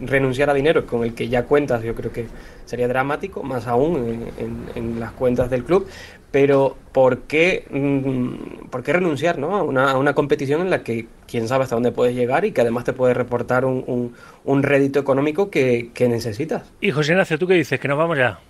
renunciar 0.00 0.50
a 0.50 0.54
dinero 0.54 0.84
con 0.86 1.04
el 1.04 1.14
que 1.14 1.28
ya 1.28 1.44
cuentas, 1.44 1.84
yo 1.84 1.94
creo 1.94 2.10
que 2.10 2.26
sería 2.64 2.88
dramático, 2.88 3.44
más 3.44 3.68
aún 3.68 4.26
en, 4.38 4.66
en 4.74 4.98
las 4.98 5.12
cuentas 5.12 5.48
del 5.48 5.62
club 5.62 5.86
pero 6.32 6.76
¿por 6.92 7.20
qué, 7.20 7.66
mm, 7.70 8.68
¿por 8.70 8.82
qué 8.82 8.94
renunciar 8.94 9.38
¿no? 9.38 9.54
a, 9.54 9.62
una, 9.62 10.14
competición 10.14 10.62
en 10.62 10.70
la 10.70 10.82
que 10.82 11.06
quién 11.28 11.46
sabe 11.46 11.64
hasta 11.64 11.76
dónde 11.76 11.92
puedes 11.92 12.16
llegar 12.16 12.44
y 12.44 12.52
que 12.52 12.62
además 12.62 12.84
te 12.84 12.94
puede 12.94 13.14
reportar 13.14 13.64
un, 13.64 13.84
un, 13.86 14.14
un 14.44 14.62
rédito 14.62 14.98
económico 14.98 15.50
que, 15.50 15.90
que, 15.94 16.08
necesitas? 16.08 16.72
Y 16.80 16.90
José 16.90 17.12
Ignacio, 17.12 17.38
¿tú 17.38 17.46
qué 17.46 17.54
dices? 17.54 17.78
Que 17.78 17.86
nos 17.86 17.98
vamos 17.98 18.16
ya. 18.16 18.40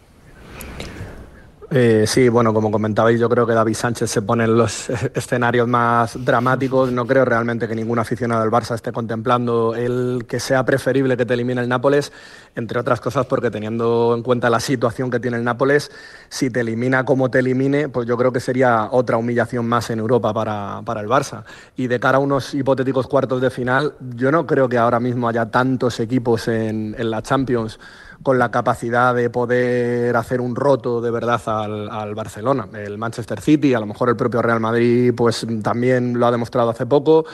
Eh, 1.74 2.04
sí, 2.06 2.28
bueno, 2.28 2.52
como 2.52 2.70
comentabais, 2.70 3.18
yo 3.18 3.30
creo 3.30 3.46
que 3.46 3.54
David 3.54 3.72
Sánchez 3.72 4.10
se 4.10 4.20
pone 4.20 4.44
en 4.44 4.58
los 4.58 4.90
escenarios 5.14 5.66
más 5.66 6.22
dramáticos. 6.22 6.92
No 6.92 7.06
creo 7.06 7.24
realmente 7.24 7.66
que 7.66 7.74
ningún 7.74 7.98
aficionado 7.98 8.42
del 8.42 8.50
Barça 8.50 8.74
esté 8.74 8.92
contemplando 8.92 9.74
el 9.74 10.26
que 10.28 10.38
sea 10.38 10.66
preferible 10.66 11.16
que 11.16 11.24
te 11.24 11.32
elimine 11.32 11.62
el 11.62 11.70
Nápoles, 11.70 12.12
entre 12.56 12.78
otras 12.78 13.00
cosas 13.00 13.24
porque 13.24 13.50
teniendo 13.50 14.12
en 14.14 14.22
cuenta 14.22 14.50
la 14.50 14.60
situación 14.60 15.10
que 15.10 15.18
tiene 15.18 15.38
el 15.38 15.44
Nápoles, 15.44 15.90
si 16.28 16.50
te 16.50 16.60
elimina 16.60 17.06
como 17.06 17.30
te 17.30 17.38
elimine, 17.38 17.88
pues 17.88 18.06
yo 18.06 18.18
creo 18.18 18.32
que 18.32 18.40
sería 18.40 18.88
otra 18.90 19.16
humillación 19.16 19.66
más 19.66 19.88
en 19.88 20.00
Europa 20.00 20.34
para, 20.34 20.82
para 20.84 21.00
el 21.00 21.08
Barça. 21.08 21.44
Y 21.74 21.86
de 21.86 21.98
cara 21.98 22.18
a 22.18 22.20
unos 22.20 22.52
hipotéticos 22.52 23.06
cuartos 23.06 23.40
de 23.40 23.48
final, 23.48 23.94
yo 24.14 24.30
no 24.30 24.46
creo 24.46 24.68
que 24.68 24.76
ahora 24.76 25.00
mismo 25.00 25.26
haya 25.26 25.46
tantos 25.46 26.00
equipos 26.00 26.48
en, 26.48 26.94
en 26.98 27.10
la 27.10 27.22
Champions 27.22 27.78
con 28.22 28.38
la 28.38 28.50
capacidad 28.50 29.14
de 29.14 29.30
poder 29.30 30.16
hacer 30.16 30.40
un 30.40 30.54
roto 30.54 31.00
de 31.00 31.10
verdad 31.10 31.40
al, 31.46 32.14
Barcelona. 32.14 32.68
El 32.72 32.98
Manchester 32.98 33.40
City, 33.40 33.74
a 33.74 33.80
lo 33.80 33.86
mejor 33.86 34.08
el 34.08 34.16
propio 34.16 34.42
Real 34.42 34.60
Madrid, 34.60 35.12
pues 35.16 35.46
también 35.62 36.18
lo 36.18 36.26
ha 36.26 36.30
demostrado 36.30 36.70
hace 36.70 36.86
poco. 36.86 37.24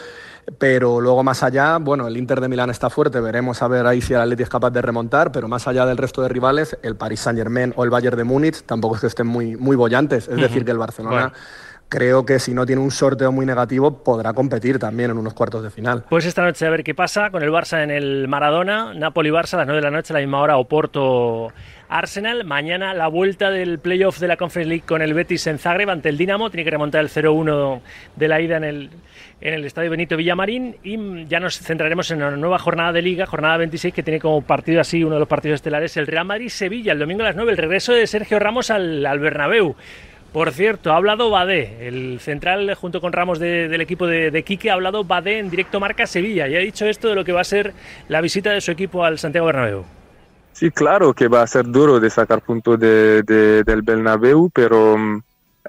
Pero 0.57 1.01
luego 1.01 1.22
más 1.22 1.42
allá, 1.42 1.77
bueno, 1.77 2.07
el 2.07 2.16
Inter 2.16 2.40
de 2.40 2.48
Milán 2.48 2.70
está 2.70 2.88
fuerte, 2.88 3.20
veremos 3.20 3.61
a 3.61 3.68
ver 3.68 3.87
ahí 3.87 4.01
si 4.01 4.14
el 4.14 4.20
Atleti 4.20 4.44
es 4.44 4.48
capaz 4.48 4.70
de 4.70 4.81
remontar, 4.81 5.31
pero 5.31 5.46
más 5.46 5.68
allá 5.68 5.85
del 5.85 5.98
resto 5.98 6.22
de 6.22 6.31
rivales, 6.31 6.79
el 6.83 6.96
Paris 6.96 7.20
Saint-Germain 7.20 7.74
o 7.77 7.85
el 7.85 7.90
Bayern 7.90 8.16
de 8.16 8.24
Múnich 8.24 8.62
tampoco 8.62 8.94
es 8.94 9.03
que 9.03 9.09
estén 9.09 9.27
muy, 9.27 9.57
muy 9.57 9.77
bollantes. 9.77 10.27
Es 10.27 10.37
decir, 10.37 10.64
que 10.64 10.70
el 10.70 10.79
Barcelona 10.79 11.35
creo 11.88 12.27
que 12.27 12.38
si 12.38 12.55
no 12.55 12.66
tiene 12.66 12.83
un 12.83 12.90
sorteo 12.90 13.33
muy 13.33 13.46
negativo, 13.46 14.03
podrá 14.03 14.33
competir 14.33 14.79
también 14.79 15.11
en 15.11 15.18
unos 15.18 15.35
cuartos 15.35 15.62
de 15.62 15.70
final. 15.70 16.05
Pues 16.09 16.27
esta 16.27 16.42
noche 16.42 16.66
a 16.66 16.70
ver 16.70 16.85
qué 16.85 16.94
pasa 16.94 17.31
con 17.31 17.42
el 17.42 17.51
Barça 17.51 17.83
en 17.83 17.90
el 17.90 18.29
Maradona, 18.29 18.94
Napoli-Barça 18.94 19.55
a 19.55 19.59
las 19.59 19.66
9 19.66 19.81
de 19.81 19.83
la 19.83 19.90
noche, 19.90 20.12
a 20.12 20.14
la 20.14 20.20
misma 20.20 20.40
hora, 20.40 20.57
Oporto. 20.57 21.53
Arsenal, 21.90 22.44
mañana 22.44 22.92
la 22.92 23.09
vuelta 23.09 23.51
del 23.51 23.79
playoff 23.79 24.18
de 24.18 24.29
la 24.29 24.37
Conference 24.37 24.68
League 24.68 24.85
con 24.87 25.01
el 25.01 25.14
Betis 25.14 25.46
en 25.46 25.59
Zagreb 25.59 25.88
ante 25.88 26.11
el 26.11 26.18
Dinamo, 26.18 26.51
tiene 26.51 26.64
que 26.64 26.70
remontar 26.70 27.01
el 27.01 27.09
0-1 27.09 27.81
de 28.14 28.29
la 28.29 28.40
ida 28.42 28.59
en 28.59 28.64
el, 28.64 28.90
en 29.40 29.55
el 29.55 29.64
Estadio 29.64 29.90
Benito 29.90 30.14
Villamarín 30.14 30.77
y 30.83 31.24
ya 31.24 31.40
nos 31.40 31.59
centraremos 31.59 32.11
en 32.11 32.18
una 32.18 32.33
nueva 32.33 32.59
jornada 32.59 32.92
de 32.92 33.01
Liga, 33.01 33.24
jornada 33.24 33.57
26 33.57 33.94
que 33.94 34.03
tiene 34.03 34.20
como 34.20 34.42
partido 34.42 34.83
así 34.83 35.03
uno 35.03 35.14
de 35.14 35.20
los 35.20 35.29
partidos 35.29 35.57
estelares 35.57 35.96
el 35.96 36.07
Real 36.07 36.27
Madrid-Sevilla, 36.27 36.92
el 36.92 36.98
domingo 36.98 37.22
a 37.22 37.29
las 37.29 37.37
9, 37.37 37.53
el 37.53 37.57
regreso 37.57 37.94
de 37.94 38.07
Sergio 38.07 38.38
Ramos 38.38 38.70
al, 38.70 39.07
al 39.07 39.18
Bernabéu. 39.18 39.74
Por 40.33 40.53
cierto, 40.53 40.93
ha 40.93 40.97
hablado 40.97 41.31
Badé, 41.31 41.88
el 41.88 42.21
central 42.21 42.75
junto 42.75 43.01
con 43.01 43.12
Ramos 43.12 43.38
del 43.38 43.81
equipo 43.81 44.07
de, 44.07 44.43
Quique, 44.43 44.71
ha 44.71 44.75
hablado 44.75 45.03
Badé 45.03 45.38
en 45.38 45.49
directo 45.49 45.81
Marca 45.81 46.07
Sevilla 46.07 46.47
y 46.49 46.57
ha 46.57 46.61
dicho 46.61 46.85
esto 46.85 47.09
de 47.09 47.14
lo 47.14 47.25
que 47.25 47.33
va 47.33 47.41
a 47.41 47.45
ser 47.45 47.73
la 48.09 48.21
visita 48.21 48.51
de 48.51 48.61
su 48.61 48.71
equipo 48.71 49.05
al 49.05 49.19
Santiago 49.19 49.47
Bernabéu. 49.47 49.85
Sí, 50.53 50.71
claro 50.71 51.14
que 51.14 51.29
va 51.29 51.43
a 51.43 51.47
ser 51.47 51.67
duro 51.67 51.99
de 51.99 52.11
sacar 52.11 52.43
puntos 52.43 52.79
de, 52.79 53.23
del 53.23 53.83
Bernabéu, 53.83 54.51
pero 54.51 54.99
mm, 54.99 55.23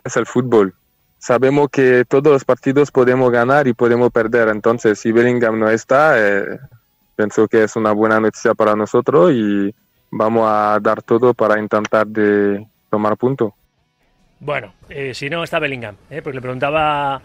es 0.04 0.18
el 0.18 0.26
fútbol. 0.26 0.74
Sabemos 1.20 1.70
que 1.70 2.04
todos 2.06 2.34
los 2.34 2.44
partidos 2.44 2.92
podemos 2.92 3.32
ganar 3.32 3.68
y 3.68 3.74
podemos 3.74 4.12
perder, 4.12 4.50
entonces 4.50 5.00
si 5.00 5.12
Bellingham 5.12 5.58
no 5.58 5.70
está, 5.70 6.16
eh, 6.18 6.60
pienso 7.16 7.48
que 7.48 7.64
es 7.64 7.76
una 7.76 7.92
buena 7.94 8.20
noticia 8.20 8.54
para 8.54 8.76
nosotros 8.76 9.32
y 9.32 9.74
vamos 10.12 10.50
a 10.50 10.80
dar 10.82 11.02
todo 11.02 11.34
para 11.34 11.60
intentar 11.60 12.08
de 12.08 12.66
tomar 12.90 13.16
puntos. 13.16 13.54
Bueno, 14.40 14.74
eh, 14.90 15.14
si 15.14 15.30
no 15.30 15.44
está 15.44 15.60
Bellingham, 15.60 15.96
¿eh? 16.10 16.22
porque 16.22 16.38
le 16.38 16.42
preguntaba 16.42 17.22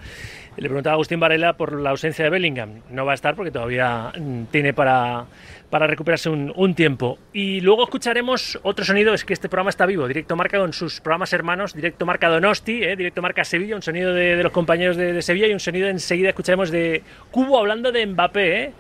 Le 0.57 0.69
preguntaba 0.69 0.93
a 0.93 0.95
Agustín 0.95 1.21
Varela 1.21 1.57
por 1.57 1.81
la 1.81 1.91
ausencia 1.91 2.25
de 2.25 2.31
Bellingham. 2.31 2.83
No 2.91 3.05
va 3.05 3.13
a 3.13 3.15
estar 3.15 3.35
porque 3.35 3.51
todavía 3.51 4.13
mm, 4.19 4.45
tiene 4.51 4.73
para, 4.73 5.27
para 5.71 5.87
recuperarse 5.87 6.29
un, 6.29 6.75
tiempo. 6.75 7.19
Y 7.33 7.61
luego 7.61 7.85
escucharemos 7.85 8.59
otro 8.63 8.85
sonido, 8.85 9.15
es 9.15 9.25
que 9.25 9.33
este 9.33 9.49
programa 9.49 9.71
está 9.71 9.87
vivo, 9.87 10.07
Directo 10.07 10.37
Marca 10.37 10.59
con 10.59 10.73
sus 10.73 11.01
programas 11.01 11.33
hermanos, 11.33 11.75
Directo 11.75 12.07
Marca 12.07 12.29
Donosti, 12.29 12.83
eh, 12.83 12.97
Directo 12.97 13.23
Marca 13.23 13.45
Sevilla, 13.45 13.75
un 13.75 13.83
sonido 13.83 14.13
de, 14.13 14.43
los 14.43 14.53
compañeros 14.53 14.97
de, 14.97 15.13
de 15.13 15.23
Sevilla 15.23 15.49
y 15.49 15.53
un 15.53 15.61
sonido 15.61 15.89
enseguida 15.89 16.29
escucharemos 16.29 16.71
de 16.71 17.03
Cubo 17.31 17.59
hablando 17.59 17.91
de 17.91 18.07
Mbappé. 18.07 18.73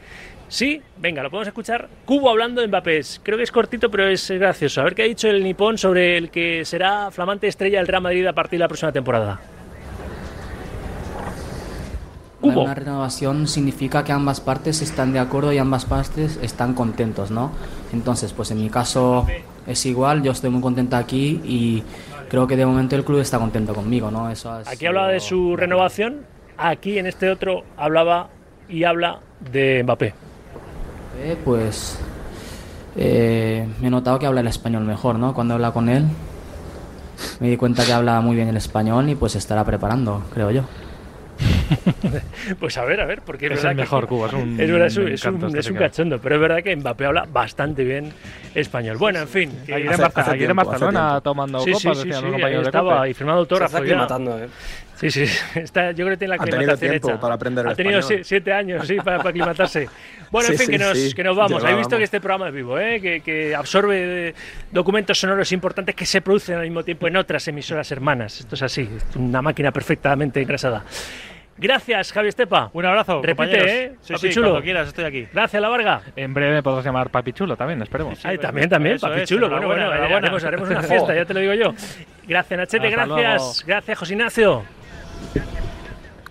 Sí, 0.49 0.81
venga, 0.99 1.23
lo 1.23 1.31
podemos 1.31 1.49
escuchar. 1.49 1.89
Cubo 2.05 2.31
hablando 2.31 2.61
de 2.61 2.69
Mbappé. 2.69 3.01
Creo 3.23 3.37
que 3.37 3.45
es 3.45 3.53
cortito, 3.53 3.91
pero 3.91 4.07
es 4.07 4.31
gracioso. 4.31 4.81
A 4.81 4.85
ver 4.85 4.95
qué 4.95 5.03
ha 5.03 5.07
dicho 5.07 5.29
el 5.29 5.43
nipón 5.43 5.79
sobre 5.79 6.17
el 6.17 6.31
que 6.31 6.65
será 6.65 7.11
flamante 7.11 7.49
estrella 7.49 7.79
del 7.79 7.89
Real 7.89 8.03
Madrid 8.03 8.27
a 8.27 8.33
partir 8.33 8.59
de 8.59 8.65
la 8.65 8.69
próxima 8.69 8.93
temporada. 8.93 9.41
Cubo. 12.41 12.65
Una 12.65 12.75
renovación 12.75 13.49
significa 13.49 14.05
que 14.05 14.13
ambas 14.13 14.41
partes 14.41 14.83
están 14.83 15.15
de 15.15 15.19
acuerdo 15.19 15.53
y 15.53 15.59
ambas 15.59 15.87
partes 15.87 16.39
están 16.43 16.75
contentos, 16.75 17.31
¿no? 17.31 17.53
Entonces, 17.93 18.35
pues 18.35 18.51
en 18.51 18.61
mi 18.61 18.69
caso 18.69 19.27
es 19.67 19.87
igual, 19.87 20.23
yo 20.23 20.33
estoy 20.33 20.51
muy 20.51 20.61
contenta 20.61 20.99
aquí 20.99 21.41
y 21.43 21.83
creo 22.29 22.47
que 22.47 22.57
de 22.57 22.67
momento 22.67 22.97
el 22.97 23.05
club 23.05 23.21
está 23.21 23.39
contento 23.39 23.75
conmigo, 23.75 24.11
¿no? 24.11 24.31
Eso 24.31 24.53
Aquí 24.67 24.85
hablaba 24.85 25.09
de 25.09 25.21
su 25.21 25.57
renovación, 25.57 26.27
aquí 26.59 26.99
en 26.99 27.07
este 27.07 27.31
otro 27.31 27.65
hablaba 27.79 28.29
y 28.69 28.85
habla 28.85 29.21
de 29.41 29.83
Mbappé. 29.83 30.24
Eh, 31.19 31.37
pues 31.45 31.99
eh, 32.97 33.67
me 33.81 33.89
he 33.89 33.91
notado 33.91 34.19
que 34.19 34.27
habla 34.27 34.41
el 34.41 34.47
español 34.47 34.85
mejor, 34.85 35.19
¿no? 35.19 35.35
Cuando 35.35 35.55
habla 35.55 35.73
con 35.73 35.89
él, 35.89 36.07
me 37.41 37.49
di 37.49 37.57
cuenta 37.57 37.85
que 37.85 37.93
habla 37.93 38.21
muy 38.21 38.37
bien 38.37 38.49
el 38.49 38.57
español 38.57 39.09
y 39.09 39.15
pues 39.15 39.37
estará 39.37 39.65
preparando, 39.65 40.23
creo 40.33 40.51
yo. 40.51 40.65
Pues 42.61 42.77
a 42.79 42.85
ver, 42.85 43.01
a 43.01 43.07
ver, 43.07 43.23
porque 43.23 43.47
es, 43.47 43.53
Es 43.53 43.57
verdad 43.59 43.73
el 43.73 43.77
que- 43.77 43.83
mejor, 43.83 44.07
Cubo, 44.07 44.27
es 44.27 44.33
un- 44.33 44.61
es 44.61 44.71
verdad, 44.71 44.87
es 44.87 44.97
un, 44.97 45.09
es 45.09 45.25
un- 45.25 45.45
este 45.47 45.59
es 45.61 45.71
un 45.71 45.77
cachondo, 45.77 46.19
pero 46.21 46.35
es 46.37 46.41
verdad 46.41 46.63
que 46.63 46.75
Mbappé 46.77 47.07
habla 47.07 47.27
bastante 47.31 47.85
bien 47.85 48.13
español. 48.55 48.97
Bueno, 48.99 49.21
en 49.21 49.29
fin. 49.29 49.51
que- 49.67 49.75
Ayer 49.75 49.93
en, 49.93 49.99
Barca- 50.01 50.31
ayer 50.31 50.51
en 50.51 50.57
Barcelona 50.57 51.21
tomando 51.23 51.61
Sí, 51.61 51.73
copas, 51.73 51.83
sí, 51.83 51.89
sí, 52.03 52.09
decían 52.09 52.13
sí, 52.13 52.13
los 52.15 52.25
ahí 52.25 52.31
compañeros 52.33 52.65
de 52.65 52.69
estaba 52.69 53.09
y 53.09 53.15
firmado 53.15 53.39
autógrafo. 53.41 53.71
Se 53.71 53.77
está 53.77 53.85
aclimatando, 53.95 54.39
¿eh? 54.45 54.49
Sí, 54.97 55.11
sí, 55.11 55.25
está, 55.57 55.91
yo 55.91 56.05
creo 56.07 56.11
que 56.11 56.17
tiene 56.19 56.37
la 56.37 56.43
Ha 56.43 56.45
tenido 56.45 56.57
aclimatación 56.59 56.91
tiempo 56.93 57.09
hecha. 57.11 57.21
para 57.21 57.35
aprender 57.35 57.67
el 57.67 57.73
Ha 57.73 57.75
tenido 57.75 57.99
español. 57.99 58.21
sie- 58.23 58.25
siete 58.25 58.53
años, 58.53 58.87
sí, 58.87 58.97
para, 58.97 59.19
para 59.19 59.31
aclimatarse. 59.31 59.89
Bueno, 60.31 60.49
en 60.51 60.59
Sí, 60.59 60.65
fin, 60.65 60.73
que, 60.73 60.79
sí, 60.79 60.85
nos, 60.85 60.99
sí. 60.99 61.15
que 61.15 61.23
nos 61.23 61.37
vamos. 61.37 61.63
Habéis 61.63 61.77
visto 61.79 61.91
vamos. 61.91 61.99
que 62.01 62.05
este 62.05 62.21
programa 62.21 62.49
es 62.49 62.55
vivo, 62.55 62.77
¿eh? 62.77 63.01
que, 63.01 63.21
que 63.21 63.55
absorbe 63.55 64.31
eh, 64.31 64.35
documentos 64.73 65.17
sonoros 65.21 65.53
importantes 65.53 65.95
que 65.95 66.05
se 66.07 66.23
producen 66.23 66.57
al 66.57 66.63
mismo 66.63 66.83
tiempo 66.83 67.07
en 67.07 67.17
otras 67.17 67.47
emisoras 67.47 67.93
hermanas. 67.93 68.41
Esto 68.41 68.57
es 68.57 68.63
así, 68.63 68.81
es 68.97 69.15
una 69.17 69.41
máquina 69.43 69.71
perfectamente 69.71 70.41
engrasada. 70.43 70.83
Gracias, 71.57 72.13
Javi 72.13 72.29
Estepa. 72.29 72.71
Un 72.73 72.85
abrazo, 72.85 73.23
Repite, 73.23 73.37
compañeros. 73.37 73.67
¿eh? 73.71 73.93
Sí, 74.01 74.13
Papi 74.13 74.29
sí, 74.29 74.35
chulo. 74.35 74.49
cuando 74.49 74.65
quieras, 74.65 74.89
estoy 74.89 75.05
aquí. 75.05 75.29
Gracias, 75.33 75.63
La 75.63 75.69
Varga. 75.69 76.01
En 76.17 76.35
breve 76.35 76.53
me 76.55 76.63
podrás 76.63 76.85
llamar 76.85 77.11
Papi 77.11 77.33
Chulo 77.33 77.57
también, 77.57 77.81
esperemos. 77.83 78.25
Ay, 78.25 78.39
también, 78.39 78.69
también, 78.69 78.99
papi 78.99 79.21
es, 79.21 79.29
chulo. 79.29 79.49
Bueno, 79.49 79.67
bueno, 79.69 79.83
enhorabuena. 79.83 80.17
haremos, 80.17 80.45
haremos 80.45 80.69
una 80.69 80.83
fiesta, 80.83 81.15
ya 81.15 81.25
te 81.25 81.33
lo 81.35 81.41
digo 81.41 81.55
yo. 81.55 81.75
Gracias, 82.27 82.59
Nachete, 82.59 82.89
Hasta 82.89 83.07
gracias. 83.07 83.09
luego. 83.39 83.53
Gracias, 83.67 83.99
José 83.99 84.13
Ignacio. 84.15 84.63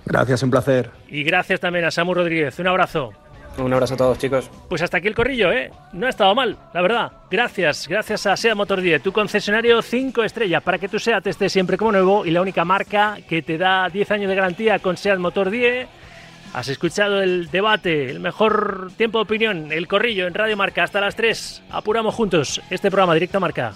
Gracias, 0.06 0.44
un 0.44 0.52
placer. 0.52 0.90
Y 1.08 1.24
gracias 1.24 1.60
también 1.60 1.86
a 1.86 1.92
Samu 1.92 2.14
Rodríguez. 2.14 2.60
Un 2.60 2.68
abrazo. 2.68 3.14
Un 3.58 3.72
abrazo 3.72 3.94
a 3.94 3.98
todos, 3.98 4.18
chicos. 4.18 4.50
Pues 4.68 4.82
hasta 4.82 4.98
aquí 4.98 5.08
el 5.08 5.16
corrillo, 5.16 5.52
¿eh? 5.52 5.72
No 5.92 6.08
ha 6.08 6.10
estado 6.10 6.34
mal, 6.34 6.58
la 6.74 6.82
verdad. 6.82 7.12
Gracias, 7.30 7.88
gracias 7.88 8.26
a 8.26 8.36
SEA 8.36 8.56
Motor 8.56 8.82
10, 8.82 9.04
tu 9.04 9.12
concesionario 9.12 9.82
5 9.82 10.24
estrellas, 10.24 10.64
para 10.64 10.80
que 10.80 10.90
tu 10.90 11.00
SEAT 11.00 11.28
esté 11.28 11.50
siempre 11.50 11.78
como 11.78 11.92
nuevo 11.92 12.26
y 12.26 12.32
la 12.32 12.42
única 12.42 12.66
marca 12.66 13.18
que 13.28 13.42
te 13.42 13.58
da 13.58 13.90
10 13.90 14.12
años 14.12 14.30
de 14.30 14.36
garantía 14.36 14.80
con 14.80 14.98
SEAT 14.98 15.20
Motor 15.20 15.50
10. 15.52 15.88
Has 16.54 16.68
escuchado 16.68 17.22
el 17.22 17.50
debate, 17.50 18.10
el 18.10 18.20
mejor 18.20 18.92
tiempo 18.96 19.18
de 19.20 19.24
opinión, 19.24 19.72
el 19.72 19.88
corrillo 19.88 20.28
en 20.28 20.36
Radio 20.36 20.56
Marca 20.56 20.84
hasta 20.84 21.02
las 21.02 21.16
3. 21.16 21.64
Apuramos 21.72 22.14
juntos 22.14 22.62
este 22.70 22.92
programa 22.92 23.16
directo 23.16 23.38
a 23.38 23.42
Marca. 23.42 23.74